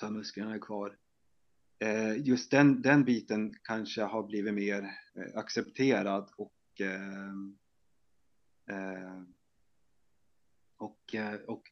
Så 0.00 0.10
musklerna 0.10 0.54
är 0.54 0.58
kvar. 0.58 0.96
Eh, 1.78 2.26
just 2.26 2.50
den, 2.50 2.82
den 2.82 3.04
biten 3.04 3.54
kanske 3.62 4.02
har 4.02 4.22
blivit 4.22 4.54
mer 4.54 4.82
eh, 5.14 5.38
accepterad 5.38 6.30
och 6.36 6.80
eh, 6.80 7.28
eh 8.76 9.22
och, 10.78 11.14
eh, 11.14 11.34
och 11.46 11.62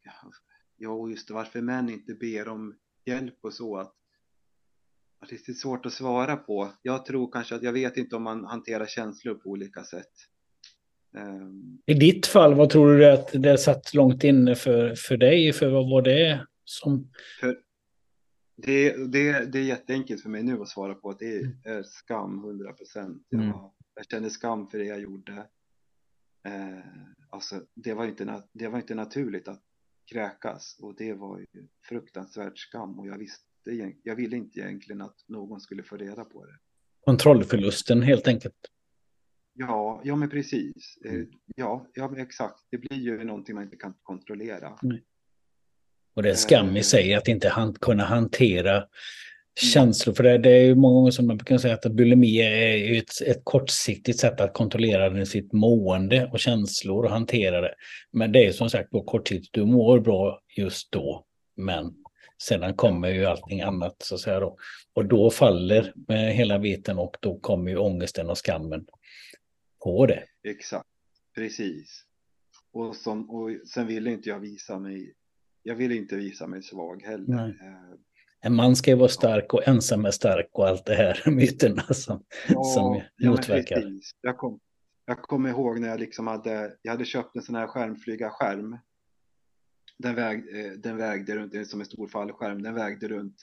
ja, 0.76 1.08
just 1.08 1.30
varför 1.30 1.60
män 1.60 1.90
inte 1.90 2.14
ber 2.14 2.48
om 2.48 2.76
hjälp 3.04 3.38
och 3.40 3.54
så 3.54 3.76
att, 3.76 3.94
att 5.20 5.28
det 5.28 5.48
är 5.48 5.52
svårt 5.52 5.86
att 5.86 5.92
svara 5.92 6.36
på. 6.36 6.72
Jag 6.82 7.06
tror 7.06 7.32
kanske 7.32 7.54
att 7.54 7.62
jag 7.62 7.72
vet 7.72 7.96
inte 7.96 8.16
om 8.16 8.22
man 8.22 8.44
hanterar 8.44 8.86
känslor 8.86 9.34
på 9.34 9.50
olika 9.50 9.84
sätt. 9.84 10.12
Um, 11.16 11.82
I 11.86 11.94
ditt 11.94 12.26
fall, 12.26 12.54
vad 12.54 12.70
tror 12.70 12.96
du 12.96 13.10
att 13.10 13.30
det 13.32 13.58
satt 13.58 13.94
långt 13.94 14.24
inne 14.24 14.54
för, 14.54 14.94
för 14.94 15.16
dig? 15.16 15.52
För 15.52 15.68
vad 15.68 15.90
var 15.90 16.02
det 16.02 16.46
som... 16.64 17.10
För 17.40 17.63
det, 18.56 18.96
det, 19.12 19.52
det 19.52 19.58
är 19.58 19.62
jätteenkelt 19.62 20.22
för 20.22 20.28
mig 20.28 20.42
nu 20.42 20.62
att 20.62 20.68
svara 20.68 20.94
på 20.94 21.10
att 21.10 21.18
det 21.18 21.36
är, 21.36 21.56
är 21.64 21.82
skam 21.82 22.38
100 22.44 22.72
procent. 22.72 23.26
Jag, 23.28 23.42
mm. 23.42 23.56
jag 23.94 24.10
känner 24.10 24.28
skam 24.28 24.68
för 24.68 24.78
det 24.78 24.84
jag 24.84 25.00
gjorde. 25.00 25.32
Eh, 26.46 26.78
alltså, 27.30 27.60
det, 27.74 27.94
var 27.94 28.06
inte, 28.06 28.42
det 28.52 28.68
var 28.68 28.78
inte 28.78 28.94
naturligt 28.94 29.48
att 29.48 29.62
kräkas 30.12 30.78
och 30.80 30.94
det 30.96 31.12
var 31.12 31.38
ju 31.38 31.66
fruktansvärt 31.88 32.58
skam 32.58 32.98
och 32.98 33.06
jag 33.06 33.18
visste, 33.18 33.44
jag 34.02 34.16
ville 34.16 34.36
inte 34.36 34.60
egentligen 34.60 35.02
att 35.02 35.16
någon 35.28 35.60
skulle 35.60 35.82
få 35.82 35.96
reda 35.96 36.24
på 36.24 36.46
det. 36.46 36.58
Kontrollförlusten 37.00 38.02
helt 38.02 38.28
enkelt. 38.28 38.70
Ja, 39.52 40.00
ja 40.04 40.16
men 40.16 40.30
precis. 40.30 40.98
Eh, 41.04 41.14
mm. 41.14 41.30
Ja, 41.56 41.86
ja, 41.94 42.16
exakt. 42.18 42.66
Det 42.70 42.78
blir 42.78 42.98
ju 42.98 43.24
någonting 43.24 43.54
man 43.54 43.64
inte 43.64 43.76
kan 43.76 43.94
kontrollera. 44.02 44.78
Mm. 44.82 44.98
Och 46.14 46.22
det 46.22 46.30
är 46.30 46.34
skam 46.34 46.76
i 46.76 46.82
sig 46.82 47.14
att 47.14 47.28
inte 47.28 47.48
han, 47.48 47.74
kunna 47.74 48.04
hantera 48.04 48.84
känslor. 49.60 50.14
För 50.14 50.22
det, 50.22 50.38
det 50.38 50.50
är 50.50 50.64
ju 50.64 50.74
många 50.74 50.94
gånger 50.94 51.10
som 51.10 51.26
man 51.26 51.36
brukar 51.36 51.58
säga 51.58 51.74
att 51.74 51.92
bulimi 51.92 52.38
är 52.38 52.98
ett, 52.98 53.20
ett 53.26 53.40
kortsiktigt 53.44 54.18
sätt 54.18 54.40
att 54.40 54.54
kontrollera 54.54 55.26
sitt 55.26 55.52
mående 55.52 56.26
och 56.32 56.38
känslor 56.38 57.04
och 57.04 57.10
hantera 57.10 57.60
det. 57.60 57.74
Men 58.12 58.32
det 58.32 58.46
är 58.46 58.52
som 58.52 58.70
sagt 58.70 58.92
då 58.92 59.02
kortsiktigt, 59.02 59.52
du 59.52 59.64
mår 59.64 60.00
bra 60.00 60.40
just 60.56 60.92
då, 60.92 61.26
men 61.56 61.94
sedan 62.42 62.74
kommer 62.74 63.08
ju 63.08 63.24
allting 63.24 63.60
annat 63.60 63.96
så 63.98 64.14
att 64.14 64.20
säga 64.20 64.40
då. 64.40 64.56
Och 64.92 65.06
då 65.06 65.30
faller 65.30 65.92
med 66.08 66.34
hela 66.34 66.58
biten 66.58 66.98
och 66.98 67.16
då 67.20 67.38
kommer 67.38 67.70
ju 67.70 67.76
ångesten 67.76 68.30
och 68.30 68.38
skammen 68.38 68.86
på 69.84 70.06
det. 70.06 70.24
Exakt, 70.44 70.88
precis. 71.34 72.04
Och, 72.72 72.96
som, 72.96 73.30
och 73.30 73.50
sen 73.68 73.86
vill 73.86 74.06
inte 74.06 74.28
jag 74.28 74.40
visa 74.40 74.78
mig 74.78 75.14
jag 75.64 75.74
vill 75.74 75.92
inte 75.92 76.16
visa 76.16 76.46
mig 76.46 76.62
svag 76.62 77.02
heller. 77.02 77.24
Nej. 77.26 77.58
Eh, 77.60 77.98
en 78.40 78.54
man 78.54 78.76
ska 78.76 78.90
ju 78.90 78.96
vara 78.96 79.08
stark 79.08 79.54
och 79.54 79.68
ensam 79.68 80.04
är 80.04 80.10
stark 80.10 80.48
och 80.52 80.68
allt 80.68 80.86
det 80.86 80.94
här 80.94 81.22
myterna 81.30 81.82
som, 81.82 82.24
ja, 82.48 82.64
som 82.64 83.02
motverkar. 83.22 83.80
Ja, 83.80 84.00
jag, 84.20 84.38
kom, 84.38 84.60
jag 85.06 85.22
kommer 85.22 85.48
ihåg 85.50 85.80
när 85.80 85.88
jag 85.88 86.00
liksom 86.00 86.26
hade, 86.26 86.76
jag 86.82 86.92
hade 86.92 87.04
köpt 87.04 87.36
en 87.36 87.42
sån 87.42 87.54
här 87.54 87.66
skärmflygarskärm. 87.66 88.78
Den, 89.98 90.14
väg, 90.14 90.38
eh, 90.38 90.72
den 90.72 90.96
vägde 90.96 91.36
runt, 91.36 91.68
som 91.68 91.80
en 91.80 91.86
stor 91.86 92.08
fallskärm, 92.08 92.62
den 92.62 92.74
vägde 92.74 93.08
runt 93.08 93.36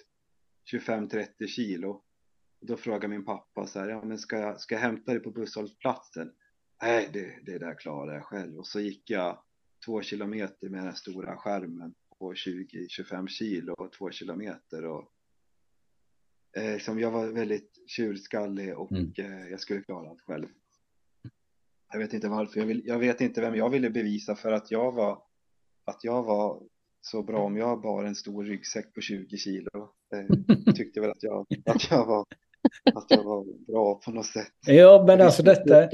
25-30 0.71 1.47
kilo. 1.47 2.01
Då 2.61 2.77
frågade 2.77 3.07
min 3.07 3.25
pappa 3.25 3.67
så 3.67 3.79
här, 3.79 3.89
ja 3.89 4.03
men 4.05 4.17
ska 4.17 4.37
jag, 4.37 4.61
ska 4.61 4.75
jag 4.75 4.81
hämta 4.81 5.11
dig 5.11 5.21
på 5.21 5.31
busshållplatsen? 5.31 6.31
Nej, 6.81 7.09
det, 7.13 7.51
det 7.51 7.57
där 7.57 7.75
klarar 7.75 8.13
jag 8.13 8.23
själv. 8.23 8.57
Och 8.57 8.67
så 8.67 8.79
gick 8.79 9.09
jag 9.09 9.43
två 9.85 10.01
kilometer 10.01 10.69
med 10.69 10.83
den 10.83 10.95
stora 10.95 11.37
skärmen 11.37 11.93
på 12.21 12.33
20-25 12.33 13.27
kilo 13.27 13.73
och 13.73 13.91
två 13.91 14.11
kilometer. 14.11 14.85
Och, 14.85 15.11
eh, 16.57 16.79
som 16.79 16.99
jag 16.99 17.11
var 17.11 17.27
väldigt 17.27 17.83
tjurskallig 17.87 18.77
och 18.77 18.91
mm. 18.91 19.13
eh, 19.17 19.47
jag 19.49 19.59
skulle 19.59 19.81
klara 19.81 20.09
allt 20.09 20.21
själv. 20.21 20.47
Jag 21.91 21.99
vet 21.99 22.13
inte 22.13 22.29
varför, 22.29 22.59
jag, 22.59 22.67
vill, 22.67 22.81
jag 22.85 22.99
vet 22.99 23.21
inte 23.21 23.41
vem 23.41 23.55
jag 23.55 23.69
ville 23.69 23.89
bevisa 23.89 24.35
för 24.35 24.51
att 24.51 24.71
jag 24.71 24.91
var, 24.91 25.23
att 25.85 26.03
jag 26.03 26.23
var 26.23 26.63
så 27.01 27.23
bra 27.23 27.43
om 27.43 27.57
jag 27.57 27.81
bar 27.81 28.03
en 28.03 28.15
stor 28.15 28.43
ryggsäck 28.43 28.93
på 28.93 29.01
20 29.01 29.37
kilo. 29.37 29.69
Eh, 30.13 30.73
tyckte 30.75 31.01
väl 31.01 31.11
att 31.11 31.23
jag, 31.23 31.45
att 31.65 31.91
jag 31.91 32.05
var 32.05 32.25
att 32.95 33.05
jag 33.07 33.23
var 33.23 33.65
bra 33.67 33.95
på 34.05 34.11
något 34.11 34.25
sätt. 34.25 34.53
Ja, 34.65 35.03
men 35.07 35.21
alltså 35.21 35.43
detta, 35.43 35.89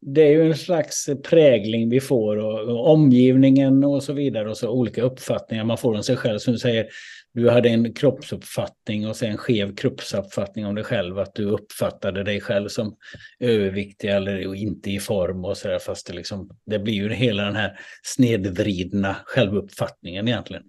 det 0.00 0.22
är 0.22 0.30
ju 0.30 0.46
en 0.46 0.56
slags 0.56 1.08
prägling 1.24 1.88
vi 1.88 2.00
får 2.00 2.36
och, 2.36 2.60
och, 2.60 2.92
omgivningen 2.92 3.84
och 3.84 4.02
så 4.02 4.12
vidare 4.12 4.50
och 4.50 4.56
så 4.56 4.70
olika 4.70 5.02
uppfattningar 5.02 5.64
man 5.64 5.78
får 5.78 5.94
om 5.94 6.02
sig 6.02 6.16
själv. 6.16 6.38
Som 6.38 6.52
du 6.52 6.58
säger, 6.58 6.88
du 7.34 7.50
hade 7.50 7.68
en 7.68 7.94
kroppsuppfattning 7.94 9.08
och 9.08 9.16
sen 9.16 9.30
en 9.30 9.36
skev 9.36 9.76
kroppsuppfattning 9.76 10.66
om 10.66 10.74
dig 10.74 10.84
själv. 10.84 11.18
Att 11.18 11.34
du 11.34 11.44
uppfattade 11.44 12.24
dig 12.24 12.40
själv 12.40 12.68
som 12.68 12.96
överviktig 13.40 14.08
eller 14.08 14.54
inte 14.54 14.90
i 14.90 15.00
form 15.00 15.44
och 15.44 15.56
så 15.56 15.68
där. 15.68 15.78
Fast 15.78 16.06
det, 16.06 16.12
liksom, 16.12 16.50
det 16.66 16.78
blir 16.78 16.94
ju 16.94 17.12
hela 17.12 17.44
den 17.44 17.56
här 17.56 17.78
snedvridna 18.02 19.16
självuppfattningen 19.24 20.28
egentligen. 20.28 20.62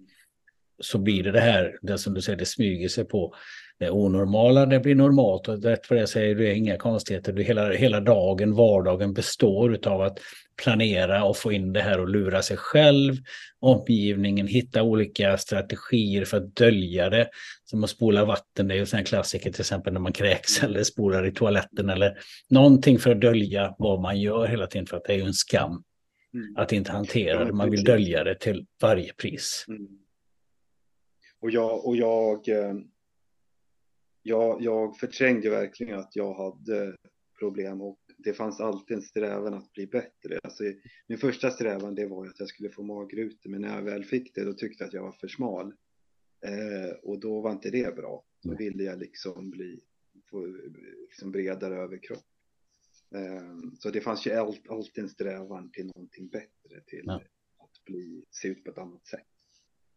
Så 0.82 0.98
blir 0.98 1.22
det 1.22 1.32
det 1.32 1.40
här, 1.40 1.78
det 1.82 1.98
som 1.98 2.14
du 2.14 2.22
säger, 2.22 2.38
det 2.38 2.46
smyger 2.46 2.88
sig 2.88 3.04
på 3.04 3.34
det 3.80 3.90
onormala 3.90 4.66
det 4.66 4.80
blir 4.80 4.94
normalt 4.94 5.48
och 5.48 5.62
rätt 5.62 5.86
för 5.86 5.94
det 5.94 6.06
säger 6.06 6.34
du 6.34 6.54
inga 6.54 6.76
konstigheter. 6.76 7.32
Du, 7.32 7.42
hela, 7.42 7.72
hela 7.72 8.00
dagen, 8.00 8.54
vardagen 8.54 9.12
består 9.12 9.78
av 9.86 10.02
att 10.02 10.18
planera 10.62 11.24
och 11.24 11.36
få 11.36 11.52
in 11.52 11.72
det 11.72 11.80
här 11.80 12.00
och 12.00 12.08
lura 12.08 12.42
sig 12.42 12.56
själv, 12.56 13.14
omgivningen, 13.60 14.46
hitta 14.46 14.82
olika 14.82 15.38
strategier 15.38 16.24
för 16.24 16.36
att 16.36 16.56
dölja 16.56 17.10
det. 17.10 17.28
Som 17.64 17.84
att 17.84 17.90
spola 17.90 18.24
vatten, 18.24 18.68
det 18.68 18.74
är 18.74 18.78
ju 18.78 18.98
en 18.98 19.04
klassiker 19.04 19.52
till 19.52 19.60
exempel 19.60 19.92
när 19.92 20.00
man 20.00 20.12
kräks 20.12 20.62
eller 20.62 20.84
spolar 20.84 21.26
i 21.26 21.32
toaletten 21.32 21.90
eller 21.90 22.18
någonting 22.50 22.98
för 22.98 23.10
att 23.10 23.20
dölja 23.20 23.74
vad 23.78 24.00
man 24.00 24.20
gör 24.20 24.46
hela 24.46 24.66
tiden 24.66 24.86
för 24.86 24.96
att 24.96 25.04
det 25.04 25.12
är 25.12 25.16
ju 25.16 25.24
en 25.24 25.34
skam 25.34 25.82
mm. 26.34 26.56
att 26.56 26.72
inte 26.72 26.92
hantera 26.92 27.44
det. 27.44 27.52
Man 27.52 27.70
vill 27.70 27.84
dölja 27.84 28.24
det 28.24 28.38
till 28.38 28.66
varje 28.82 29.12
pris. 29.12 29.64
Mm. 29.68 29.86
Och 31.42 31.50
jag, 31.50 31.86
och 31.86 31.96
jag 31.96 32.48
eh, 32.48 32.74
jag, 34.22 34.62
jag 34.62 34.96
förträngde 34.96 35.50
verkligen 35.50 35.98
att 35.98 36.16
jag 36.16 36.34
hade 36.34 36.96
problem 37.38 37.80
och 37.80 37.98
det 38.18 38.32
fanns 38.32 38.60
alltid 38.60 38.96
en 38.96 39.02
strävan 39.02 39.54
att 39.54 39.72
bli 39.72 39.86
bättre. 39.86 40.38
Alltså, 40.42 40.64
min 41.06 41.18
första 41.18 41.50
strävan 41.50 41.94
det 41.94 42.06
var 42.06 42.26
att 42.26 42.40
jag 42.40 42.48
skulle 42.48 42.70
få 42.70 42.82
magrutor 42.82 43.50
men 43.50 43.60
när 43.60 43.76
jag 43.76 43.82
väl 43.82 44.04
fick 44.04 44.34
det 44.34 44.44
då 44.44 44.52
tyckte 44.52 44.84
jag 44.84 44.88
att 44.88 44.94
jag 44.94 45.02
var 45.02 45.12
för 45.12 45.28
smal. 45.28 45.74
Eh, 46.46 46.96
och 47.02 47.20
då 47.20 47.40
var 47.40 47.52
inte 47.52 47.70
det 47.70 47.96
bra. 47.96 48.24
Då 48.42 48.54
ville 48.56 48.82
jag 48.82 48.98
liksom 48.98 49.50
bli 49.50 49.80
få, 50.30 50.46
liksom 51.08 51.32
bredare 51.32 51.76
överkropp. 51.76 52.24
Eh, 53.14 53.58
så 53.78 53.90
det 53.90 54.00
fanns 54.00 54.26
ju 54.26 54.32
alltid 54.68 55.04
en 55.04 55.08
strävan 55.08 55.70
till 55.70 55.86
någonting 55.86 56.28
bättre, 56.28 56.80
till 56.86 57.04
ja. 57.04 57.22
att 57.58 57.84
bli, 57.84 58.24
se 58.30 58.48
ut 58.48 58.64
på 58.64 58.70
ett 58.70 58.78
annat 58.78 59.06
sätt. 59.06 59.26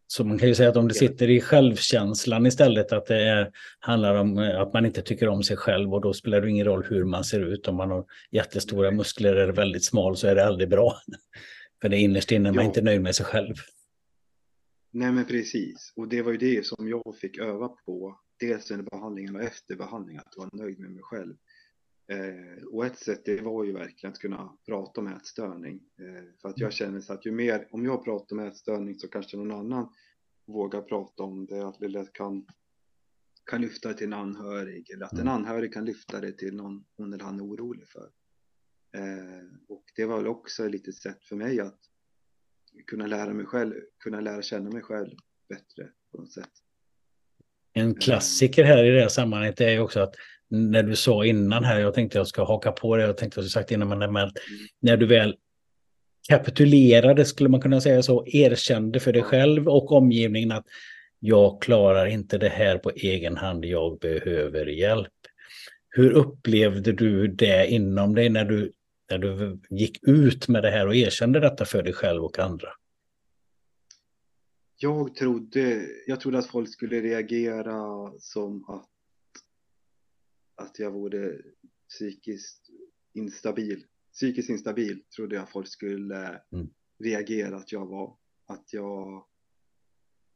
Så 0.06 0.24
man 0.24 0.38
kan 0.38 0.48
ju 0.48 0.54
säga 0.54 0.68
att 0.68 0.76
om 0.76 0.88
det 0.88 0.94
sitter 0.94 1.30
i 1.30 1.40
självkänslan 1.40 2.46
istället, 2.46 2.92
att 2.92 3.06
det 3.06 3.22
är, 3.22 3.50
handlar 3.78 4.14
om 4.14 4.38
eh, 4.38 4.60
att 4.60 4.72
man 4.72 4.86
inte 4.86 5.02
tycker 5.02 5.28
om 5.28 5.42
sig 5.42 5.56
själv 5.56 5.94
och 5.94 6.00
då 6.00 6.12
spelar 6.12 6.40
det 6.40 6.50
ingen 6.50 6.66
roll 6.66 6.84
hur 6.88 7.04
man 7.04 7.24
ser 7.24 7.40
ut. 7.40 7.68
Om 7.68 7.76
man 7.76 7.90
har 7.90 8.04
jättestora 8.30 8.90
muskler 8.90 9.36
eller 9.36 9.52
väldigt 9.52 9.84
smal 9.84 10.16
så 10.16 10.26
är 10.26 10.34
det 10.34 10.46
aldrig 10.46 10.68
bra. 10.68 10.96
För 11.82 11.88
det 11.88 11.96
är 11.96 12.00
innerst 12.00 12.32
inne 12.32 12.52
man 12.52 12.64
ja. 12.64 12.68
inte 12.68 12.82
nöjd 12.82 13.02
med 13.02 13.14
sig 13.14 13.26
själv. 13.26 13.54
Nej 14.92 15.12
men 15.12 15.24
precis, 15.24 15.92
och 15.96 16.08
det 16.08 16.22
var 16.22 16.32
ju 16.32 16.38
det 16.38 16.66
som 16.66 16.88
jag 16.88 17.16
fick 17.20 17.38
öva 17.38 17.68
på, 17.68 18.18
dels 18.40 18.70
under 18.70 18.84
behandlingen 18.84 19.36
och 19.36 19.42
efter 19.42 19.76
behandlingen, 19.76 20.22
att 20.26 20.36
vara 20.36 20.50
nöjd 20.52 20.78
med 20.78 20.90
mig 20.90 21.02
själv. 21.02 21.34
Eh, 22.06 22.64
och 22.64 22.86
ett 22.86 22.98
sätt 22.98 23.24
det 23.24 23.42
var 23.42 23.64
ju 23.64 23.72
verkligen 23.72 24.12
att 24.12 24.18
kunna 24.18 24.56
prata 24.66 25.00
om 25.00 25.06
ätstörning. 25.06 25.80
Eh, 25.98 26.24
för 26.42 26.48
att 26.48 26.58
jag 26.58 26.66
mm. 26.66 26.72
känner 26.72 27.00
så 27.00 27.12
att 27.12 27.26
ju 27.26 27.32
mer, 27.32 27.68
om 27.70 27.84
jag 27.84 28.04
pratar 28.04 28.36
om 28.36 28.42
ätstörning 28.42 28.94
så 28.94 29.08
kanske 29.08 29.36
någon 29.36 29.52
annan 29.52 29.92
vågar 30.46 30.82
prata 30.82 31.22
om 31.22 31.46
det, 31.46 31.68
att 31.68 31.80
lätt 31.80 32.12
kan, 32.12 32.46
kan 33.50 33.62
lyfta 33.62 33.88
det 33.88 33.94
till 33.94 34.06
en 34.06 34.12
anhörig 34.12 34.90
eller 34.90 35.06
att 35.06 35.12
en 35.12 35.20
mm. 35.20 35.34
anhörig 35.34 35.72
kan 35.72 35.84
lyfta 35.84 36.20
det 36.20 36.32
till 36.32 36.54
någon 36.54 36.84
hon 36.96 37.12
eller 37.12 37.24
han 37.24 37.40
är 37.40 37.44
orolig 37.44 37.88
för. 37.88 38.10
Eh, 38.94 39.46
och 39.68 39.84
det 39.96 40.04
var 40.04 40.16
väl 40.16 40.26
också 40.26 40.64
ett 40.64 40.70
litet 40.70 40.94
sätt 40.94 41.24
för 41.24 41.36
mig 41.36 41.60
att 41.60 41.78
kunna 42.86 43.06
lära 43.06 43.34
mig 43.34 43.46
själv, 43.46 43.74
kunna 43.98 44.20
lära 44.20 44.42
känna 44.42 44.70
mig 44.70 44.82
själv 44.82 45.16
bättre 45.48 45.90
på 46.12 46.18
något 46.18 46.32
sätt. 46.32 46.50
En 47.72 47.88
eh. 47.88 47.94
klassiker 47.94 48.64
här 48.64 48.84
i 48.84 48.90
det 48.90 49.00
här 49.00 49.08
sammanhanget 49.08 49.60
är 49.60 49.70
ju 49.70 49.78
också 49.78 50.00
att 50.00 50.14
när 50.50 50.82
du 50.82 50.96
sa 50.96 51.24
innan 51.24 51.64
här, 51.64 51.80
jag 51.80 51.94
tänkte 51.94 52.18
jag 52.18 52.26
ska 52.26 52.44
haka 52.44 52.72
på 52.72 52.96
det, 52.96 53.02
jag 53.02 53.16
tänkte 53.16 53.40
att 53.40 53.46
du 53.46 53.50
sagt 53.50 53.70
innan, 53.70 53.88
men 53.88 53.98
när, 53.98 54.30
när 54.80 54.96
du 54.96 55.06
väl 55.06 55.36
kapitulerade, 56.28 57.24
skulle 57.24 57.48
man 57.48 57.60
kunna 57.60 57.80
säga 57.80 58.02
så, 58.02 58.24
erkände 58.26 59.00
för 59.00 59.12
dig 59.12 59.22
själv 59.22 59.68
och 59.68 59.92
omgivningen 59.92 60.52
att 60.52 60.66
jag 61.20 61.62
klarar 61.62 62.06
inte 62.06 62.38
det 62.38 62.48
här 62.48 62.78
på 62.78 62.90
egen 62.90 63.36
hand, 63.36 63.64
jag 63.64 63.98
behöver 63.98 64.66
hjälp. 64.66 65.12
Hur 65.88 66.10
upplevde 66.10 66.92
du 66.92 67.28
det 67.28 67.66
inom 67.66 68.14
dig 68.14 68.28
när 68.28 68.44
du, 68.44 68.72
när 69.10 69.18
du 69.18 69.60
gick 69.70 70.08
ut 70.08 70.48
med 70.48 70.62
det 70.62 70.70
här 70.70 70.86
och 70.86 70.96
erkände 70.96 71.40
detta 71.40 71.64
för 71.64 71.82
dig 71.82 71.92
själv 71.92 72.24
och 72.24 72.38
andra? 72.38 72.68
jag 74.76 75.14
trodde, 75.14 75.86
jag 76.06 76.20
trodde 76.20 76.38
att 76.38 76.46
folk 76.46 76.68
skulle 76.68 77.00
reagera 77.00 78.10
som 78.18 78.64
att, 78.68 78.88
att 80.54 80.78
jag 80.78 80.90
vore 80.90 81.42
psykiskt 81.88 82.70
instabil. 83.12 83.86
Psykiskt 84.12 84.50
instabil 84.50 85.02
trodde 85.16 85.36
jag 85.36 85.50
folk 85.50 85.68
skulle 85.68 86.40
mm. 86.52 86.68
reagera 86.98 87.56
att 87.56 87.72
jag 87.72 87.86
var. 87.86 88.16
Att 88.46 88.72
jag, 88.72 89.26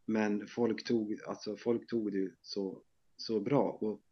men 0.06 0.46
folk 0.46 0.84
tog, 0.84 1.20
alltså 1.26 1.56
folk 1.56 1.86
tog 1.86 2.12
det 2.12 2.32
så, 2.42 2.82
så 3.16 3.40
bra. 3.40 3.78
Och, 3.80 4.02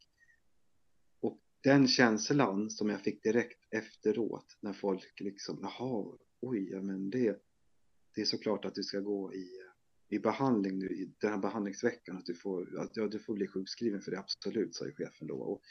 och 1.19 1.39
den 1.61 1.87
känslan 1.87 2.69
som 2.69 2.89
jag 2.89 3.01
fick 3.01 3.23
direkt 3.23 3.73
efteråt 3.73 4.57
när 4.61 4.73
folk 4.73 5.19
liksom, 5.19 5.59
jaha, 5.61 6.17
oj, 6.39 6.69
ja 6.71 6.81
men 6.81 7.09
det, 7.09 7.41
det 8.15 8.21
är 8.21 8.25
såklart 8.25 8.65
att 8.65 8.75
du 8.75 8.83
ska 8.83 8.99
gå 8.99 9.33
i 9.33 9.49
i 10.09 10.19
behandling 10.19 10.79
nu 10.79 10.87
i 10.87 11.13
den 11.17 11.31
här 11.31 11.37
behandlingsveckan 11.37 12.17
att 12.17 12.25
du 12.25 12.35
får, 12.35 12.79
att, 12.79 12.97
ja, 12.97 13.07
du 13.07 13.19
får 13.19 13.33
bli 13.33 13.47
sjukskriven 13.47 14.01
för 14.01 14.11
det 14.11 14.19
absolut, 14.19 14.75
sa 14.75 14.85
ju 14.85 14.91
chefen 14.91 15.27
då. 15.27 15.35
Och 15.35 15.61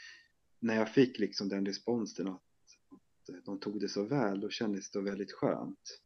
när 0.67 0.77
jag 0.77 0.95
fick 0.95 1.19
liksom 1.19 1.49
den 1.49 1.67
responsen 1.67 2.29
att, 2.29 2.43
att 3.39 3.45
de 3.45 3.61
tog 3.61 3.81
det 3.81 3.89
så 3.89 4.03
väl, 4.03 4.41
då 4.41 4.51
kändes 4.51 4.91
det 4.91 5.01
väldigt 5.01 5.33
skönt. 5.33 6.01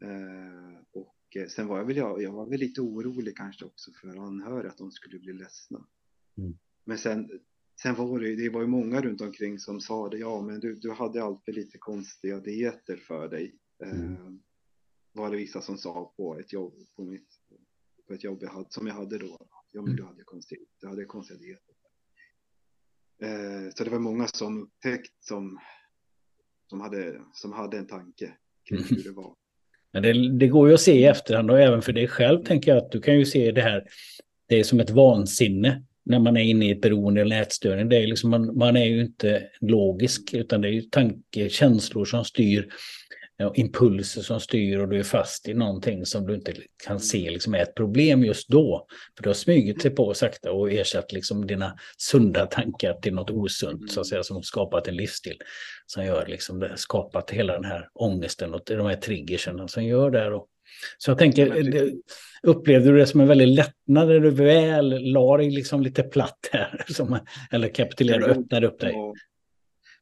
Eh, 0.00 0.80
och 0.92 1.36
eh, 1.36 1.46
sen 1.46 1.66
var 1.66 1.78
jag 1.78 1.84
väl, 1.84 1.96
jag, 1.96 2.22
jag 2.22 2.32
var 2.32 2.46
väl 2.46 2.60
lite 2.60 2.80
orolig 2.80 3.36
kanske 3.36 3.64
också 3.64 3.90
för 3.92 4.26
anhöriga, 4.26 4.70
att 4.70 4.78
de 4.78 4.90
skulle 4.90 5.18
bli 5.18 5.32
ledsna. 5.32 5.86
Mm. 6.38 6.58
Men 6.84 6.98
sen, 6.98 7.30
sen 7.82 7.94
var 7.94 8.20
det, 8.20 8.36
det 8.36 8.48
var 8.48 8.60
ju 8.60 8.66
många 8.66 9.00
runt 9.00 9.20
omkring 9.20 9.58
som 9.58 9.80
sa 9.80 10.08
det, 10.08 10.18
ja 10.18 10.42
men 10.42 10.60
du, 10.60 10.74
du 10.74 10.90
hade 10.90 11.22
alltid 11.22 11.54
lite 11.54 11.78
konstiga 11.78 12.40
dieter 12.40 12.96
för 12.96 13.28
dig. 13.28 13.58
Mm. 13.84 14.12
Eh, 14.12 14.32
var 15.12 15.30
det 15.30 15.36
vissa 15.36 15.60
som 15.60 15.78
sa 15.78 16.12
på 16.16 16.38
ett 16.38 16.52
jobb, 16.52 16.74
på, 16.96 17.04
mitt, 17.04 17.28
på 18.06 18.14
ett 18.14 18.24
jobb 18.24 18.38
jag 18.42 18.50
hade, 18.50 18.70
som 18.70 18.86
jag 18.86 18.94
hade 18.94 19.18
då. 19.18 19.48
Ja, 19.72 19.82
men 19.82 19.96
du 19.96 20.04
hade 20.04 20.24
konstigt, 20.24 20.68
du 20.80 20.86
hade 20.86 21.04
konstiga 21.04 21.38
dieter. 21.38 21.67
Eh, 23.22 23.70
så 23.74 23.84
det 23.84 23.90
var 23.90 23.98
många 23.98 24.26
som 24.26 24.62
upptäckt 24.62 25.24
som, 25.24 25.58
som, 26.68 26.80
hade, 26.80 27.20
som 27.32 27.52
hade 27.52 27.78
en 27.78 27.86
tanke 27.86 28.32
kring 28.68 28.84
hur 28.88 29.04
det 29.04 29.12
var. 29.12 29.34
Men 29.92 30.02
det, 30.02 30.38
det, 30.38 30.48
går 30.48 30.68
ju 30.68 30.74
att 30.74 30.80
se 30.80 30.92
i 30.92 31.04
efterhand 31.04 31.50
och 31.50 31.60
även 31.60 31.82
för 31.82 31.92
dig 31.92 32.08
själv 32.08 32.44
tänker 32.44 32.70
jag 32.70 32.84
att 32.84 32.92
du 32.92 33.00
kan 33.00 33.18
ju 33.18 33.24
se 33.24 33.52
det 33.52 33.62
här. 33.62 33.84
Det 34.48 34.60
är 34.60 34.64
som 34.64 34.80
ett 34.80 34.90
vansinne 34.90 35.82
när 36.04 36.18
man 36.18 36.36
är 36.36 36.40
inne 36.40 36.66
i 36.66 36.70
ett 36.70 36.80
beroende 36.80 37.20
eller 37.20 37.42
ätstörning. 37.42 37.88
Det 37.88 37.96
är 37.96 38.06
liksom, 38.06 38.30
man, 38.30 38.58
man 38.58 38.76
är 38.76 38.84
ju 38.84 39.00
inte 39.00 39.48
logisk 39.60 40.34
utan 40.34 40.60
det 40.60 40.68
är 40.68 40.72
ju 40.72 40.80
tanke, 40.80 41.48
känslor 41.48 42.04
som 42.04 42.24
styr 42.24 42.68
impulser 43.54 44.22
som 44.22 44.40
styr 44.40 44.78
och 44.78 44.88
du 44.88 44.98
är 44.98 45.02
fast 45.02 45.48
i 45.48 45.54
någonting 45.54 46.06
som 46.06 46.26
du 46.26 46.34
inte 46.34 46.54
kan 46.84 47.00
se 47.00 47.30
liksom 47.30 47.54
är 47.54 47.58
ett 47.58 47.74
problem 47.74 48.24
just 48.24 48.48
då. 48.48 48.86
För 49.16 49.22
du 49.22 49.28
har 49.28 49.34
smugit 49.34 49.82
sig 49.82 49.90
på 49.90 50.14
sakta 50.14 50.52
och 50.52 50.72
ersatt 50.72 51.12
liksom 51.12 51.46
dina 51.46 51.78
sunda 51.96 52.46
tankar 52.46 52.94
till 52.94 53.14
något 53.14 53.30
osunt 53.30 53.92
så 53.92 54.00
att 54.00 54.06
säga 54.06 54.22
som 54.22 54.42
skapat 54.42 54.88
en 54.88 54.96
livsstil 54.96 55.38
som 55.86 56.04
gör 56.04 56.26
liksom 56.26 56.58
det, 56.58 56.76
skapat 56.76 57.30
hela 57.30 57.52
den 57.52 57.64
här 57.64 57.88
ångesten 57.94 58.54
och 58.54 58.60
de 58.64 58.86
här 58.86 58.96
triggersen 58.96 59.68
som 59.68 59.84
gör 59.84 60.10
det. 60.10 60.34
Och, 60.34 60.48
så 60.98 61.10
jag 61.10 61.18
tänker, 61.18 61.72
upplevde 62.42 62.90
du 62.90 62.98
det 62.98 63.06
som 63.06 63.20
en 63.20 63.28
väldig 63.28 63.48
lättnad 63.48 64.08
när 64.08 64.20
du 64.20 64.30
väl 64.30 65.12
la 65.12 65.36
dig 65.36 65.50
liksom 65.50 65.82
lite 65.82 66.02
platt 66.02 66.48
här? 66.52 66.84
Som, 66.88 67.18
eller 67.50 67.68
kapitulerade 67.68 68.24
och 68.24 68.36
öppnade 68.36 68.66
upp 68.66 68.80
dig? 68.80 68.94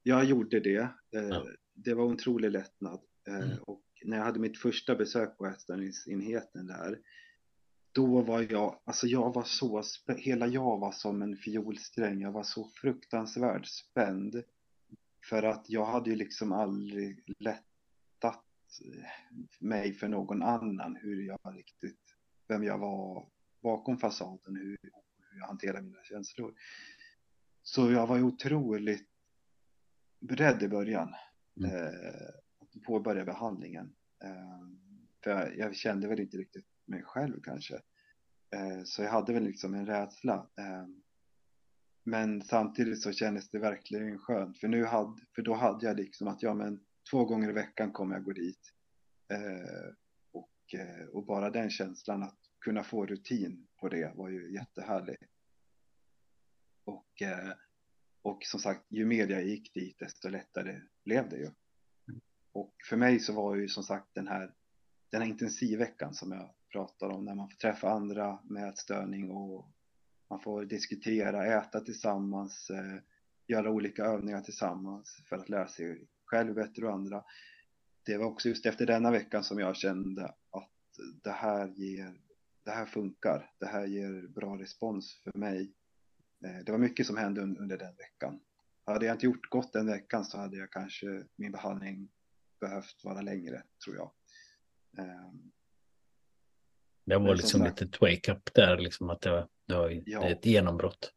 Jag 0.03 0.25
gjorde 0.25 0.61
det. 0.61 0.89
Ja. 1.11 1.45
Det 1.75 1.95
var 1.95 2.05
en 2.05 2.13
otrolig 2.13 2.51
lättnad. 2.51 3.01
Eh, 3.27 3.35
mm. 3.35 3.59
Och 3.59 3.83
när 4.05 4.17
jag 4.17 4.25
hade 4.25 4.41
mitt 4.41 4.59
första 4.59 4.95
besök 4.95 5.39
på 5.39 5.47
ätstörningsenheten 5.47 6.67
där, 6.67 7.01
då 7.93 8.23
var 8.23 8.47
jag, 8.53 8.81
alltså 8.85 9.07
jag 9.07 9.35
var 9.35 9.45
så, 9.45 9.83
hela 10.17 10.47
jag 10.47 10.79
var 10.79 10.93
som 10.93 11.23
en 11.23 11.37
fiolsträng, 11.37 12.21
jag 12.21 12.33
var 12.33 12.43
så 12.43 12.69
fruktansvärt 12.69 13.67
spänd. 13.67 14.43
För 15.31 15.43
att 15.43 15.71
jag 15.71 15.85
hade 15.85 16.11
ju 16.11 16.17
liksom 16.17 16.53
aldrig 16.53 17.35
lättat 17.39 18.43
mig 19.61 19.95
för 19.95 20.09
någon 20.09 20.43
annan 20.43 20.97
hur 20.97 21.23
jag 21.23 21.57
riktigt, 21.57 22.01
vem 22.49 22.65
jag 22.65 22.79
var 22.79 23.29
bakom 23.63 23.99
fasaden, 23.99 24.57
hur, 24.57 24.79
hur 25.31 25.39
jag 25.39 25.47
hanterade 25.47 25.83
mina 25.83 26.03
känslor. 26.03 26.55
Så 27.63 27.91
jag 27.91 28.07
var 28.07 28.23
otroligt 28.23 29.09
beredd 30.21 30.63
i 30.63 30.69
början. 30.69 31.15
Mm. 31.57 31.71
Eh, 31.71 32.46
påbörja 32.81 33.25
behandlingen. 33.25 33.95
Eh, 34.25 34.69
för 35.25 35.31
jag, 35.31 35.59
jag, 35.59 35.77
kände 35.77 36.09
väl 36.09 36.21
inte 36.21 36.37
riktigt 36.37 36.67
mig 36.85 37.03
själv 37.03 37.41
kanske. 37.43 37.75
Eh, 38.55 38.83
så 38.85 39.03
jag 39.03 39.11
hade 39.11 39.33
väl 39.33 39.45
liksom 39.45 39.75
en 39.75 39.87
rädsla. 39.87 40.49
Eh, 40.59 40.87
men 42.05 42.43
samtidigt 42.43 43.03
så 43.03 43.13
kändes 43.13 43.51
det 43.51 43.59
verkligen 43.59 44.19
skönt. 44.19 44.59
För, 44.59 44.69
nu 44.69 44.85
hade, 44.85 45.21
för 45.35 45.43
då 45.43 45.55
hade 45.55 45.87
jag 45.87 45.97
liksom 45.97 46.29
att 46.29 46.43
ja, 46.43 46.55
men 46.55 46.81
två 47.11 47.25
gånger 47.25 47.49
i 47.49 47.53
veckan 47.53 47.93
kommer 47.93 48.15
jag 48.15 48.25
gå 48.25 48.33
dit. 48.33 48.73
Eh, 49.29 49.95
och, 50.33 50.75
eh, 50.75 51.07
och 51.07 51.27
bara 51.27 51.51
den 51.51 51.71
känslan 51.71 52.23
att 52.23 52.39
kunna 52.61 52.83
få 52.83 53.07
rutin 53.07 53.67
på 53.81 53.89
det 53.89 54.17
var 54.17 54.29
ju 54.29 54.55
jättehärlig. 54.55 55.17
Och, 56.85 57.23
eh, 57.23 57.53
och 58.23 58.39
som 58.45 58.61
sagt, 58.61 58.85
ju 58.89 59.07
mer 59.07 59.29
jag 59.29 59.45
gick 59.45 59.75
dit, 59.75 59.99
desto 59.99 60.29
lättare 60.29 60.81
blev 61.05 61.29
det 61.29 61.37
ju. 61.37 61.51
Och 62.57 62.75
för 62.89 62.97
mig 62.97 63.21
så 63.21 63.33
var 63.33 63.57
ju 63.57 63.69
som 63.69 63.83
sagt 63.83 64.15
den 64.15 64.29
här, 64.29 64.55
den 65.11 65.23
här 65.23 65.29
intensivveckan 65.29 66.15
som 66.15 66.33
jag 66.33 66.51
pratar 66.73 67.09
om 67.09 67.25
när 67.25 67.35
man 67.35 67.49
får 67.49 67.57
träffa 67.57 67.91
andra 67.91 68.39
med 68.45 68.69
ätstörning 68.69 69.31
och 69.31 69.71
man 70.31 70.41
får 70.41 70.65
diskutera, 70.65 71.47
äta 71.47 71.81
tillsammans, 71.81 72.71
eh, 72.71 72.97
göra 73.47 73.71
olika 73.71 74.05
övningar 74.05 74.41
tillsammans 74.41 75.23
för 75.29 75.37
att 75.37 75.49
lära 75.49 75.69
sig 75.69 76.07
själv 76.25 76.55
bättre 76.55 76.87
och 76.87 76.93
andra. 76.93 77.25
Det 78.03 78.17
var 78.17 78.27
också 78.27 78.49
just 78.49 78.67
efter 78.67 78.87
denna 78.87 79.11
veckan 79.11 79.45
som 79.45 79.59
jag 79.59 79.77
kände 79.77 80.25
att 80.51 80.71
det 81.23 81.31
här 81.31 81.69
ger, 81.69 82.15
det 82.65 82.71
här 82.71 82.87
funkar, 82.87 83.51
det 83.59 83.67
här 83.67 83.87
ger 83.87 84.29
bra 84.29 84.59
respons 84.59 85.21
för 85.25 85.39
mig. 85.39 85.73
Eh, 86.45 86.65
det 86.65 86.73
var 86.73 86.79
mycket 86.79 87.07
som 87.07 87.17
hände 87.17 87.41
under 87.41 87.79
den 87.79 87.97
veckan. 87.97 88.41
Hade 88.85 89.07
jag 89.07 89.15
inte 89.15 89.27
gjort 89.27 89.51
gott 89.51 89.73
den 89.73 89.87
veckan 89.87 90.25
så 90.25 90.39
hade 90.39 90.57
jag 90.57 90.71
kanske 90.71 91.25
min 91.37 91.53
behandling 91.53 92.09
behövt 92.61 93.05
vara 93.05 93.23
längre, 93.23 93.63
tror 93.85 93.97
jag. 93.97 94.11
Ehm, 94.99 95.53
det 97.05 97.19
var 97.19 97.35
liksom 97.35 97.65
lite 97.65 97.89
wake-up 98.01 98.55
där, 98.55 98.79
liksom 98.79 99.11
att 99.11 99.21
det, 99.21 99.31
var, 99.31 99.49
det, 99.67 99.75
var, 99.75 100.03
ja. 100.07 100.21
det 100.21 100.27
är 100.27 100.33
ett 100.33 100.47
genombrott. 100.47 101.13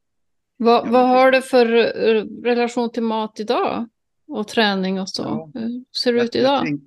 Vad, 0.58 0.88
ja, 0.88 0.92
vad 0.92 1.08
har 1.08 1.32
du 1.32 1.42
för 1.42 1.66
eh, 1.76 2.24
relation 2.44 2.92
till 2.92 3.04
mat 3.04 3.40
idag? 3.40 3.88
Och 4.28 4.48
träning 4.48 5.02
och 5.02 5.10
så? 5.10 5.22
Ja. 5.22 5.52
Hur 5.54 5.84
ser 5.92 6.14
det 6.14 6.24
ut 6.24 6.36
idag? 6.36 6.54
Jag, 6.54 6.66
tänk, 6.66 6.82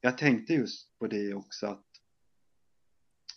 jag 0.00 0.18
tänkte 0.18 0.54
just 0.54 0.98
på 0.98 1.06
det 1.06 1.34
också, 1.34 1.66
att 1.66 1.84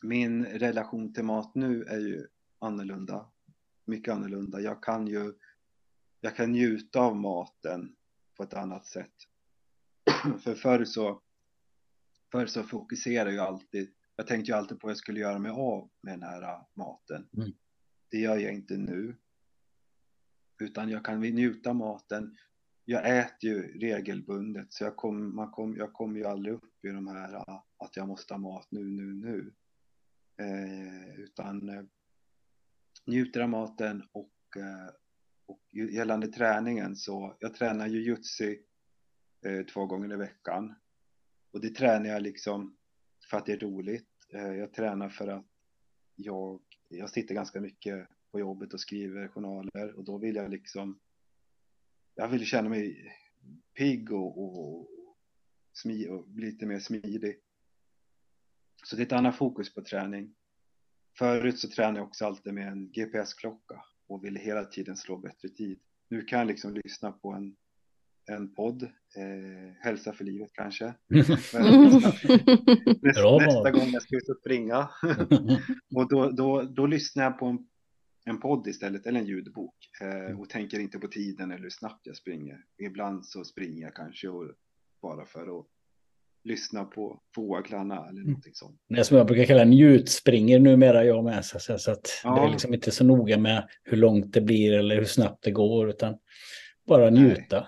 min 0.02 0.46
relation 0.46 1.14
till 1.14 1.24
mat 1.24 1.56
nu 1.56 1.84
är 1.84 2.00
ju 2.00 2.28
annorlunda. 2.60 3.26
Mycket 3.86 4.14
annorlunda. 4.14 4.60
Jag 4.60 4.84
kan 4.84 5.08
ju 5.08 5.34
jag 6.22 6.36
kan 6.36 6.52
njuta 6.52 7.00
av 7.00 7.16
maten 7.16 7.96
på 8.38 8.44
ett 8.44 8.54
annat 8.54 8.86
sätt. 8.86 9.14
För 10.44 10.56
förr 10.56 10.86
så, 10.86 11.22
förr 12.32 12.46
så 12.46 12.64
fokuserar 12.64 13.30
jag 13.30 13.48
alltid, 13.48 13.92
jag 14.16 14.28
tänkte 14.28 14.52
ju 14.52 14.58
alltid 14.58 14.80
på 14.80 14.88
vad 14.88 14.92
jag 14.92 14.98
skulle 14.98 15.20
göra 15.20 15.40
mig 15.40 15.52
av 15.52 15.90
med 16.02 16.14
den 16.14 16.24
här 16.24 16.42
äh, 16.42 16.62
maten. 16.74 17.28
Mm. 17.38 17.52
Det 18.10 18.18
gör 18.18 18.38
jag 18.38 18.54
inte 18.54 18.78
nu. 18.78 19.16
Utan 20.60 20.90
jag 20.90 21.06
kan 21.06 21.20
njuta 21.20 21.74
maten. 21.74 22.38
Jag 22.86 23.20
äter 23.20 23.50
ju 23.50 23.80
regelbundet 23.80 24.74
så 24.74 24.84
jag 24.84 24.96
kommer 24.96 25.52
kom, 25.52 25.78
jag 25.78 25.94
kom 25.94 26.18
ju 26.18 26.26
aldrig 26.26 26.54
upp 26.54 26.86
i 26.86 26.88
de 26.88 27.08
här 27.08 27.34
äh, 27.34 27.60
att 27.78 27.98
jag 27.98 28.08
måste 28.08 28.34
ha 28.34 28.40
mat 28.40 28.68
nu, 28.72 28.84
nu, 28.84 29.14
nu. 29.14 29.54
Eh, 30.38 31.20
utan 31.20 31.70
eh, 31.70 31.84
njuter 33.06 33.42
av 33.42 33.50
maten 33.50 34.04
och, 34.12 34.58
eh, 34.58 34.94
och 35.46 35.62
gällande 35.72 36.28
träningen 36.28 36.96
så 36.96 37.38
jag 37.40 37.54
tränar 37.54 37.88
ju 37.88 38.02
jutsu 38.02 38.52
eh, 38.52 38.60
Eh, 39.42 39.66
två 39.66 39.86
gånger 39.86 40.14
i 40.14 40.18
veckan. 40.18 40.76
Och 41.52 41.62
det 41.62 41.70
tränar 41.70 42.10
jag 42.10 42.22
liksom 42.22 42.78
för 43.30 43.38
att 43.38 43.46
det 43.46 43.54
är 43.54 43.60
roligt. 43.60 44.10
Eh, 44.30 44.54
jag 44.54 44.74
tränar 44.74 45.10
för 45.10 45.28
att 45.28 45.46
jag, 46.16 46.62
jag 46.90 47.10
sitter 47.10 47.36
ganska 47.36 47.62
mycket 47.62 48.08
på 48.32 48.40
jobbet 48.40 48.74
och 48.74 48.80
skriver 48.80 49.28
journaler 49.28 49.94
och 49.98 50.04
då 50.04 50.18
vill 50.18 50.36
jag 50.36 50.52
liksom, 50.52 51.00
jag 52.16 52.28
vill 52.28 52.46
känna 52.46 52.70
mig 52.70 53.16
pigg 53.74 54.12
och, 54.12 54.38
och, 54.38 54.88
smi, 55.74 56.08
och 56.10 56.30
lite 56.30 56.66
mer 56.66 56.80
smidig. 56.80 57.40
Så 58.84 58.96
det 58.96 59.02
är 59.02 59.06
ett 59.06 59.12
annat 59.12 59.36
fokus 59.36 59.74
på 59.74 59.82
träning. 59.82 60.36
Förut 61.18 61.60
så 61.60 61.70
tränade 61.70 62.00
jag 62.00 62.08
också 62.08 62.26
alltid 62.26 62.54
med 62.54 62.68
en 62.68 62.92
GPS-klocka 62.92 63.84
och 64.08 64.26
ville 64.26 64.40
hela 64.40 64.66
tiden 64.66 64.98
slå 64.98 65.18
bättre 65.18 65.50
tid. 65.50 65.80
Nu 66.08 66.22
kan 66.22 66.40
jag 66.40 66.48
liksom 66.48 66.74
lyssna 66.74 67.12
på 67.12 67.32
en 67.32 67.56
en 68.30 68.54
podd, 68.54 68.84
eh, 68.84 69.74
Hälsa 69.84 70.14
för 70.14 70.24
livet 70.24 70.50
kanske. 70.54 70.86
Mm. 71.56 71.92
nästa, 73.02 73.38
nästa 73.38 73.72
gång 73.72 73.90
jag 73.94 74.02
ska 74.02 74.16
ut 74.18 74.30
och 74.30 74.38
springa. 74.40 74.90
och 75.96 76.10
då, 76.10 76.32
då, 76.32 76.62
då 76.62 76.86
lyssnar 76.86 77.24
jag 77.24 77.40
på 77.40 77.46
en, 77.46 77.60
en 78.26 78.40
podd 78.40 78.68
istället, 78.68 79.06
eller 79.06 79.20
en 79.20 79.26
ljudbok. 79.26 79.76
Eh, 80.02 80.40
och 80.40 80.50
tänker 80.50 80.80
inte 80.80 81.00
på 81.00 81.08
tiden 81.08 81.52
eller 81.52 81.64
hur 81.64 81.70
snabbt 81.70 82.02
jag 82.04 82.16
springer. 82.18 82.58
Ibland 82.82 83.26
så 83.26 83.44
springer 83.44 83.82
jag 83.82 83.94
kanske 83.96 84.28
och, 84.28 84.46
bara 85.02 85.26
för 85.26 85.60
att 85.60 85.66
lyssna 86.44 86.84
på 86.86 87.22
fåglarna 87.36 88.08
eller 88.10 88.22
någonting 88.22 88.54
sånt. 88.56 88.80
Det 88.90 89.04
som 89.04 89.18
jag 89.18 89.28
brukar 89.28 89.46
kalla 89.46 89.64
njutspringer 89.64 90.60
numera 90.60 91.04
jag 91.06 91.24
med. 91.24 91.46
Så, 91.46 91.60
så, 91.80 91.92
att 91.92 92.04
det 92.04 92.10
Ja. 92.24 92.48
är 92.48 92.52
liksom 92.52 92.74
inte 92.74 92.92
så 92.92 93.04
noga 93.04 93.38
med 93.38 93.68
hur 93.84 93.98
långt 93.98 94.34
det 94.34 94.42
blir 94.42 94.74
eller 94.74 94.96
hur 94.96 95.06
snabbt 95.06 95.44
det 95.44 95.52
går. 95.52 95.90
Utan 95.90 96.18
bara 96.88 97.10
njuta. 97.10 97.68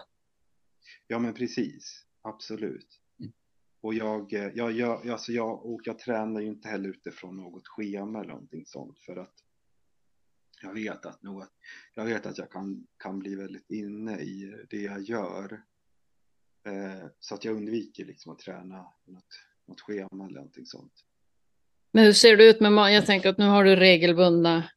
Ja, 1.14 1.20
men 1.20 1.34
precis. 1.34 2.05
Absolut. 2.22 2.99
Mm. 3.20 3.34
Och 3.82 3.93
jag, 3.93 4.34
eh, 4.34 4.51
jag, 4.55 4.72
jag, 4.72 5.09
alltså 5.09 5.32
jag, 5.32 5.66
och 5.66 5.82
jag 5.84 5.99
tränar 5.99 6.41
ju 6.41 6.47
inte 6.47 6.68
heller 6.68 6.89
utifrån 6.89 7.38
något 7.38 7.68
schema 7.68 8.20
eller 8.20 8.30
någonting 8.30 8.66
sånt 8.66 8.99
för 8.99 9.16
att 9.16 9.34
jag 10.61 10.74
vet 10.74 11.05
att, 11.05 11.24
något, 11.24 11.49
jag, 11.93 12.05
vet 12.05 12.26
att 12.26 12.38
jag 12.38 12.51
kan, 12.51 12.88
kan 12.97 13.20
bli 13.20 13.36
väldigt 13.36 13.72
inne 13.72 14.20
i 14.20 14.66
det 14.70 14.82
jag 14.82 15.01
gör. 15.01 15.61
Eh, 16.66 17.07
så 17.20 17.36
att 17.36 17.45
jag 17.45 17.55
undviker 17.55 18.05
liksom 18.05 18.32
att 18.32 18.39
träna 18.39 18.88
något, 19.05 19.39
något 19.66 19.82
schema 19.82 20.26
eller 20.26 20.36
någonting 20.36 20.66
sånt. 20.66 20.93
Men 21.91 22.03
hur 22.03 22.14
ser 22.14 22.38
det 22.38 22.45
ut 22.49 22.59
med? 22.59 22.93
Jag 22.93 23.05
tänker 23.05 23.30
att 23.30 23.38
nu 23.38 23.45
har 23.45 23.64
du 23.64 23.76
regelbundna 23.76 24.70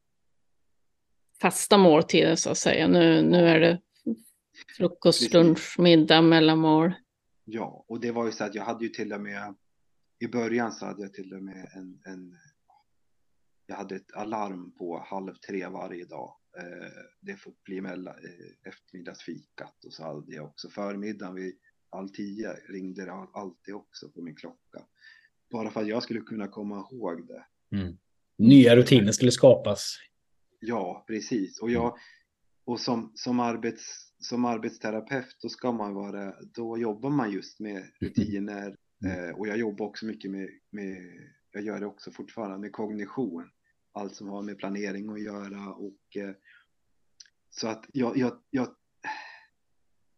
fasta 1.40 1.78
måltider 1.78 2.36
så 2.36 2.50
att 2.50 2.58
säga. 2.58 2.88
Nu, 2.88 3.22
nu 3.22 3.48
är 3.48 3.60
det 3.60 3.80
frukost, 4.76 5.18
Precis. 5.20 5.34
lunch, 5.34 5.76
middag, 5.78 6.22
mellanmål. 6.22 6.92
Ja, 7.44 7.84
och 7.88 8.00
det 8.00 8.12
var 8.12 8.26
ju 8.26 8.32
så 8.32 8.44
att 8.44 8.54
jag 8.54 8.64
hade 8.64 8.84
ju 8.84 8.90
till 8.90 9.12
och 9.12 9.20
med 9.20 9.54
i 10.18 10.26
början 10.28 10.72
så 10.72 10.86
hade 10.86 11.02
jag 11.02 11.14
till 11.14 11.34
och 11.34 11.42
med 11.42 11.70
en, 11.74 12.00
en 12.04 12.36
jag 13.66 13.76
hade 13.76 13.96
ett 13.96 14.12
alarm 14.12 14.70
på 14.72 14.98
halv 15.06 15.34
tre 15.34 15.66
varje 15.68 16.04
dag. 16.04 16.34
Eh, 16.58 16.88
det 17.20 17.36
får 17.36 17.52
bli 17.64 17.80
mellan 17.80 18.14
eh, 18.14 18.68
eftermiddagsfikat 18.72 19.84
och 19.84 19.92
så 19.92 20.02
hade 20.02 20.34
jag 20.34 20.44
också 20.44 20.68
förmiddagen 20.68 21.34
vid 21.34 21.54
halv 21.90 22.08
tio 22.08 22.52
ringde 22.68 23.04
det 23.04 23.12
all- 23.12 23.28
alltid 23.32 23.74
också 23.74 24.08
på 24.10 24.22
min 24.22 24.36
klocka. 24.36 24.86
Bara 25.50 25.70
för 25.70 25.80
att 25.80 25.88
jag 25.88 26.02
skulle 26.02 26.20
kunna 26.20 26.48
komma 26.48 26.86
ihåg 26.90 27.26
det. 27.26 27.46
Mm. 27.76 27.96
Nya 28.38 28.76
rutiner 28.76 29.12
skulle 29.12 29.30
skapas. 29.30 29.96
Ja, 30.60 31.04
precis. 31.06 31.60
Och 31.60 31.70
jag 31.70 31.96
och 32.64 32.80
som, 32.80 33.12
som, 33.14 33.40
arbets, 33.40 34.05
som 34.18 34.44
arbetsterapeut 34.44 35.36
då 35.42 35.48
ska 35.48 35.72
man 35.72 35.94
vara, 35.94 36.34
då 36.40 36.78
jobbar 36.78 37.10
man 37.10 37.30
just 37.30 37.60
med 37.60 37.90
rutiner 38.00 38.76
eh, 39.04 39.38
och 39.38 39.48
jag 39.48 39.58
jobbar 39.58 39.86
också 39.86 40.06
mycket 40.06 40.30
med, 40.30 40.48
med, 40.70 40.96
jag 41.50 41.62
gör 41.62 41.80
det 41.80 41.86
också 41.86 42.10
fortfarande 42.10 42.58
med 42.58 42.72
kognition, 42.72 43.50
allt 43.92 44.14
som 44.14 44.28
har 44.28 44.42
med 44.42 44.58
planering 44.58 45.12
att 45.12 45.22
göra 45.22 45.74
och 45.74 46.16
eh, 46.16 46.34
så 47.50 47.68
att 47.68 47.86
jag, 47.92 48.16
jag, 48.16 48.38
jag, 48.50 48.68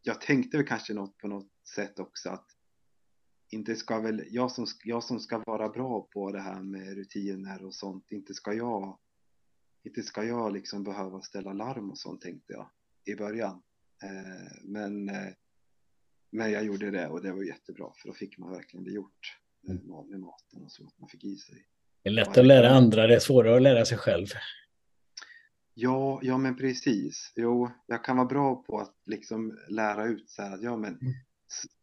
jag 0.03 0.21
tänkte 0.21 0.57
väl 0.57 0.67
kanske 0.67 0.95
något 0.95 1.19
på 1.19 1.29
något 1.29 1.51
sätt 1.75 1.99
också 1.99 2.31
att 2.31 2.47
inte 3.51 3.77
ska 3.77 4.01
väl 4.01 4.25
jag 4.31 4.51
som, 4.51 4.67
jag 4.85 5.05
som 5.05 5.21
ska 5.21 5.39
vara 5.39 5.69
bra 5.69 6.09
på 6.13 6.33
det 6.33 6.41
här 6.41 6.63
med 6.63 6.95
rutiner 6.95 7.65
och 7.65 7.75
sånt, 7.75 8.13
inte 8.13 8.35
ska 8.35 8.53
jag 8.53 8.99
inte 9.85 10.03
ska 10.03 10.25
jag 10.25 10.53
liksom 10.53 10.85
behöva 10.85 11.21
ställa 11.21 11.53
larm 11.53 11.91
och 11.91 11.99
sånt 11.99 12.21
tänkte 12.21 12.53
jag 12.53 12.71
i 13.05 13.15
början. 13.15 13.63
Eh, 14.03 14.59
men, 14.65 15.09
eh, 15.09 15.33
men 16.31 16.51
jag 16.53 16.65
gjorde 16.65 16.91
det 16.91 17.07
och 17.09 17.23
det 17.23 17.33
var 17.33 17.43
jättebra 17.43 17.93
för 17.97 18.09
då 18.09 18.15
fick 18.15 18.39
man 18.39 18.53
verkligen 18.53 18.85
det 18.85 18.91
gjort 18.91 19.37
eh, 19.69 19.75
med, 19.75 20.07
med 20.07 20.21
maten 20.21 20.63
och 20.63 20.73
så 20.73 20.87
att 20.87 20.99
man 20.99 21.09
fick 21.09 21.25
i 21.25 21.37
sig. 21.37 21.67
Det 22.03 22.09
är 22.09 22.13
lätt 22.13 22.39
att 22.39 22.47
lära 22.47 22.71
andra, 22.71 23.07
det 23.07 23.15
är 23.15 23.19
svårare 23.19 23.57
att 23.57 23.63
lära 23.63 23.85
sig 23.85 23.99
själv. 23.99 24.27
Ja, 25.75 26.21
ja 26.23 26.39
men 26.39 26.57
precis. 26.57 27.33
Jo, 27.37 27.71
jag 27.87 28.05
kan 28.05 28.17
vara 28.17 28.27
bra 28.27 28.63
på 28.63 28.79
att 28.81 28.95
liksom 29.07 29.59
lära 29.69 30.05
ut 30.07 30.31
så 30.31 30.43
här 30.43 30.55
att 30.55 30.63
ja 30.63 30.77
men 30.77 30.99
Mm. 31.01 31.15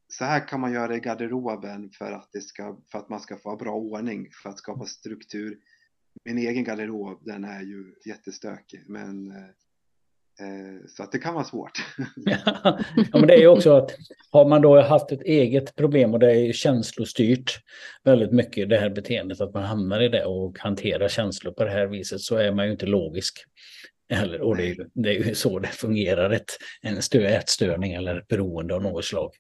så 0.08 0.26
här 0.26 0.48
kan 0.48 0.60
man 0.60 0.74
göra 0.74 0.96
i 0.96 1.00
garderoben 1.00 1.90
för 1.90 2.12
att 2.12 2.30
det 2.32 2.42
ska 2.42 2.78
för 2.92 3.00
att 3.00 3.10
man 3.10 3.20
ska 3.20 3.38
få 3.38 3.56
bra 3.56 3.76
ordning 3.76 4.30
för 4.44 4.50
att 4.50 4.58
skapa 4.58 4.86
struktur. 4.86 5.60
Min 6.24 6.38
egen 6.38 6.64
garderob 6.64 7.22
den 7.26 7.44
är 7.44 7.62
ju 7.62 7.96
jättestökig 8.06 8.84
men 8.88 9.34
så 10.88 11.04
att 11.04 11.12
det 11.12 11.20
kan 11.20 11.34
vara 11.34 11.44
svårt. 11.44 11.72
ja, 12.16 12.80
men 13.14 13.28
det 13.28 13.34
är 13.34 13.40
ju 13.40 13.48
också 13.48 13.78
att 13.78 13.96
har 14.32 14.46
man 14.46 14.62
då 14.62 14.82
haft 14.82 15.12
ett 15.12 15.22
eget 15.22 15.76
problem 15.76 16.14
och 16.14 16.20
det 16.20 16.32
är 16.32 16.54
känslostyrt 16.54 17.60
väldigt 18.04 18.32
mycket 18.32 18.70
det 18.70 18.78
här 18.78 18.90
beteendet 18.90 19.42
att 19.42 19.54
man 19.54 19.64
hamnar 19.64 20.02
i 20.02 20.10
det 20.10 20.26
och 20.26 20.60
hanterar 20.60 21.08
känslor 21.08 21.52
på 21.52 21.64
det 21.64 21.72
här 21.72 21.88
viset 21.88 22.22
så 22.22 22.36
är 22.36 22.52
man 22.52 22.66
ju 22.66 22.72
inte 22.72 22.86
logisk. 22.86 23.46
Heller. 24.10 24.42
Och 24.42 24.58
det 24.58 24.64
är, 24.64 24.68
ju, 24.68 24.90
det 24.94 25.10
är 25.10 25.14
ju 25.14 25.36
så 25.36 25.60
det 25.60 25.68
fungerar, 25.68 26.30
ett, 26.30 26.58
en 26.82 27.02
stö, 27.02 27.28
ätstörning 27.28 27.94
eller 27.94 28.16
ett 28.20 28.28
beroende 28.28 28.76
av 28.76 28.82
något 28.82 29.06
slag. 29.06 29.32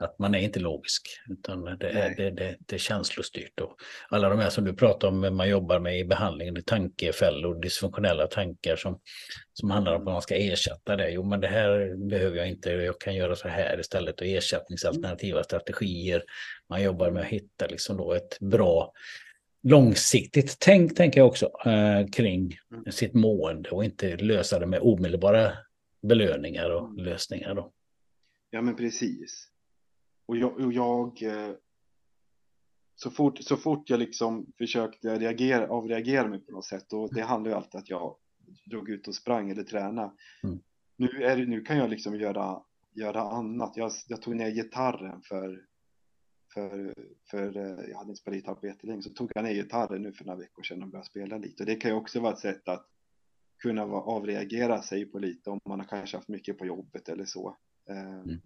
Att 0.00 0.18
man 0.18 0.34
är 0.34 0.38
inte 0.38 0.60
logisk, 0.60 1.08
utan 1.30 1.64
det 1.64 1.88
är, 1.90 2.14
det, 2.16 2.30
det, 2.30 2.56
det 2.58 2.74
är 2.76 2.78
känslostyrt. 2.78 3.60
Och 3.60 3.76
alla 4.08 4.28
de 4.28 4.38
här 4.38 4.50
som 4.50 4.64
du 4.64 4.72
pratar 4.74 5.08
om, 5.08 5.36
man 5.36 5.48
jobbar 5.48 5.78
med 5.80 5.98
i 5.98 6.04
behandlingen, 6.04 6.54
det 6.54 6.60
är 6.60 6.62
tankefällor, 6.62 7.60
dysfunktionella 7.62 8.26
tankar 8.26 8.76
som, 8.76 9.00
som 9.52 9.70
handlar 9.70 9.94
om 9.94 10.00
att 10.00 10.04
man 10.12 10.22
ska 10.22 10.34
ersätta 10.36 10.96
det. 10.96 11.10
Jo, 11.10 11.22
men 11.24 11.40
det 11.40 11.48
här 11.48 11.96
behöver 12.08 12.36
jag 12.36 12.48
inte, 12.48 12.70
jag 12.70 13.00
kan 13.00 13.14
göra 13.14 13.36
så 13.36 13.48
här 13.48 13.80
istället 13.80 14.20
och 14.20 14.26
ersättningsalternativa 14.26 15.42
strategier. 15.44 16.22
Man 16.68 16.82
jobbar 16.82 17.10
med 17.10 17.22
att 17.22 17.28
hitta 17.28 17.66
liksom 17.66 17.96
då 17.96 18.12
ett 18.12 18.38
bra 18.40 18.92
långsiktigt 19.62 20.56
tänk, 20.60 20.96
tänker 20.96 21.20
jag 21.20 21.26
också, 21.28 21.50
eh, 21.66 22.06
kring 22.12 22.58
Mm. 22.72 22.92
sitt 22.92 23.14
mående 23.14 23.70
och 23.70 23.84
inte 23.84 24.16
lösa 24.16 24.58
det 24.58 24.66
med 24.66 24.80
omedelbara 24.82 25.52
belöningar 26.02 26.70
och 26.70 26.88
Mm. 26.88 27.04
lösningar. 27.04 27.54
Då. 27.54 27.72
Ja 28.50 28.62
men 28.62 28.76
precis. 28.76 29.47
Och 30.28 30.36
jag, 30.36 30.60
och 30.60 30.72
jag 30.72 31.22
eh, 31.22 31.54
så, 32.94 33.10
fort, 33.10 33.38
så 33.38 33.56
fort 33.56 33.90
jag 33.90 33.98
liksom 33.98 34.52
försökte 34.58 35.18
reagera, 35.18 35.68
avreagera 35.68 36.28
mig 36.28 36.40
på 36.40 36.52
något 36.52 36.64
sätt 36.64 36.92
och 36.92 37.14
det 37.14 37.22
handlar 37.22 37.50
ju 37.50 37.56
alltid 37.56 37.78
att 37.78 37.90
jag 37.90 38.16
drog 38.66 38.90
ut 38.90 39.08
och 39.08 39.14
sprang 39.14 39.50
eller 39.50 39.62
tränade. 39.62 40.12
Mm. 40.42 40.58
Nu, 40.96 41.08
är 41.08 41.46
nu 41.46 41.60
kan 41.60 41.78
jag 41.78 41.90
liksom 41.90 42.16
göra, 42.16 42.62
göra 42.94 43.20
annat. 43.20 43.76
Jag, 43.76 43.92
jag 44.08 44.22
tog 44.22 44.36
ner 44.36 44.50
gitarren 44.50 45.22
för, 45.22 45.66
för, 46.54 46.94
för 47.30 47.56
eh, 47.56 47.90
jag 47.90 47.98
hade 47.98 48.10
inte 48.10 48.20
spelat 48.20 48.36
gitarr 48.36 48.54
på 48.54 48.66
jättelänge 48.66 49.02
så 49.02 49.10
tog 49.10 49.30
jag 49.34 49.44
ner 49.44 49.54
gitarren 49.54 50.02
nu 50.02 50.12
för 50.12 50.24
några 50.24 50.38
veckor 50.38 50.62
sedan 50.62 50.82
och 50.82 50.88
började 50.88 51.08
spela 51.08 51.38
lite. 51.38 51.62
Och 51.62 51.66
det 51.66 51.76
kan 51.76 51.90
ju 51.90 51.96
också 51.96 52.20
vara 52.20 52.32
ett 52.32 52.38
sätt 52.38 52.68
att 52.68 52.86
kunna 53.62 53.82
avreagera 53.82 54.82
sig 54.82 55.04
på 55.04 55.18
lite 55.18 55.50
om 55.50 55.60
man 55.68 55.80
har 55.80 55.86
kanske 55.86 56.16
haft 56.16 56.28
mycket 56.28 56.58
på 56.58 56.66
jobbet 56.66 57.08
eller 57.08 57.24
så. 57.24 57.56
Eh, 57.90 58.20
Mm. 58.20 58.40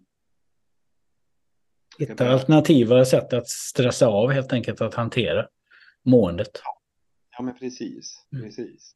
Hitta 1.99 2.29
alternativa 2.29 3.05
sätt 3.05 3.33
att 3.33 3.47
stressa 3.49 4.07
av 4.07 4.31
helt 4.31 4.53
enkelt, 4.53 4.81
att 4.81 4.93
hantera 4.93 5.47
måendet. 6.03 6.61
Ja, 7.37 7.43
men 7.43 7.55
precis, 7.55 8.25
Mm. 8.33 8.45
precis. 8.45 8.95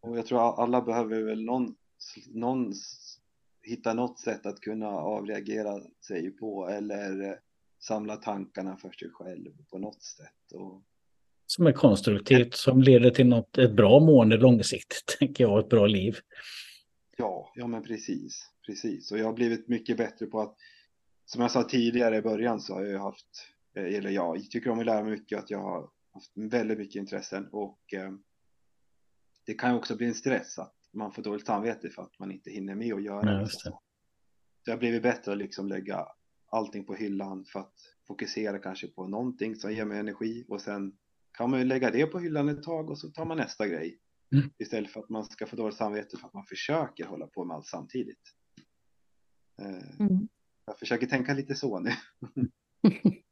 Och 0.00 0.18
jag 0.18 0.26
tror 0.26 0.62
alla 0.62 0.82
behöver 0.82 1.22
väl 1.22 1.44
någon, 1.44 1.74
någon 2.28 2.72
hitta 3.62 3.94
något 3.94 4.18
sätt 4.20 4.46
att 4.46 4.60
kunna 4.60 4.88
avreagera 4.88 5.80
sig 6.08 6.30
på 6.30 6.68
eller 6.68 7.22
eh, 7.28 7.34
samla 7.80 8.16
tankarna 8.16 8.76
för 8.76 8.90
sig 8.90 9.10
själv 9.12 9.50
på 9.70 9.78
något 9.78 10.02
sätt. 10.02 10.52
Och, 10.54 10.82
Som 11.46 11.66
är 11.66 11.72
konstruktivt, 11.72 12.54
som 12.54 12.82
leder 12.82 13.10
till 13.10 13.26
något, 13.26 13.58
ett 13.58 13.72
bra 13.72 14.00
mående 14.00 14.36
långsiktigt, 14.36 15.04
tänker 15.18 15.44
jag, 15.44 15.58
ett 15.58 15.68
bra 15.68 15.86
liv. 15.86 16.16
ja, 17.16 17.52
ja, 17.54 17.66
men 17.66 17.82
precis, 17.82 18.50
precis. 18.66 19.12
Och 19.12 19.18
jag 19.18 19.24
har 19.24 19.32
blivit 19.32 19.68
mycket 19.68 19.96
bättre 19.96 20.26
på 20.26 20.40
att, 20.40 20.56
som 21.30 21.42
jag 21.42 21.50
sa 21.50 21.62
tidigare 21.62 22.16
i 22.16 22.22
början 22.22 22.60
så 22.60 22.74
har 22.74 22.80
jag 22.80 22.90
ju 22.90 22.98
haft, 22.98 23.48
eh, 23.74 23.84
eller 23.84 24.10
jag 24.10 24.50
tycker 24.50 24.70
om 24.70 24.78
att 24.78 24.86
lära 24.86 25.02
mig 25.02 25.12
mycket, 25.12 25.38
att 25.38 25.50
jag 25.50 25.58
har 25.58 25.90
haft 26.14 26.32
väldigt 26.34 26.78
mycket 26.78 26.96
intressen 26.96 27.48
och 27.52 27.94
eh, 27.94 28.12
det 29.46 29.54
kan 29.54 29.70
ju 29.70 29.76
också 29.76 29.96
bli 29.96 30.06
en 30.06 30.14
stress 30.14 30.58
att 30.58 30.74
man 30.92 31.12
får 31.12 31.22
dåligt 31.22 31.46
samvete 31.46 31.90
för 31.90 32.02
att 32.02 32.18
man 32.18 32.32
inte 32.32 32.50
hinner 32.50 32.74
med 32.74 32.94
att 32.94 33.02
göra 33.02 33.40
just 33.40 33.64
det. 33.64 33.70
Så 33.70 33.80
jag 34.64 34.72
har 34.72 34.78
blivit 34.78 35.02
bättre 35.02 35.32
att 35.32 35.38
liksom 35.38 35.68
lägga 35.68 36.06
allting 36.50 36.84
på 36.84 36.94
hyllan 36.94 37.44
för 37.44 37.60
att 37.60 37.74
fokusera 38.06 38.58
kanske 38.58 38.86
på 38.86 39.06
någonting 39.06 39.56
som 39.56 39.72
ger 39.72 39.84
mig 39.84 39.98
energi 39.98 40.44
och 40.48 40.60
sen 40.60 40.92
kan 41.32 41.50
man 41.50 41.58
ju 41.58 41.64
lägga 41.64 41.90
det 41.90 42.06
på 42.06 42.18
hyllan 42.18 42.48
ett 42.48 42.62
tag 42.62 42.90
och 42.90 42.98
så 42.98 43.10
tar 43.10 43.24
man 43.24 43.36
nästa 43.36 43.66
grej. 43.68 43.98
Mm. 44.32 44.50
Istället 44.58 44.90
för 44.90 45.00
att 45.00 45.08
man 45.08 45.24
ska 45.24 45.46
få 45.46 45.56
dåligt 45.56 45.76
samvete 45.76 46.16
för 46.16 46.26
att 46.26 46.34
man 46.34 46.44
försöker 46.44 47.04
hålla 47.04 47.26
på 47.26 47.44
med 47.44 47.56
allt 47.56 47.66
samtidigt. 47.66 48.34
Eh, 49.60 50.00
Mm. 50.00 50.28
Jag 50.68 50.78
försöker 50.78 51.06
tänka 51.06 51.34
lite 51.34 51.54
så 51.54 51.80
nu. 51.80 51.90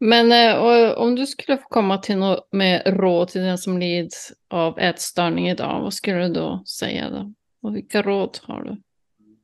Men 0.00 0.32
eh, 0.32 0.92
om 0.92 1.14
du 1.14 1.26
skulle 1.26 1.58
få 1.58 1.68
komma 1.68 1.98
till 1.98 2.18
något 2.18 2.48
med 2.52 2.82
råd 2.86 3.28
till 3.28 3.40
den 3.40 3.58
som 3.58 3.78
lids 3.78 4.32
av 4.48 4.78
ätstörning 4.78 5.48
idag, 5.48 5.80
vad 5.82 5.94
skulle 5.94 6.28
du 6.28 6.34
då 6.34 6.64
säga 6.64 7.10
då? 7.10 7.34
Och 7.62 7.76
vilka 7.76 8.02
råd 8.02 8.38
har 8.42 8.64
du? 8.64 8.82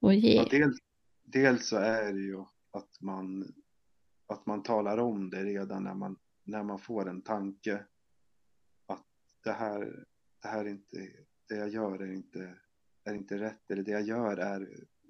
att 0.08 0.16
ge? 0.16 0.36
Ja, 0.36 0.46
dels, 0.50 0.78
dels 1.24 1.68
så 1.68 1.76
är 1.76 2.12
det 2.12 2.20
ju 2.20 2.40
att 2.70 3.00
man, 3.00 3.54
att 4.26 4.46
man 4.46 4.62
talar 4.62 4.98
om 4.98 5.30
det 5.30 5.44
redan 5.44 5.84
när 5.84 5.94
man, 5.94 6.16
när 6.44 6.62
man 6.62 6.78
får 6.78 7.08
en 7.08 7.22
tanke. 7.22 7.84
Att 8.86 9.06
det 9.44 9.52
här, 9.52 10.04
det 10.42 10.48
här 10.48 10.64
är 10.64 10.68
inte, 10.68 10.96
det 11.48 11.56
jag 11.56 11.68
gör 11.68 12.02
är 12.02 12.12
inte, 12.12 12.54
är 13.04 13.14
inte 13.14 13.38
rätt 13.38 13.70
eller 13.70 13.82
det 13.82 13.90
jag 13.90 14.02
gör 14.02 14.36
är 14.36 14.68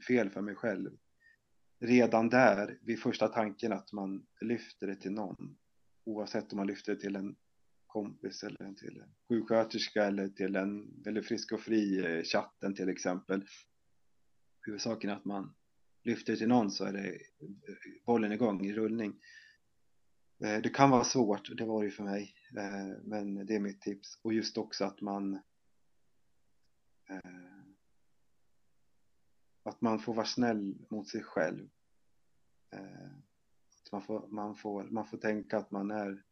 fel 0.09 0.31
för 0.31 0.41
mig 0.41 0.55
själv. 0.55 0.91
Redan 1.81 2.29
där, 2.29 2.79
vid 2.83 3.01
första 3.01 3.29
tanken 3.29 3.73
att 3.73 3.93
man 3.93 4.27
lyfter 4.41 4.87
det 4.87 4.97
till 4.97 5.13
någon. 5.13 5.57
Oavsett 6.05 6.53
om 6.53 6.57
man 6.57 6.67
lyfter 6.67 6.95
det 6.95 7.01
till 7.01 7.17
en 7.17 7.37
kompis 7.87 8.43
eller 8.43 8.75
till 8.75 9.01
en 9.01 9.15
sjuksköterska 9.29 10.05
eller 10.05 10.29
till 10.29 10.57
en 10.57 11.03
väldigt 11.03 11.27
frisk 11.27 11.53
och 11.53 11.61
Fri-chatten 11.61 12.71
eh, 12.71 12.77
till 12.77 12.89
exempel. 12.89 13.45
Huvudsaken 14.67 15.11
är 15.11 15.15
att 15.15 15.25
man 15.25 15.55
lyfter 16.03 16.37
till 16.37 16.49
någon 16.49 16.71
så 16.71 16.85
är 16.85 16.93
det 16.93 17.09
eh, 17.09 18.05
bollen 18.07 18.33
igång 18.33 18.67
i 18.67 18.73
rullning. 18.73 19.21
Eh, 20.45 20.63
det 20.63 20.69
kan 20.69 20.91
vara 20.91 21.05
svårt, 21.05 21.57
det 21.57 21.65
var 21.65 21.85
det 21.85 21.91
för 21.91 22.05
mig, 22.05 22.35
men 23.03 23.47
det 23.47 23.55
är 23.55 23.61
mitt 23.61 23.81
tips. 23.81 24.19
Och 24.23 24.33
just 24.33 24.59
också 24.59 24.85
att 24.85 25.01
man 25.01 25.39
att 29.69 29.81
man 29.81 29.99
får 29.99 30.15
vara 30.15 30.27
snäll 30.27 30.87
mot 30.89 31.09
sig 31.09 31.23
själv. 31.23 31.69
Eh, 32.71 33.11
att 33.81 33.93
man, 33.93 34.03
får, 34.03 34.27
man, 34.29 34.55
får, 34.55 34.85
man 34.85 35.07
får 35.07 35.19
tänka 35.19 35.59
att 35.59 35.71
man 35.71 35.91
är 35.91 36.25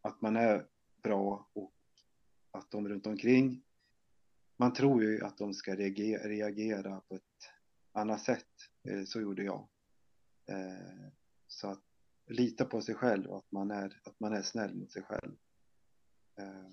att 0.00 0.20
man 0.20 0.36
är 0.36 0.66
bra 1.02 1.48
och 1.52 1.74
att 2.50 2.70
de 2.70 2.88
runt 2.88 3.06
omkring 3.06 3.62
man 4.60 4.72
tror 4.72 5.02
ju 5.02 5.24
att 5.24 5.38
de 5.38 5.54
ska 5.54 5.76
reagera, 5.76 6.28
reagera 6.28 7.00
på 7.00 7.14
ett 7.14 7.50
annat 7.92 8.20
sätt. 8.20 8.46
Eh, 8.82 9.04
så 9.04 9.20
gjorde 9.20 9.42
jag. 9.42 9.68
Eh, 10.46 11.08
så 11.46 11.68
att 11.68 11.82
lita 12.26 12.64
på 12.64 12.80
sig 12.80 12.94
själv 12.94 13.26
och 13.26 13.38
att 13.38 13.52
man 13.52 13.70
är, 13.70 14.00
att 14.04 14.20
man 14.20 14.32
är 14.32 14.42
snäll 14.42 14.74
mot 14.74 14.92
sig 14.92 15.02
själv. 15.02 15.36
Eh, 16.36 16.70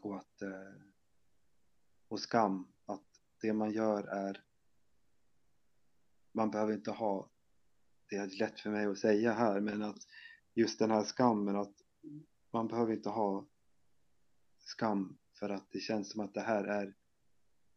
och 0.00 0.16
att 0.16 0.42
eh, 0.42 0.82
och 2.08 2.20
skam, 2.20 2.72
det 3.40 3.52
man 3.52 3.70
gör 3.70 4.04
är 4.04 4.44
man 6.32 6.50
behöver 6.50 6.72
inte 6.72 6.90
ha 6.90 7.30
det 8.10 8.16
är 8.16 8.38
lätt 8.38 8.60
för 8.60 8.70
mig 8.70 8.86
att 8.86 8.98
säga 8.98 9.32
här 9.32 9.60
men 9.60 9.82
att 9.82 9.98
just 10.54 10.78
den 10.78 10.90
här 10.90 11.04
skammen 11.04 11.56
att 11.56 11.74
man 12.52 12.68
behöver 12.68 12.92
inte 12.92 13.08
ha 13.08 13.46
skam 14.58 15.18
för 15.38 15.48
att 15.48 15.66
det 15.70 15.80
känns 15.80 16.10
som 16.10 16.20
att 16.20 16.34
det 16.34 16.40
här 16.40 16.64
är 16.64 16.94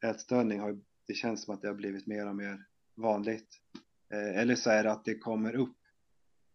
ätstörning 0.03 0.59
har 0.59 0.79
det 1.07 1.13
känns 1.13 1.43
som 1.43 1.53
att 1.53 1.61
det 1.61 1.67
har 1.67 1.75
blivit 1.75 2.07
mer 2.07 2.27
och 2.27 2.35
mer 2.35 2.65
vanligt. 2.95 3.61
Eh, 4.09 4.39
eller 4.39 4.55
så 4.55 4.69
är 4.69 4.83
det 4.83 4.91
att 4.91 5.05
det 5.05 5.17
kommer 5.17 5.55
upp 5.55 5.77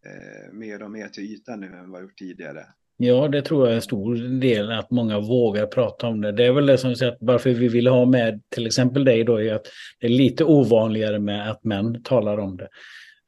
eh, 0.05 0.53
mer 0.53 0.83
och 0.83 0.91
mer 0.91 1.09
till 1.09 1.23
ytan 1.23 1.59
nu 1.59 1.75
än 1.75 1.91
vad 1.91 2.01
gjort 2.01 2.17
tidigare. 2.17 2.73
Ja, 2.99 3.27
det 3.27 3.41
tror 3.41 3.63
jag 3.63 3.71
är 3.71 3.75
en 3.75 3.81
stor 3.81 4.15
del 4.39 4.71
att 4.71 4.91
många 4.91 5.19
vågar 5.19 5.65
prata 5.65 6.07
om 6.07 6.21
det. 6.21 6.31
Det 6.31 6.45
är 6.45 6.51
väl 6.51 6.65
det 6.65 6.77
som 6.77 6.95
säger 6.95 7.11
att 7.11 7.17
varför 7.21 7.49
vi 7.49 7.67
vill 7.67 7.87
ha 7.87 8.05
med 8.05 8.41
till 8.49 8.67
exempel 8.67 9.05
dig 9.05 9.23
då 9.23 9.41
är 9.41 9.53
att 9.53 9.67
det 9.99 10.07
är 10.07 10.11
lite 10.11 10.43
ovanligare 10.43 11.19
med 11.19 11.51
att 11.51 11.63
män 11.63 12.03
talar 12.03 12.37
om 12.37 12.57
det. 12.57 12.67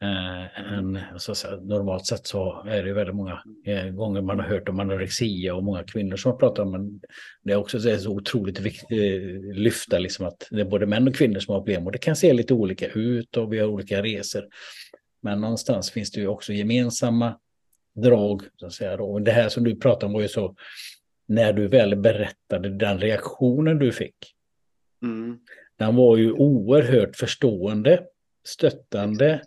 Eh, 0.02 0.74
än, 0.74 1.00
så 1.18 1.36
säga, 1.36 1.56
normalt 1.56 2.06
sett 2.06 2.28
så 2.28 2.64
är 2.68 2.84
det 2.84 2.94
väldigt 2.94 3.16
många 3.16 3.44
eh, 3.66 3.86
gånger 3.86 4.22
man 4.22 4.40
har 4.40 4.46
hört 4.46 4.70
om 4.70 4.80
anorexia 4.80 5.56
och 5.56 5.64
många 5.64 5.84
kvinnor 5.84 6.16
som 6.16 6.32
har 6.32 6.40
pratat 6.40 6.66
om 6.66 6.72
det. 6.72 7.08
det 7.44 7.52
är 7.52 7.58
också 7.58 7.80
så, 7.80 7.90
är 7.90 7.98
så 7.98 8.12
otroligt 8.12 8.60
viktigt 8.60 8.92
eh, 8.92 9.54
lyfta 9.54 10.00
liksom 10.00 10.26
att 10.26 10.48
det 10.52 10.62
är 10.62 10.66
både 10.66 10.86
män 10.86 11.08
och 11.08 11.16
kvinnor 11.16 11.40
som 11.40 11.54
har 11.54 11.62
problem 11.62 11.86
och 11.86 11.92
det 11.92 11.98
kan 11.98 12.16
se 12.16 12.34
lite 12.34 12.54
olika 12.54 12.88
ut 12.88 13.38
och 13.38 13.54
vi 13.54 13.60
har 13.60 13.68
olika 13.68 14.04
resor. 14.04 14.44
Men 15.22 15.42
någonstans 15.42 15.92
finns 15.92 16.12
det 16.12 16.22
ju 16.22 16.28
också 16.28 16.54
gemensamma 16.54 17.36
drag. 18.02 18.42
Så 18.56 18.66
att 18.66 18.74
säga, 18.74 19.02
och 19.02 19.22
det 19.22 19.32
här 19.32 19.50
som 19.50 19.64
du 19.64 19.76
pratar 19.76 20.08
om 20.08 20.14
var 20.14 20.22
ju 20.22 20.28
så 20.28 20.56
när 21.28 21.54
du 21.54 21.68
väl 21.68 21.96
berättade 21.96 22.70
den 22.70 23.00
reaktionen 23.00 23.80
du 23.80 23.92
fick. 23.92 24.16
Mm. 25.02 25.40
Den 25.78 25.96
var 25.96 26.18
ju 26.18 26.32
oerhört 26.32 27.16
förstående, 27.16 28.04
stöttande 28.44 29.42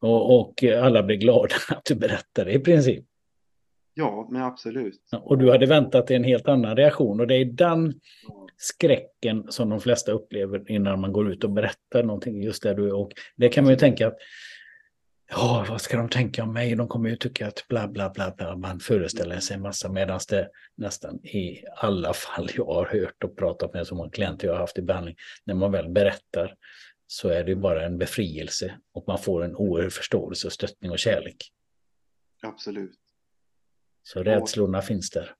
och, 0.00 0.40
och 0.40 0.64
alla 0.64 1.02
blev 1.02 1.18
glada 1.18 1.54
att 1.68 1.84
du 1.84 1.94
berättade 1.94 2.52
i 2.52 2.58
princip. 2.58 3.04
Ja, 3.94 4.28
men 4.30 4.42
absolut. 4.42 5.00
Och 5.12 5.38
du 5.38 5.50
hade 5.50 5.66
väntat 5.66 6.06
dig 6.06 6.16
en 6.16 6.24
helt 6.24 6.48
annan 6.48 6.76
reaktion 6.76 7.20
och 7.20 7.26
det 7.26 7.34
är 7.34 7.44
den 7.44 7.94
skräcken 8.56 9.46
som 9.48 9.70
de 9.70 9.80
flesta 9.80 10.12
upplever 10.12 10.70
innan 10.70 11.00
man 11.00 11.12
går 11.12 11.32
ut 11.32 11.44
och 11.44 11.50
berättar 11.50 12.02
någonting. 12.02 12.42
Just 12.42 12.62
där 12.62 12.74
du 12.74 12.92
och 12.92 13.12
det 13.36 13.48
kan 13.48 13.64
man 13.64 13.72
ju 13.72 13.78
tänka 13.78 14.06
att 14.06 14.16
ja, 15.32 15.66
vad 15.68 15.80
ska 15.80 15.96
de 15.96 16.08
tänka 16.08 16.42
om 16.42 16.52
mig? 16.52 16.74
De 16.74 16.88
kommer 16.88 17.10
ju 17.10 17.16
tycka 17.16 17.46
att 17.46 17.68
bla 17.68 17.88
bla 17.88 18.10
bla 18.10 18.34
bla. 18.36 18.56
Man 18.56 18.80
föreställer 18.80 19.40
sig 19.40 19.56
en 19.56 19.62
massa 19.62 19.92
medan 19.92 20.20
det 20.28 20.50
nästan 20.76 21.26
i 21.26 21.64
alla 21.76 22.14
fall 22.14 22.48
jag 22.54 22.66
har 22.66 22.86
hört 22.86 23.24
och 23.24 23.36
pratat 23.36 23.74
med 23.74 23.86
så 23.86 23.94
många 23.94 24.10
klienter 24.10 24.46
jag 24.46 24.54
har 24.54 24.60
haft 24.60 24.78
i 24.78 24.82
behandling 24.82 25.16
när 25.44 25.54
man 25.54 25.72
väl 25.72 25.88
berättar 25.88 26.54
så 27.06 27.28
är 27.28 27.44
det 27.44 27.56
bara 27.56 27.86
en 27.86 27.98
befrielse 27.98 28.78
och 28.92 29.04
man 29.06 29.18
får 29.18 29.44
en 29.44 29.56
oerhörd 29.56 29.92
förståelse 29.92 30.46
och 30.46 30.52
stöttning 30.52 30.90
och 30.90 30.98
kärlek. 30.98 31.52
Absolut. 32.42 32.98
Så 34.02 34.22
rädslorna 34.22 34.78
och, 34.78 34.84
finns 34.84 35.10
där. 35.10 35.34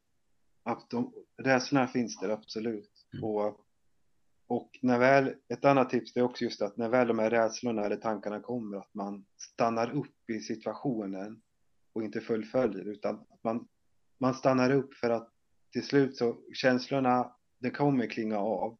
De, 0.90 1.12
rädslorna 1.42 1.88
finns 1.88 2.20
där, 2.20 2.28
absolut. 2.28 2.90
Mm. 3.12 3.24
Och, 3.24 3.61
och 4.52 4.78
när 4.82 4.98
väl, 4.98 5.34
ett 5.48 5.64
annat 5.64 5.90
tips 5.90 6.16
är 6.16 6.22
också 6.22 6.44
just 6.44 6.62
att 6.62 6.76
när 6.76 6.88
väl 6.88 7.08
de 7.08 7.18
här 7.18 7.30
rädslorna 7.30 7.84
eller 7.84 7.96
tankarna 7.96 8.40
kommer, 8.40 8.76
att 8.76 8.94
man 8.94 9.24
stannar 9.36 9.90
upp 9.90 10.30
i 10.30 10.40
situationen 10.40 11.42
och 11.92 12.02
inte 12.02 12.20
fullföljer, 12.20 12.84
utan 12.84 13.14
att 13.14 13.44
man, 13.44 13.68
man 14.18 14.34
stannar 14.34 14.70
upp 14.70 14.94
för 14.94 15.10
att 15.10 15.28
till 15.72 15.86
slut 15.86 16.16
så 16.16 16.38
känslorna, 16.54 17.32
det 17.58 17.70
kommer 17.70 18.06
klinga 18.06 18.38
av 18.38 18.78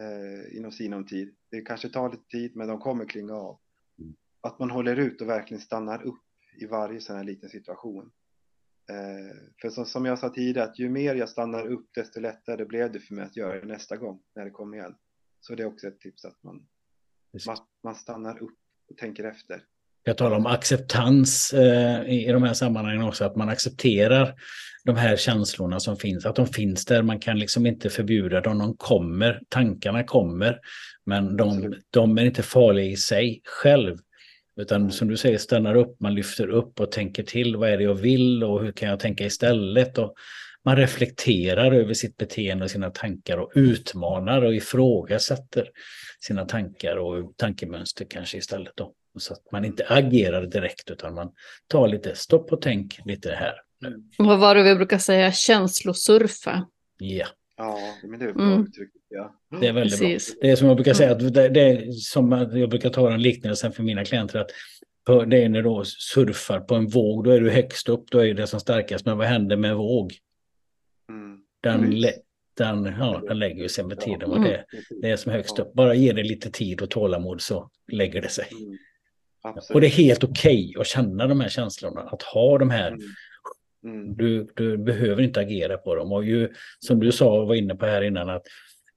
eh, 0.00 0.56
inom 0.56 0.72
sinom 0.72 1.06
tid. 1.06 1.34
Det 1.50 1.60
kanske 1.60 1.88
tar 1.88 2.10
lite 2.10 2.28
tid, 2.28 2.56
men 2.56 2.68
de 2.68 2.78
kommer 2.78 3.04
klinga 3.04 3.34
av. 3.34 3.58
Mm. 3.98 4.14
Att 4.40 4.58
man 4.58 4.70
håller 4.70 4.96
ut 4.96 5.20
och 5.20 5.28
verkligen 5.28 5.60
stannar 5.60 6.02
upp 6.02 6.24
i 6.60 6.66
varje 6.66 7.00
sån 7.00 7.16
här 7.16 7.24
liten 7.24 7.48
situation. 7.48 8.10
Eh, 8.90 9.36
för 9.62 9.70
som, 9.70 9.86
som 9.86 10.04
jag 10.04 10.18
sa 10.18 10.28
tidigare, 10.28 10.68
att 10.68 10.78
ju 10.78 10.88
mer 10.88 11.14
jag 11.14 11.28
stannar 11.28 11.66
upp, 11.66 11.86
desto 11.94 12.20
lättare 12.20 12.64
blev 12.64 12.92
det 12.92 13.00
för 13.00 13.14
mig 13.14 13.24
att 13.24 13.36
göra 13.36 13.60
det 13.60 13.66
nästa 13.66 13.96
gång 13.96 14.20
när 14.36 14.44
det 14.44 14.50
kommer 14.50 14.76
igen. 14.76 14.94
Så 15.40 15.54
det 15.54 15.62
är 15.62 15.66
också 15.66 15.86
ett 15.86 16.00
tips 16.00 16.24
att 16.24 16.42
man, 16.42 16.66
man, 17.46 17.56
man 17.84 17.94
stannar 17.94 18.42
upp 18.42 18.58
och 18.90 18.96
tänker 18.96 19.24
efter. 19.24 19.62
Jag 20.02 20.16
talar 20.16 20.36
om 20.36 20.46
acceptans 20.46 21.52
eh, 21.52 22.02
i, 22.02 22.28
i 22.28 22.32
de 22.32 22.42
här 22.42 22.54
sammanhangen 22.54 23.02
också, 23.02 23.24
att 23.24 23.36
man 23.36 23.48
accepterar 23.48 24.34
de 24.84 24.96
här 24.96 25.16
känslorna 25.16 25.80
som 25.80 25.96
finns, 25.96 26.26
att 26.26 26.36
de 26.36 26.46
finns 26.46 26.84
där. 26.84 27.02
Man 27.02 27.20
kan 27.20 27.38
liksom 27.38 27.66
inte 27.66 27.90
förbjuda 27.90 28.40
dem, 28.40 28.58
de 28.58 28.76
kommer, 28.76 29.40
tankarna 29.48 30.04
kommer, 30.04 30.58
men 31.04 31.36
de, 31.36 31.74
de 31.90 32.18
är 32.18 32.24
inte 32.24 32.42
farliga 32.42 32.86
i 32.86 32.96
sig 32.96 33.40
själv. 33.44 33.98
Utan 34.60 34.90
som 34.90 35.08
du 35.08 35.16
säger, 35.16 35.38
stannar 35.38 35.74
upp, 35.74 36.00
man 36.00 36.14
lyfter 36.14 36.48
upp 36.48 36.80
och 36.80 36.92
tänker 36.92 37.22
till. 37.22 37.56
Vad 37.56 37.70
är 37.70 37.78
det 37.78 37.84
jag 37.84 37.94
vill 37.94 38.44
och 38.44 38.62
hur 38.62 38.72
kan 38.72 38.88
jag 38.88 39.00
tänka 39.00 39.24
istället? 39.24 39.98
Och 39.98 40.14
man 40.64 40.76
reflekterar 40.76 41.72
över 41.72 41.94
sitt 41.94 42.16
beteende 42.16 42.64
och 42.64 42.70
sina 42.70 42.90
tankar 42.90 43.38
och 43.38 43.52
utmanar 43.54 44.42
och 44.42 44.54
ifrågasätter 44.54 45.68
sina 46.20 46.44
tankar 46.44 46.96
och 46.96 47.36
tankemönster 47.36 48.06
kanske 48.10 48.38
istället. 48.38 48.72
Då. 48.76 48.92
Så 49.18 49.32
att 49.32 49.52
man 49.52 49.64
inte 49.64 49.86
agerar 49.88 50.46
direkt 50.46 50.90
utan 50.90 51.14
man 51.14 51.32
tar 51.68 51.88
lite 51.88 52.14
stopp 52.14 52.52
och 52.52 52.62
tänk 52.62 53.00
lite 53.04 53.32
här. 53.32 53.54
Nu. 53.80 54.02
Vad 54.18 54.38
var 54.38 54.54
det 54.54 54.62
vi 54.62 54.74
brukar 54.74 54.98
säga, 54.98 55.32
känslosurfa? 55.32 56.66
Ja. 56.98 57.26
Ja, 57.60 57.78
men 58.02 58.20
det 58.20 58.24
är 58.24 58.32
bra 58.32 58.44
mm. 58.44 58.62
uttryck. 58.62 58.90
Ja. 59.08 59.34
Det 59.60 59.66
är 59.66 59.72
väldigt 59.72 60.00
Precis. 60.00 60.34
bra. 60.34 60.38
Det 60.42 60.50
är 60.50 60.56
som 60.56 60.68
jag 60.68 60.76
brukar 60.76 60.94
säga, 60.94 61.12
att 61.12 61.34
det, 61.34 61.48
det 61.48 61.60
är 61.60 61.92
som 61.92 62.32
jag 62.32 62.70
brukar 62.70 62.90
ta 62.90 63.10
den 63.10 63.22
liknelsen 63.22 63.72
för 63.72 63.82
mina 63.82 64.04
klienter, 64.04 64.38
att 64.38 64.50
det 65.26 65.44
är 65.44 65.48
när 65.48 65.62
du 65.62 65.84
surfar 65.84 66.60
på 66.60 66.74
en 66.74 66.86
våg, 66.86 67.24
då 67.24 67.30
är 67.30 67.40
du 67.40 67.50
högst 67.50 67.88
upp, 67.88 68.10
då 68.10 68.18
är 68.18 68.34
det 68.34 68.46
som 68.46 68.60
starkast. 68.60 69.06
Men 69.06 69.18
vad 69.18 69.26
händer 69.26 69.56
med 69.56 69.70
en 69.70 69.76
våg? 69.76 70.14
Mm. 71.08 71.38
Den, 71.60 72.02
den, 72.56 72.94
ja, 72.98 73.22
den 73.28 73.38
lägger 73.38 73.68
sig 73.68 73.84
med 73.84 74.00
tiden. 74.00 74.30
Och 74.30 74.40
det, 74.40 74.64
det 75.02 75.10
är 75.10 75.16
som 75.16 75.32
högst 75.32 75.58
upp. 75.58 75.72
Bara 75.72 75.94
ge 75.94 76.12
det 76.12 76.22
lite 76.22 76.50
tid 76.50 76.82
och 76.82 76.90
tålamod 76.90 77.40
så 77.40 77.70
lägger 77.92 78.22
det 78.22 78.28
sig. 78.28 78.46
Mm. 78.52 78.78
Och 79.74 79.80
det 79.80 79.86
är 79.86 79.90
helt 79.90 80.24
okej 80.24 80.68
okay 80.68 80.80
att 80.80 80.86
känna 80.86 81.26
de 81.26 81.40
här 81.40 81.48
känslorna, 81.48 82.00
att 82.00 82.22
ha 82.22 82.58
de 82.58 82.70
här 82.70 82.96
mm. 83.84 84.16
Du, 84.16 84.48
du, 84.54 84.76
behöver 84.76 85.22
inte 85.22 85.40
agera 85.40 85.76
på 85.76 85.94
dem. 85.94 86.12
Och 86.12 86.24
ju, 86.24 86.48
som 86.78 87.00
du 87.00 87.12
sa 87.12 87.40
och 87.40 87.48
var 87.48 87.54
inne 87.54 87.74
på 87.74 87.86
här 87.86 88.02
innan, 88.02 88.28
att 88.28 88.46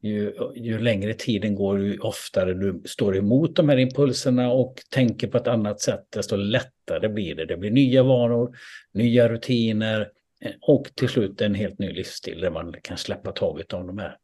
ju, 0.02 0.34
ju, 0.56 0.80
längre 0.80 1.14
tiden 1.14 1.56
går, 1.56 1.82
ju 1.82 2.00
oftare 2.00 2.54
du 2.54 2.82
står 2.86 3.18
emot 3.18 3.56
de 3.56 3.70
här 3.70 3.78
impulserna 3.78 4.52
och 4.52 4.82
tänker 4.90 5.28
på 5.28 5.38
ett 5.38 5.48
annat 5.48 5.82
sätt, 5.82 6.08
desto 6.10 6.36
lättare 6.36 7.10
blir 7.10 7.36
det. 7.36 7.46
Det 7.46 7.58
blir 7.58 7.72
nya 7.72 8.04
vanor, 8.04 8.58
nya 8.92 9.30
rutiner 9.30 10.12
eh, 10.42 10.52
och 10.62 10.92
till 10.96 11.10
slut 11.10 11.42
en 11.42 11.56
helt 11.56 11.80
ny 11.80 11.92
livsstil 11.92 12.42
där 12.42 12.52
man 12.52 12.76
kan 12.82 12.98
släppa 12.98 13.32
taget 13.32 13.74
om 13.74 13.88
de 13.88 13.98
här 13.98 14.18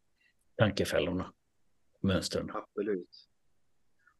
tankefällorna, 0.57 1.33
mönstren. 2.01 2.51
Absolut. 2.53 3.09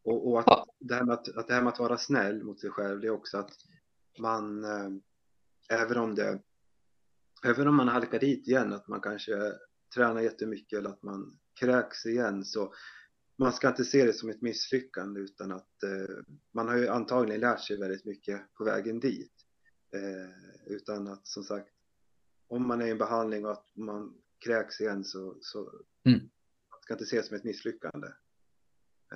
Och, 0.04 0.32
och 0.32 0.40
att, 0.40 0.46
ja. 0.48 0.66
det 0.80 0.94
här 0.94 1.04
med 1.04 1.14
att, 1.14 1.38
att 1.38 1.48
det 1.48 1.54
här 1.54 1.62
med 1.62 1.74
att 1.74 1.80
vara 1.80 1.98
snäll 1.98 2.44
mot 2.44 2.60
sig 2.60 2.70
själv, 2.70 3.00
det 3.00 3.08
är 3.08 3.12
också 3.12 3.38
att 3.38 3.52
man, 4.20 4.64
eh, 4.64 4.90
även 5.70 5.98
om 5.98 6.16
det, 6.16 6.40
även 7.46 7.68
om 7.68 7.76
man 7.76 7.88
halkar 7.88 8.20
dit 8.20 8.48
igen, 8.48 8.74
att 8.74 8.88
man 8.88 9.02
kanske 9.02 9.54
tränar 9.96 10.22
jättemycket 10.22 10.80
eller 10.80 10.90
att 10.90 11.04
man 11.04 11.40
kräks 11.60 12.06
igen, 12.06 12.46
så 12.46 12.74
man 13.38 13.54
ska 13.54 13.68
inte 13.68 13.86
se 13.86 14.06
det 14.06 14.14
som 14.14 14.30
ett 14.30 14.42
misslyckande 14.42 15.22
utan 15.22 15.52
att 15.52 15.84
eh, 15.84 16.16
man 16.54 16.68
har 16.68 16.78
ju 16.78 16.88
antagligen 16.88 17.42
lärt 17.42 17.62
sig 17.62 17.78
väldigt 17.78 18.06
mycket 18.06 18.54
på 18.54 18.64
vägen 18.64 19.00
dit. 19.00 19.34
Eh, 19.96 20.74
utan 20.74 21.08
att 21.08 21.28
som 21.28 21.44
sagt, 21.44 21.70
om 22.48 22.68
man 22.68 22.82
är 22.82 22.88
i 22.88 22.92
en 22.92 22.98
behandling 22.98 23.46
och 23.46 23.52
att 23.52 23.76
man 23.76 24.14
kräks 24.46 24.82
igen 24.82 25.04
så, 25.04 25.38
så 25.42 25.60
mm. 26.06 26.20
man 26.72 26.82
ska 26.82 26.94
inte 26.94 27.06
se 27.06 27.18
det 27.18 27.24
som 27.24 27.36
ett 27.36 27.44
misslyckande. 27.44 28.08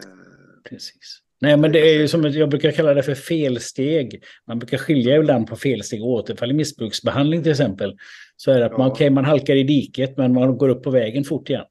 Eh, 0.03 0.61
Precis. 0.63 1.23
Nej, 1.43 1.57
men 1.57 1.71
det 1.71 1.79
är 1.79 1.99
ju 1.99 2.07
som 2.07 2.23
jag 2.23 2.49
brukar 2.49 2.71
kalla 2.71 2.93
det 2.93 3.03
för 3.03 3.15
felsteg. 3.15 4.23
Man 4.47 4.59
brukar 4.59 4.77
skilja 4.77 5.15
ibland 5.15 5.47
på 5.47 5.55
felsteg 5.55 6.03
och 6.03 6.09
återfall 6.09 6.51
i 6.51 6.53
missbruksbehandling 6.53 7.43
till 7.43 7.51
exempel. 7.51 7.97
Så 8.37 8.51
är 8.51 8.59
det 8.59 8.65
att 8.65 8.71
ja. 8.71 8.77
man, 8.77 8.91
okay, 8.91 9.09
man 9.09 9.25
halkar 9.25 9.55
i 9.55 9.63
diket 9.63 10.17
men 10.17 10.33
man 10.33 10.57
går 10.57 10.69
upp 10.69 10.83
på 10.83 10.91
vägen 10.91 11.23
fort 11.23 11.49
igen. 11.49 11.65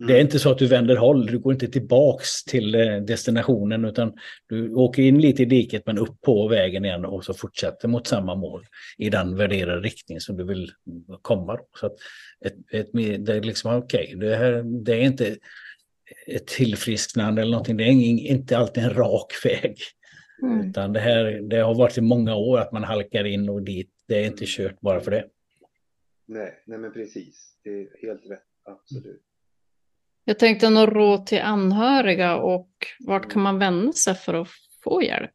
Mm. 0.00 0.08
Det 0.08 0.18
är 0.18 0.20
inte 0.20 0.38
så 0.38 0.50
att 0.50 0.58
du 0.58 0.66
vänder 0.66 0.96
håll, 0.96 1.26
du 1.26 1.38
går 1.38 1.52
inte 1.52 1.68
tillbaks 1.68 2.44
till 2.44 2.74
eh, 2.74 2.96
destinationen 2.96 3.84
utan 3.84 4.12
du 4.48 4.74
åker 4.74 5.02
in 5.02 5.20
lite 5.20 5.42
i 5.42 5.46
diket 5.46 5.82
men 5.86 5.98
upp 5.98 6.20
på 6.20 6.48
vägen 6.48 6.84
igen 6.84 7.04
och 7.04 7.24
så 7.24 7.34
fortsätter 7.34 7.88
mot 7.88 8.06
samma 8.06 8.34
mål 8.34 8.66
i 8.98 9.10
den 9.10 9.36
värderade 9.36 9.80
riktning 9.80 10.20
som 10.20 10.36
du 10.36 10.44
vill 10.44 10.70
komma. 11.22 11.58
Så 11.80 11.86
att 11.86 11.94
ett, 12.44 12.54
ett, 12.72 12.88
det 13.26 13.32
är 13.32 13.42
liksom 13.42 13.76
okej, 13.76 14.16
okay, 14.16 14.28
det, 14.28 14.62
det 14.84 14.92
är 14.92 15.02
inte 15.02 15.36
ett 16.26 16.46
tillfrisknande 16.46 17.42
eller 17.42 17.52
någonting, 17.52 17.76
det 17.76 17.84
är 17.84 17.92
inte 18.30 18.58
alltid 18.58 18.84
en 18.84 18.94
rak 18.94 19.32
väg. 19.44 19.76
Mm. 20.42 20.68
Utan 20.68 20.92
det, 20.92 21.00
här, 21.00 21.24
det 21.24 21.56
har 21.56 21.74
varit 21.74 21.98
i 21.98 22.00
många 22.00 22.34
år 22.34 22.58
att 22.58 22.72
man 22.72 22.84
halkar 22.84 23.24
in 23.24 23.48
och 23.48 23.62
dit, 23.62 23.90
det 24.08 24.18
är 24.18 24.26
inte 24.26 24.44
kört 24.46 24.80
bara 24.80 25.00
för 25.00 25.10
det. 25.10 25.28
Nej, 26.26 26.62
nej 26.66 26.78
men 26.78 26.92
precis, 26.92 27.58
det 27.64 27.70
är 27.70 28.06
helt 28.06 28.30
rätt, 28.30 28.42
absolut. 28.64 29.22
Jag 30.24 30.38
tänkte 30.38 30.70
något 30.70 30.94
råd 30.94 31.26
till 31.26 31.40
anhöriga 31.40 32.36
och 32.36 32.70
vart 33.06 33.30
kan 33.30 33.42
man 33.42 33.58
vända 33.58 33.92
sig 33.92 34.14
för 34.14 34.34
att 34.34 34.48
få 34.84 35.02
hjälp? 35.02 35.30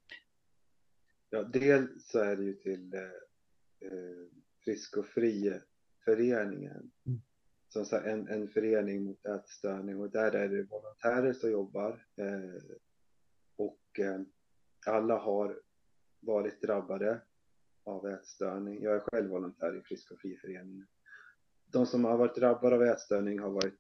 Ja, 1.30 1.43
dels 1.43 2.09
så 2.11 2.19
är 2.19 2.36
det 2.36 2.43
ju 2.43 2.53
till 2.53 2.93
eh, 2.93 3.01
eh 3.01 4.28
Frisk 4.63 4.97
och 4.97 5.05
Fri-föreningen. 5.05 6.91
Mm. 7.07 7.21
Som 7.78 7.86
sagt, 7.86 8.05
en, 8.05 8.28
en 8.28 8.47
förening 8.47 9.03
mot 9.03 9.25
ätstörning 9.25 9.99
och 9.99 10.09
där 10.09 10.32
är 10.32 10.49
det 10.49 10.63
volontärer 10.63 11.34
som 11.34 11.51
jobbar. 11.51 12.05
Eh, 12.15 12.78
och 13.55 13.99
eh, 13.99 14.21
alla 14.86 15.17
har 15.17 15.61
varit 16.19 16.61
drabbade 16.61 17.21
av 17.84 18.07
ätstörning. 18.07 18.84
Jag 18.84 18.95
är 18.95 18.99
själv 18.99 19.30
volontär 19.30 19.78
i 19.78 19.82
Frisk 19.82 20.11
och 20.11 20.19
Fri-föreningen. 20.19 20.88
De 21.65 21.86
som 21.86 22.05
har 22.05 22.17
varit 22.17 22.36
drabbade 22.36 22.75
av 22.75 22.84
ätstörning 22.84 23.39
har 23.39 23.51
varit 23.51 23.80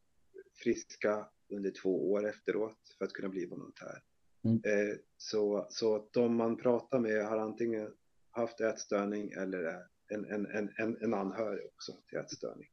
friska 0.63 1.27
under 1.49 1.71
två 1.71 2.11
år 2.11 2.27
efteråt 2.27 2.95
för 2.97 3.05
att 3.05 3.13
kunna 3.13 3.29
bli 3.29 3.45
volontär. 3.45 4.01
Mm. 4.43 4.61
Eh, 4.65 4.95
så, 5.17 5.67
så 5.69 5.95
att 5.95 6.13
de 6.13 6.35
man 6.35 6.57
pratar 6.57 6.99
med 6.99 7.25
har 7.25 7.37
antingen 7.37 7.93
haft 8.31 8.61
ätstörning 8.61 9.31
eller 9.31 9.63
är 9.63 9.87
en, 10.07 10.25
en, 10.25 10.69
en, 10.77 10.97
en 11.01 11.13
anhörig 11.13 11.65
också 11.65 11.91
till 12.07 12.17
ätstörning. 12.17 12.69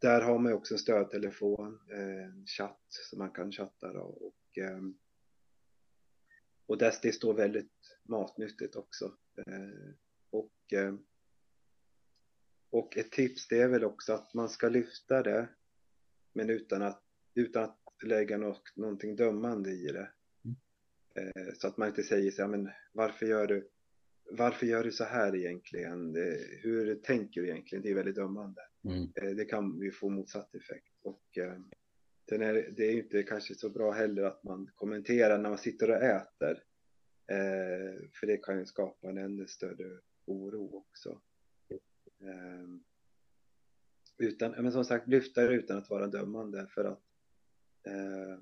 Där 0.00 0.20
har 0.20 0.38
man 0.38 0.52
också 0.52 0.74
en 0.74 0.78
stödtelefon, 0.78 1.80
en 1.90 2.46
chatt 2.46 2.86
som 2.88 3.18
man 3.18 3.30
kan 3.30 3.52
chatta 3.52 3.92
då, 3.92 4.00
och, 4.00 4.58
ehm, 4.58 4.98
och 6.66 6.78
där 6.78 6.94
det 7.02 7.12
står 7.12 7.34
väldigt 7.34 7.98
matnyttigt 8.02 8.76
också. 8.76 9.16
Eh, 9.36 9.94
och, 10.30 10.72
ehm, 10.72 11.04
och 12.70 12.96
ett 12.96 13.12
tips 13.12 13.48
det 13.48 13.60
är 13.60 13.68
väl 13.68 13.84
också 13.84 14.12
att 14.12 14.34
man 14.34 14.48
ska 14.48 14.68
lyfta 14.68 15.22
det 15.22 15.48
men 16.32 16.50
utan 16.50 16.82
att, 16.82 17.02
utan 17.34 17.64
att 17.64 17.78
lägga 18.02 18.38
något, 18.38 18.76
någonting 18.76 19.16
dömande 19.16 19.70
i 19.70 19.86
det. 19.86 20.10
Mm. 20.44 20.56
Eh, 21.14 21.54
så 21.54 21.68
att 21.68 21.76
man 21.76 21.88
inte 21.88 22.02
säger 22.02 22.30
så 22.30 22.42
här, 22.42 22.48
men 22.48 22.70
varför 22.92 23.26
gör 23.26 23.46
du, 23.46 23.68
varför 24.30 24.66
gör 24.66 24.84
du 24.84 24.92
så 24.92 25.04
här 25.04 25.36
egentligen? 25.36 26.14
Hur 26.62 26.94
tänker 26.94 27.40
du 27.40 27.48
egentligen? 27.48 27.82
Det 27.82 27.90
är 27.90 27.94
väldigt 27.94 28.14
dömande. 28.14 28.60
Mm. 28.84 29.12
Eh, 29.14 29.36
det 29.36 29.44
kan 29.44 29.80
ju 29.80 29.92
få 29.92 30.08
motsatt 30.08 30.54
effekt. 30.54 30.92
Och 31.02 31.38
eh, 31.38 31.56
sen 32.28 32.42
är 32.42 32.54
det 32.76 32.84
är 32.84 32.92
inte 32.92 33.22
kanske 33.22 33.54
så 33.54 33.70
bra 33.70 33.90
heller 33.90 34.22
att 34.22 34.44
man 34.44 34.70
kommenterar 34.74 35.38
när 35.38 35.48
man 35.48 35.58
sitter 35.58 35.90
och 35.90 36.02
äter. 36.02 36.62
För 38.20 38.26
det 38.26 38.36
kan 38.36 38.58
ju 38.58 38.66
skapa 38.66 39.08
en 39.08 39.18
ännu 39.18 39.46
större 39.46 39.98
oro 40.26 40.76
också. 40.76 41.20
Utan, 44.18 44.50
men 44.50 44.72
som 44.72 44.84
sagt, 44.84 45.08
lyfta 45.08 45.46
det 45.46 45.54
utan 45.54 45.78
att 45.78 45.90
vara 45.90 46.06
dömande 46.06 46.66
för 46.74 46.84
att 46.84 47.02
eh, 47.86 48.38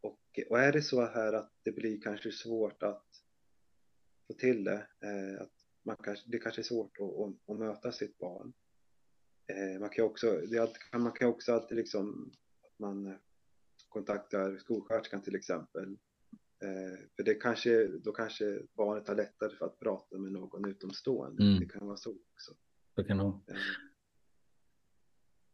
och, 0.00 0.40
och 0.48 0.60
är 0.60 0.72
det 0.72 0.82
så 0.82 1.04
här 1.04 1.32
att 1.32 1.52
det 1.62 1.72
blir 1.72 2.00
kanske 2.00 2.32
svårt 2.32 2.82
att 2.82 3.06
få 4.28 4.34
till 4.34 4.64
det, 4.64 4.86
eh, 5.00 5.42
att 5.42 5.52
man 5.84 5.96
kanske, 5.96 6.30
det 6.30 6.38
kanske 6.38 6.60
är 6.60 6.64
svårt 6.64 6.96
att, 7.00 7.50
att, 7.50 7.58
möta 7.58 7.92
sitt 7.92 8.18
barn. 8.18 8.52
Eh, 9.46 9.80
man 9.80 9.90
kan 9.90 10.04
också, 10.04 10.40
det, 10.50 10.72
man 10.98 11.12
kan 11.12 11.28
också 11.28 11.52
alltid 11.52 11.76
liksom, 11.76 12.32
att 12.62 12.78
man 12.78 13.18
kontaktar 13.88 14.56
skolsköterskan 14.56 15.22
till 15.22 15.36
exempel. 15.36 15.96
Eh, 16.62 16.98
för 17.16 17.22
det 17.22 17.34
kanske, 17.34 17.86
då 17.86 18.12
kanske 18.12 18.62
barnet 18.76 19.08
har 19.08 19.14
lättare 19.14 19.56
för 19.56 19.66
att 19.66 19.78
prata 19.78 20.18
med 20.18 20.32
någon 20.32 20.70
utomstående. 20.70 21.42
Mm. 21.42 21.60
Det 21.60 21.66
kan 21.66 21.86
vara 21.86 21.96
så 21.96 22.10
också. 22.10 22.52
Det 22.96 23.04
kan 23.04 23.16
nog. 23.16 23.40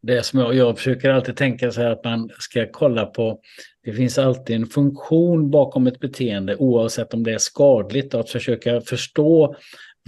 Det 0.07 0.23
som 0.25 0.39
jag, 0.39 0.55
jag 0.55 0.77
försöker 0.77 1.09
alltid 1.09 1.37
tänka 1.37 1.71
så 1.71 1.81
här 1.81 1.91
att 1.91 2.03
man 2.03 2.29
ska 2.39 2.67
kolla 2.71 3.05
på, 3.05 3.39
det 3.83 3.93
finns 3.93 4.17
alltid 4.17 4.55
en 4.55 4.65
funktion 4.65 5.51
bakom 5.51 5.87
ett 5.87 5.99
beteende 5.99 6.55
oavsett 6.55 7.13
om 7.13 7.23
det 7.23 7.33
är 7.33 7.37
skadligt, 7.37 8.13
att 8.13 8.29
försöka 8.29 8.81
förstå 8.81 9.55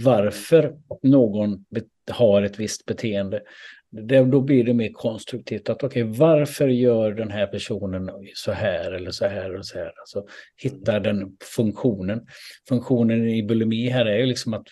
varför 0.02 0.74
någon 1.02 1.64
har 2.10 2.42
ett 2.42 2.58
visst 2.58 2.86
beteende. 2.86 3.40
Det, 3.90 4.24
då 4.24 4.40
blir 4.40 4.64
det 4.64 4.74
mer 4.74 4.92
konstruktivt 4.92 5.68
att 5.68 5.84
okej, 5.84 6.04
okay, 6.04 6.18
varför 6.18 6.68
gör 6.68 7.12
den 7.12 7.30
här 7.30 7.46
personen 7.46 8.10
så 8.34 8.52
här 8.52 8.92
eller 8.92 9.10
så 9.10 9.26
här 9.26 9.54
och 9.56 9.66
så 9.66 9.78
här? 9.78 9.92
Alltså 10.00 10.26
hitta 10.56 11.00
den 11.00 11.36
funktionen. 11.54 12.26
Funktionen 12.68 13.28
i 13.28 13.42
bulimi 13.42 13.88
här 13.88 14.06
är 14.06 14.18
ju 14.18 14.26
liksom 14.26 14.54
att 14.54 14.66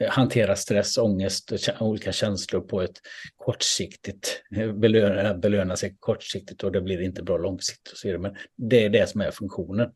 eh, 0.00 0.10
hantera 0.10 0.56
stress, 0.56 0.98
ångest 0.98 1.52
och 1.52 1.86
olika 1.88 2.12
känslor 2.12 2.60
på 2.60 2.82
ett 2.82 3.00
kortsiktigt, 3.36 4.42
eh, 4.56 4.72
belöna, 4.72 5.30
eh, 5.30 5.36
belöna 5.36 5.76
sig 5.76 5.96
kortsiktigt 5.98 6.64
och 6.64 6.72
det 6.72 6.80
blir 6.80 7.00
inte 7.00 7.22
bra 7.22 7.38
långsiktigt. 7.38 7.92
Och 7.92 7.98
så 7.98 8.08
vidare. 8.08 8.22
Men 8.22 8.36
det 8.56 8.84
är 8.84 8.90
det 8.90 9.08
som 9.08 9.20
är 9.20 9.30
funktionen. 9.30 9.90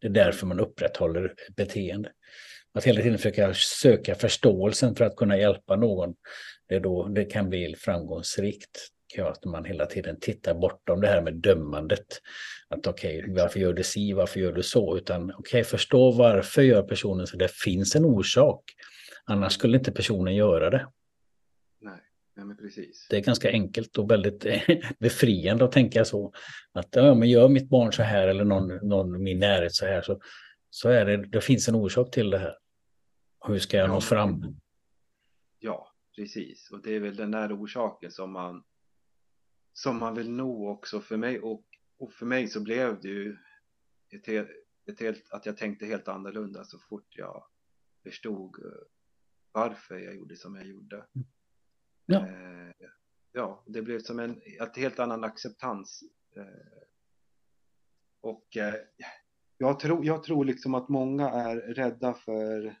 Det 0.00 0.06
är 0.06 0.12
därför 0.12 0.46
man 0.46 0.60
upprätthåller 0.60 1.34
beteende. 1.56 2.10
Att 2.74 2.84
hela 2.84 3.02
tiden 3.02 3.18
försöka 3.18 3.54
söka 3.54 4.14
förståelsen 4.14 4.94
för 4.94 5.04
att 5.04 5.16
kunna 5.16 5.38
hjälpa 5.38 5.76
någon, 5.76 6.14
det, 6.68 6.78
då, 6.78 7.08
det 7.08 7.24
kan 7.24 7.48
bli 7.48 7.74
framgångsrikt. 7.78 8.88
Att 9.18 9.44
man 9.44 9.64
hela 9.64 9.86
tiden 9.86 10.20
tittar 10.20 10.54
bortom 10.54 11.00
det 11.00 11.08
här 11.08 11.22
med 11.22 11.34
dömandet. 11.34 12.06
Att 12.68 12.86
okej, 12.86 13.18
okay, 13.18 13.34
varför 13.34 13.60
gör 13.60 13.72
du 13.72 13.82
si, 13.82 14.12
varför 14.12 14.40
gör 14.40 14.52
du 14.52 14.62
så? 14.62 14.96
Utan 14.96 15.22
okej, 15.22 15.38
okay, 15.38 15.64
förstå 15.64 16.10
varför 16.10 16.62
gör 16.62 16.82
personen 16.82 17.26
så. 17.26 17.36
Det 17.36 17.50
finns 17.50 17.96
en 17.96 18.04
orsak. 18.04 18.62
Annars 19.24 19.52
skulle 19.52 19.78
inte 19.78 19.92
personen 19.92 20.34
göra 20.34 20.70
det. 20.70 20.88
Nej, 21.80 22.00
nej 22.36 22.56
precis. 22.56 23.06
Det 23.10 23.16
är 23.16 23.20
ganska 23.20 23.50
enkelt 23.50 23.98
och 23.98 24.10
väldigt 24.10 24.46
befriande 24.98 25.64
att 25.64 25.72
tänka 25.72 26.04
så. 26.04 26.32
Att 26.72 26.88
ja, 26.90 27.14
men 27.14 27.28
gör 27.28 27.48
mitt 27.48 27.68
barn 27.68 27.92
så 27.92 28.02
här 28.02 28.28
eller 28.28 28.44
någon, 28.44 28.88
någon 28.88 29.22
min 29.22 29.38
närhet 29.38 29.74
så 29.74 29.86
här 29.86 30.02
så, 30.02 30.20
så 30.70 30.88
är 30.88 31.04
det, 31.04 31.16
det 31.16 31.40
finns 31.40 31.68
en 31.68 31.74
orsak 31.74 32.10
till 32.10 32.30
det 32.30 32.38
här. 32.38 32.56
Hur 33.46 33.58
ska 33.58 33.76
jag 33.76 33.88
ja, 33.88 33.92
nå 33.92 34.00
fram? 34.00 34.56
Ja, 35.58 35.95
precis. 36.16 36.70
Och 36.70 36.82
det 36.82 36.96
är 36.96 37.00
väl 37.00 37.16
den 37.16 37.30
där 37.30 37.62
orsaken 37.62 38.10
som 38.10 38.32
man 38.32 38.64
som 39.72 39.98
man 39.98 40.14
vill 40.14 40.30
nå 40.30 40.70
också 40.70 41.00
för 41.00 41.16
mig 41.16 41.40
och, 41.40 41.64
och 41.98 42.12
för 42.12 42.26
mig 42.26 42.48
så 42.48 42.60
blev 42.60 43.00
det 43.00 43.08
ju 43.08 43.36
ett, 44.10 44.48
ett 44.86 45.00
helt, 45.00 45.30
att 45.30 45.46
jag 45.46 45.56
tänkte 45.56 45.86
helt 45.86 46.08
annorlunda 46.08 46.64
så 46.64 46.78
fort 46.78 47.16
jag 47.16 47.44
förstod 48.02 48.64
eh, 48.64 48.70
varför 49.52 49.98
jag 49.98 50.16
gjorde 50.16 50.36
som 50.36 50.56
jag 50.56 50.66
gjorde. 50.66 51.06
Ja, 52.06 52.26
eh, 52.26 52.88
ja 53.32 53.64
det 53.66 53.82
blev 53.82 54.00
som 54.00 54.18
en 54.18 54.42
ett 54.60 54.76
helt 54.76 54.98
annan 54.98 55.24
acceptans. 55.24 56.02
Eh, 56.36 56.82
och 58.20 58.56
eh, 58.56 58.74
jag, 59.58 59.80
tror, 59.80 60.06
jag 60.06 60.22
tror 60.22 60.44
liksom 60.44 60.74
att 60.74 60.88
många 60.88 61.30
är 61.30 61.56
rädda 61.56 62.14
för 62.14 62.76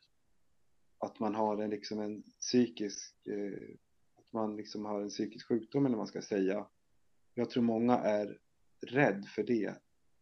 att 1.06 1.20
man 1.20 1.34
har 1.34 1.62
en, 1.62 1.70
liksom 1.70 2.00
en 2.00 2.22
psykisk, 2.40 3.26
eh, 3.26 3.76
att 4.18 4.32
man 4.32 4.56
liksom 4.56 4.84
har 4.84 5.00
en 5.00 5.08
psykisk 5.08 5.48
sjukdom 5.48 5.86
eller 5.86 5.96
vad 5.96 6.00
man 6.00 6.06
ska 6.06 6.22
säga. 6.22 6.66
Jag 7.34 7.50
tror 7.50 7.62
många 7.62 7.98
är 7.98 8.38
rädd 8.86 9.26
för 9.28 9.42
det 9.42 9.74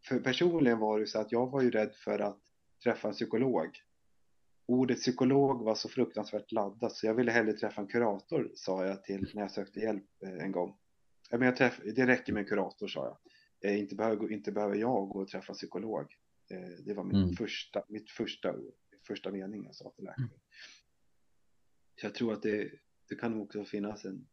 för 0.09 0.21
personligen 0.21 0.79
var 0.79 1.01
det 1.01 1.07
så 1.07 1.19
att 1.19 1.33
jag 1.33 1.51
var 1.51 1.63
ju 1.63 1.71
rädd 1.71 1.95
för 1.95 2.19
att 2.19 2.41
träffa 2.85 3.09
en 3.09 3.15
psykolog. 3.15 3.69
Ordet 4.67 4.99
psykolog 4.99 5.65
var 5.65 5.75
så 5.75 5.89
fruktansvärt 5.89 6.53
laddat 6.53 6.93
så 6.93 7.07
jag 7.07 7.15
ville 7.15 7.33
hellre 7.33 7.53
träffa 7.53 7.81
en 7.81 7.87
kurator 7.87 8.53
sa 8.55 8.87
jag 8.87 9.05
till 9.05 9.31
när 9.35 9.43
jag 9.43 9.51
sökte 9.51 9.81
hjälp 9.81 10.05
eh, 10.23 10.45
en 10.45 10.53
gång. 10.53 10.77
Ja, 11.31 11.39
men 11.39 11.47
jag 11.47 11.57
träff, 11.57 11.81
det 11.97 12.07
räcker 12.07 12.33
med 12.33 12.41
en 12.41 12.47
kurator 12.49 12.89
sa 12.89 13.05
jag. 13.05 13.17
Eh, 13.71 13.79
inte, 13.79 13.95
behöver, 13.95 14.33
inte 14.33 14.53
behöver 14.53 14.77
jag 14.77 15.09
gå 15.09 15.21
och 15.21 15.29
träffa 15.29 15.53
en 15.53 15.57
psykolog. 15.57 16.07
Eh, 16.51 16.85
det 16.85 16.95
var 16.95 17.05
min 17.05 17.23
Mm. 17.23 17.37
första, 17.37 17.85
mitt 17.89 18.11
första, 18.11 18.55
första 19.07 19.31
mening 19.31 19.65
jag 19.65 19.75
sa 19.75 19.91
till 19.91 20.05
läkaren. 20.05 20.29
Så 20.29 20.74
jag 22.03 22.15
tror 22.15 22.33
att 22.33 22.43
det, 22.43 22.69
det 23.09 23.15
kan 23.15 23.41
också 23.41 23.65
finnas 23.65 24.05
en 24.05 24.27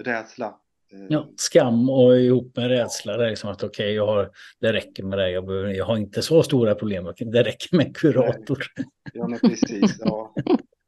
rädsla. 0.00 0.46
eh, 0.92 1.06
Ja, 1.08 1.28
skam 1.36 1.90
och 1.90 2.18
ihop 2.18 2.56
med 2.56 2.68
rädsla. 2.68 3.16
Det 3.16 3.24
är 3.24 3.30
liksom 3.30 3.50
att 3.50 3.62
okej, 3.62 3.92
jag 3.94 4.06
har, 4.06 4.30
det 4.60 4.72
räcker 4.72 5.02
med 5.02 5.18
det. 5.18 5.30
Jag, 5.30 5.46
behöver, 5.46 5.68
jag 5.68 5.84
har 5.84 5.96
inte 5.96 6.22
så 6.22 6.42
stora 6.42 6.74
problem. 6.74 7.12
Det 7.18 7.42
räcker 7.42 7.76
med 7.76 7.86
en 7.86 7.92
kurator. 7.94 8.64
Ja, 9.12 9.28
men 9.28 9.38
precis. 9.38 9.96
Ja, 10.00 10.34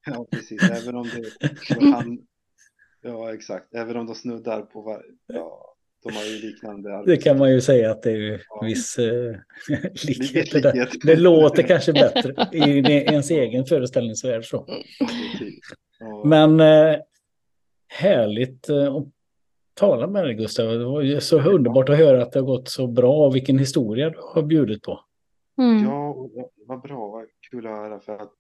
ja 0.07 0.27
precis. 0.31 0.63
Även 0.71 0.95
om 0.97 1.09
det 1.09 1.49
han, 1.81 2.19
Ja, 3.07 3.35
exakt. 3.35 3.75
Även 3.75 3.97
om 3.97 4.07
de 4.07 4.15
snuddar 4.15 4.63
på 4.63 4.83
var, 4.83 5.05
ja, 5.27 5.75
de 6.03 6.13
har 6.13 6.25
ju 6.25 6.39
liknande 6.39 7.03
Det 7.07 7.17
kan 7.17 7.39
man 7.39 7.53
ju 7.53 7.61
säga 7.61 7.91
att 7.91 8.03
det 8.03 8.11
är 8.11 8.17
ju 8.17 8.39
Ja. 8.49 8.61
viss 8.67 8.99
eh, 8.99 9.37
likhet. 10.09 10.63
Det, 10.63 10.89
det 11.05 11.17
låter 11.17 11.63
kanske 11.63 11.93
bättre 11.93 12.49
i 12.53 12.79
ens 12.89 13.31
egen 13.31 13.65
föreställningsvärld. 13.67 14.45
Så. 14.45 14.65
Precis. 14.99 15.59
Ja, 15.99 16.25
Men 16.25 16.61
eh, 16.61 17.01
härligt 17.89 18.69
eh, 18.69 18.95
att 18.95 19.05
tala 19.75 20.07
med 20.07 20.25
dig 20.25 20.35
Gustav. 20.35 20.79
Det 20.79 20.85
var 20.85 21.01
ju 21.03 21.21
så 21.21 21.41
underbart 21.41 21.89
att 21.89 21.99
höra 21.99 22.23
att 22.23 22.33
det 22.33 22.39
har 22.39 22.47
gått 22.47 22.69
så 22.69 22.87
bra 22.87 23.27
och 23.27 23.35
vilken 23.35 23.59
historia 23.59 24.11
du 24.11 24.19
har 24.35 24.43
bjudit 24.43 24.83
på. 24.83 25.01
Mm. 25.59 25.85
Ja, 25.85 26.29
vad 26.67 26.81
bra, 26.81 27.09
vad 27.09 27.27
kul 27.51 27.67
att 27.67 27.73
höra 27.73 28.01
för 28.01 28.19
att 28.19 28.33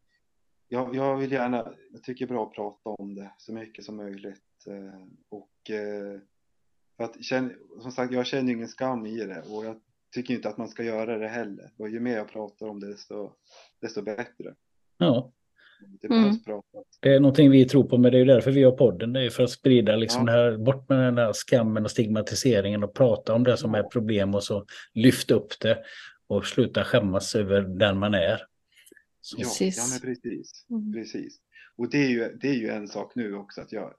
jag, 0.68 0.94
jag 0.94 1.16
vill 1.16 1.32
gärna, 1.32 1.72
jag 1.92 2.02
tycker 2.02 2.26
det 2.26 2.32
är 2.32 2.34
bra 2.34 2.46
att 2.46 2.52
prata 2.52 2.90
om 2.90 3.14
det 3.14 3.30
så 3.38 3.52
mycket 3.52 3.84
som 3.84 3.96
möjligt 3.96 4.66
eh, 4.66 5.02
och 5.28 5.70
eh, 5.70 6.20
för 6.96 7.04
att 7.04 7.24
känn, 7.24 7.54
som 7.80 7.90
sagt, 7.90 8.12
jag 8.12 8.26
känner 8.26 8.52
ingen 8.52 8.68
skam 8.68 9.06
i 9.06 9.16
det 9.16 9.42
och 9.50 9.64
jag 9.64 9.80
tycker 10.14 10.34
inte 10.34 10.48
att 10.48 10.58
man 10.58 10.68
ska 10.68 10.82
göra 10.82 11.18
det 11.18 11.28
heller 11.28 11.70
och 11.78 11.88
ju 11.88 12.00
mer 12.00 12.16
jag 12.16 12.28
pratar 12.28 12.66
om 12.66 12.80
det 12.80 12.88
desto, 12.88 13.30
desto 13.80 14.02
bättre. 14.02 14.54
Ja, 14.98 15.32
Mm. 16.10 16.36
det 17.00 17.14
är 17.14 17.20
någonting 17.20 17.50
vi 17.50 17.64
tror 17.64 17.84
på, 17.84 17.98
men 17.98 18.12
det 18.12 18.16
är 18.18 18.20
ju 18.20 18.24
därför 18.24 18.50
vi 18.50 18.62
har 18.62 18.72
podden. 18.72 19.12
Det 19.12 19.22
är 19.22 19.30
för 19.30 19.42
att 19.44 19.50
sprida 19.50 19.96
liksom 19.96 20.26
Ja. 20.28 20.32
det 20.32 20.38
här, 20.42 20.56
bort 20.56 20.88
med 20.88 20.98
den 20.98 21.14
där 21.14 21.32
skammen 21.32 21.84
och 21.84 21.90
stigmatiseringen 21.90 22.84
och 22.84 22.94
prata 22.94 23.34
om 23.34 23.44
det 23.44 23.56
som 23.56 23.74
är 23.74 23.82
problem 23.82 24.34
och 24.34 24.44
så 24.44 24.64
lyfta 24.94 25.34
upp 25.34 25.60
det 25.60 25.78
och 26.26 26.46
sluta 26.46 26.84
skämmas 26.84 27.34
över 27.34 27.60
den 27.60 27.98
man 27.98 28.14
är. 28.14 28.42
Så, 29.20 29.36
Ja, 29.38 29.44
Precis. 29.44 29.76
ja 29.76 29.82
men 29.92 30.14
precis, 30.14 30.66
Mm. 30.70 30.92
precis. 30.92 31.36
Och 31.76 31.90
det 31.90 31.98
är, 31.98 32.08
ju, 32.08 32.36
det 32.40 32.48
är 32.48 32.54
ju 32.54 32.68
en 32.68 32.88
sak 32.88 33.12
nu 33.14 33.34
också 33.34 33.60
att 33.60 33.72
jag, 33.72 33.94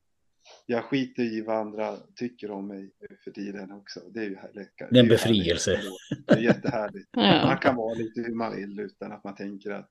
jag 0.65 0.83
skiter 0.83 1.23
i 1.23 1.41
vad 1.41 1.57
andra 1.57 1.95
tycker 2.15 2.51
om 2.51 2.67
mig 2.67 2.91
för 3.23 3.31
tiden 3.31 3.71
också. 3.71 3.99
Det 4.13 4.19
är 4.19 4.23
ju 4.29 4.35
härligt. 4.35 4.69
Det 4.77 4.83
är 4.83 4.87
en 4.89 4.95
härligt 4.95 5.09
befrielse. 5.09 5.79
Det 6.27 6.33
är 6.33 6.37
jättehärligt. 6.39 7.09
Ja. 7.11 7.45
Man 7.47 7.57
kan 7.57 7.75
vara 7.75 7.93
lite 7.93 8.21
hur 8.21 8.35
man 8.35 8.55
vill 8.55 8.79
utan 8.79 9.11
att 9.11 9.23
man 9.23 9.35
tänker 9.35 9.71
att 9.71 9.89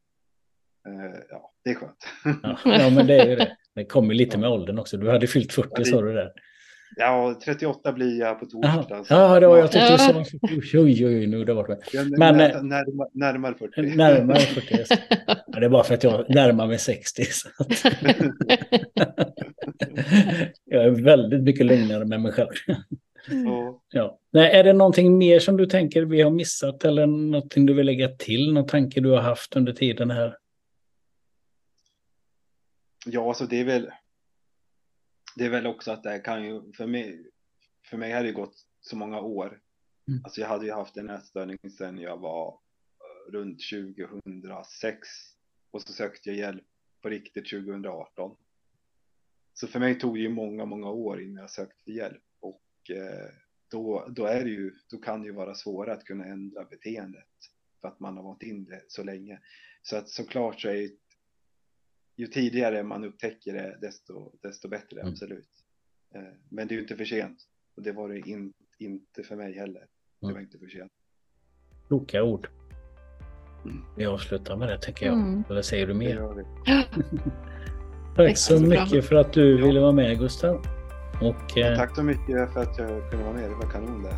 ja, 1.30 1.52
det 1.64 1.70
är 1.70 1.74
skönt. 1.74 2.06
ja, 2.42 2.58
ja, 2.64 2.90
men 2.90 3.06
det 3.06 3.14
är 3.20 3.26
ju 3.28 3.36
det. 3.36 3.56
Det 3.74 3.84
kommer 3.84 4.14
lite 4.14 4.38
med 4.38 4.48
åldern 4.50 4.78
också. 4.78 4.96
Du 4.96 5.10
hade 5.10 5.26
fyllt 5.26 5.52
40 5.52 5.68
Ja, 5.72 5.78
det- 5.78 5.84
sa 5.84 6.02
du 6.02 6.12
där. 6.12 6.30
Ja, 6.96 7.40
38 7.44 7.92
blir 7.92 8.20
jag 8.20 8.40
på 8.40 8.46
torsdag. 8.46 9.04
Ja, 9.08 9.40
det 9.40 9.46
var 9.46 9.58
jag 9.58 9.72
tyckte 9.72 9.86
du 9.86 9.92
Ja. 9.92 9.98
sa. 9.98 10.24
Oj, 10.42 10.78
oj, 10.78 11.06
oj, 11.06 11.26
nu 11.26 11.38
har 11.38 11.44
det 11.44 11.54
varit 11.54 11.68
med. 11.68 11.78
Men, 12.18 12.36
nä- 12.36 12.50
eh, 12.54 12.62
närmare, 12.62 13.08
närmare 13.14 13.54
40. 13.54 13.82
Närmare 13.96 14.38
40. 14.40 14.84
Ja, 15.46 15.60
det 15.60 15.66
är 15.66 15.68
bara 15.70 15.84
för 15.84 15.94
att 15.94 16.04
jag 16.04 16.24
närmar 16.34 16.66
mig 16.66 16.78
60. 16.78 17.24
Så 17.24 17.48
att... 17.58 17.84
jag 20.64 20.84
är 20.84 20.90
väldigt 20.90 21.42
mycket 21.42 21.66
lugnare 21.66 22.04
med 22.04 22.20
mig 22.20 22.32
själv. 22.32 22.48
Ja. 23.30 23.80
Ja. 23.92 24.18
Nej, 24.32 24.52
är 24.52 24.64
det 24.64 24.72
någonting 24.72 25.18
mer 25.18 25.38
som 25.38 25.56
du 25.56 25.66
tänker 25.66 26.02
vi 26.02 26.22
har 26.22 26.30
missat 26.30 26.84
eller 26.84 27.06
någonting 27.06 27.66
du 27.66 27.74
vill 27.74 27.86
lägga 27.86 28.08
till? 28.08 28.52
Någon 28.52 28.66
tanke 28.66 29.00
du 29.00 29.10
har 29.10 29.20
haft 29.20 29.56
under 29.56 29.72
tiden 29.72 30.10
här? 30.10 30.36
Ja, 33.06 33.28
alltså 33.28 33.46
det 33.46 33.60
är 33.60 33.64
väl. 33.64 33.90
Det 35.36 35.44
är 35.44 35.50
väl 35.50 35.66
också 35.66 35.92
att 35.92 36.02
det 36.02 36.18
kan 36.18 36.44
ju 36.44 36.72
för 36.72 36.86
mig. 36.86 37.30
För 37.90 37.96
mig 37.96 38.12
har 38.12 38.22
det 38.22 38.32
gått 38.32 38.66
så 38.80 38.96
många 38.96 39.20
år. 39.20 39.60
Mm. 40.08 40.20
Alltså 40.24 40.40
jag 40.40 40.48
hade 40.48 40.66
ju 40.66 40.72
haft 40.72 40.96
en 40.96 41.10
ätstörning 41.10 41.58
sedan 41.78 41.98
jag 41.98 42.16
var 42.16 42.48
eh, 42.48 43.32
runt 43.32 43.60
2006 44.24 45.08
och 45.70 45.82
så 45.82 45.92
sökte 45.92 46.30
jag 46.30 46.38
hjälp 46.38 46.64
på 47.02 47.08
riktigt 47.08 47.50
2018. 47.50 48.36
Så 49.54 49.66
för 49.66 49.80
mig 49.80 49.98
tog 49.98 50.14
det 50.14 50.20
ju 50.20 50.28
många, 50.28 50.64
många 50.64 50.90
år 50.90 51.22
innan 51.22 51.40
jag 51.40 51.50
sökte 51.50 51.92
hjälp 51.92 52.22
och 52.40 52.90
eh, 52.90 53.30
då, 53.70 54.06
då 54.08 54.26
är 54.26 54.44
det 54.44 54.50
ju, 54.50 54.72
då 54.90 54.98
kan 54.98 55.20
det 55.20 55.26
ju 55.26 55.32
vara 55.32 55.54
svårare 55.54 55.94
att 55.94 56.04
kunna 56.04 56.24
ändra 56.24 56.64
beteendet 56.64 57.28
för 57.80 57.88
att 57.88 58.00
man 58.00 58.16
har 58.16 58.24
varit 58.24 58.42
in 58.42 58.64
det 58.64 58.82
så 58.88 59.02
länge. 59.02 59.40
Så 59.82 59.96
att 59.96 60.08
såklart 60.08 60.60
så 60.60 60.68
är 60.68 60.90
ju 62.16 62.26
tidigare 62.26 62.82
man 62.82 63.04
upptäcker 63.04 63.52
det 63.52 63.78
desto, 63.80 64.32
desto 64.42 64.68
bättre, 64.68 65.00
Mm. 65.00 65.12
absolut. 65.12 65.48
Eh, 66.14 66.22
Men 66.48 66.68
det 66.68 66.74
är 66.74 66.76
ju 66.76 66.82
inte 66.82 66.96
för 66.96 67.04
sent. 67.04 67.38
Och 67.76 67.82
det 67.82 67.92
var 67.92 68.08
det 68.08 68.18
in, 68.18 68.52
inte 68.78 69.22
för 69.22 69.36
mig 69.36 69.54
heller. 69.58 69.80
Det 70.20 70.26
Mm. 70.26 70.34
var 70.34 70.40
inte 70.40 70.58
för 70.58 70.66
sent. 70.66 70.92
Kloka 71.88 72.22
ord. 72.22 72.48
Mm. 73.64 73.76
Vi 73.96 74.06
avslutar 74.06 74.56
med 74.56 74.68
det 74.68 74.78
tänker 74.78 75.06
jag. 75.06 75.14
Mm. 75.14 75.44
Eller 75.50 75.62
säger 75.62 75.86
du 75.86 75.94
mer? 75.94 76.44
Tack 78.16 78.38
så 78.38 78.60
mycket 78.60 79.04
för 79.08 79.16
att 79.16 79.32
du 79.32 79.62
ville 79.62 79.80
vara 79.80 79.92
med 79.92 80.18
Gustav. 80.18 80.62
Och 81.20 81.58
eh, 81.58 81.76
Tack 81.76 81.94
så 81.96 82.02
mycket 82.02 82.52
för 82.52 82.60
att 82.62 82.78
jag 82.78 83.10
kunde 83.10 83.24
vara 83.24 83.34
med. 83.34 83.50
Det 83.50 83.54
var 83.54 83.70
kanon 83.70 84.02
det. 84.02 84.16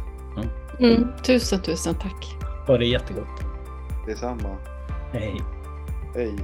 Mm. 0.86 1.08
Tusen, 1.26 1.62
tusen 1.62 1.94
tack. 1.94 2.26
ha 2.66 2.78
det 2.78 2.86
jättegott. 2.86 3.40
Detsamma. 4.06 4.56
Hej. 5.12 5.40
Hej. 6.14 6.34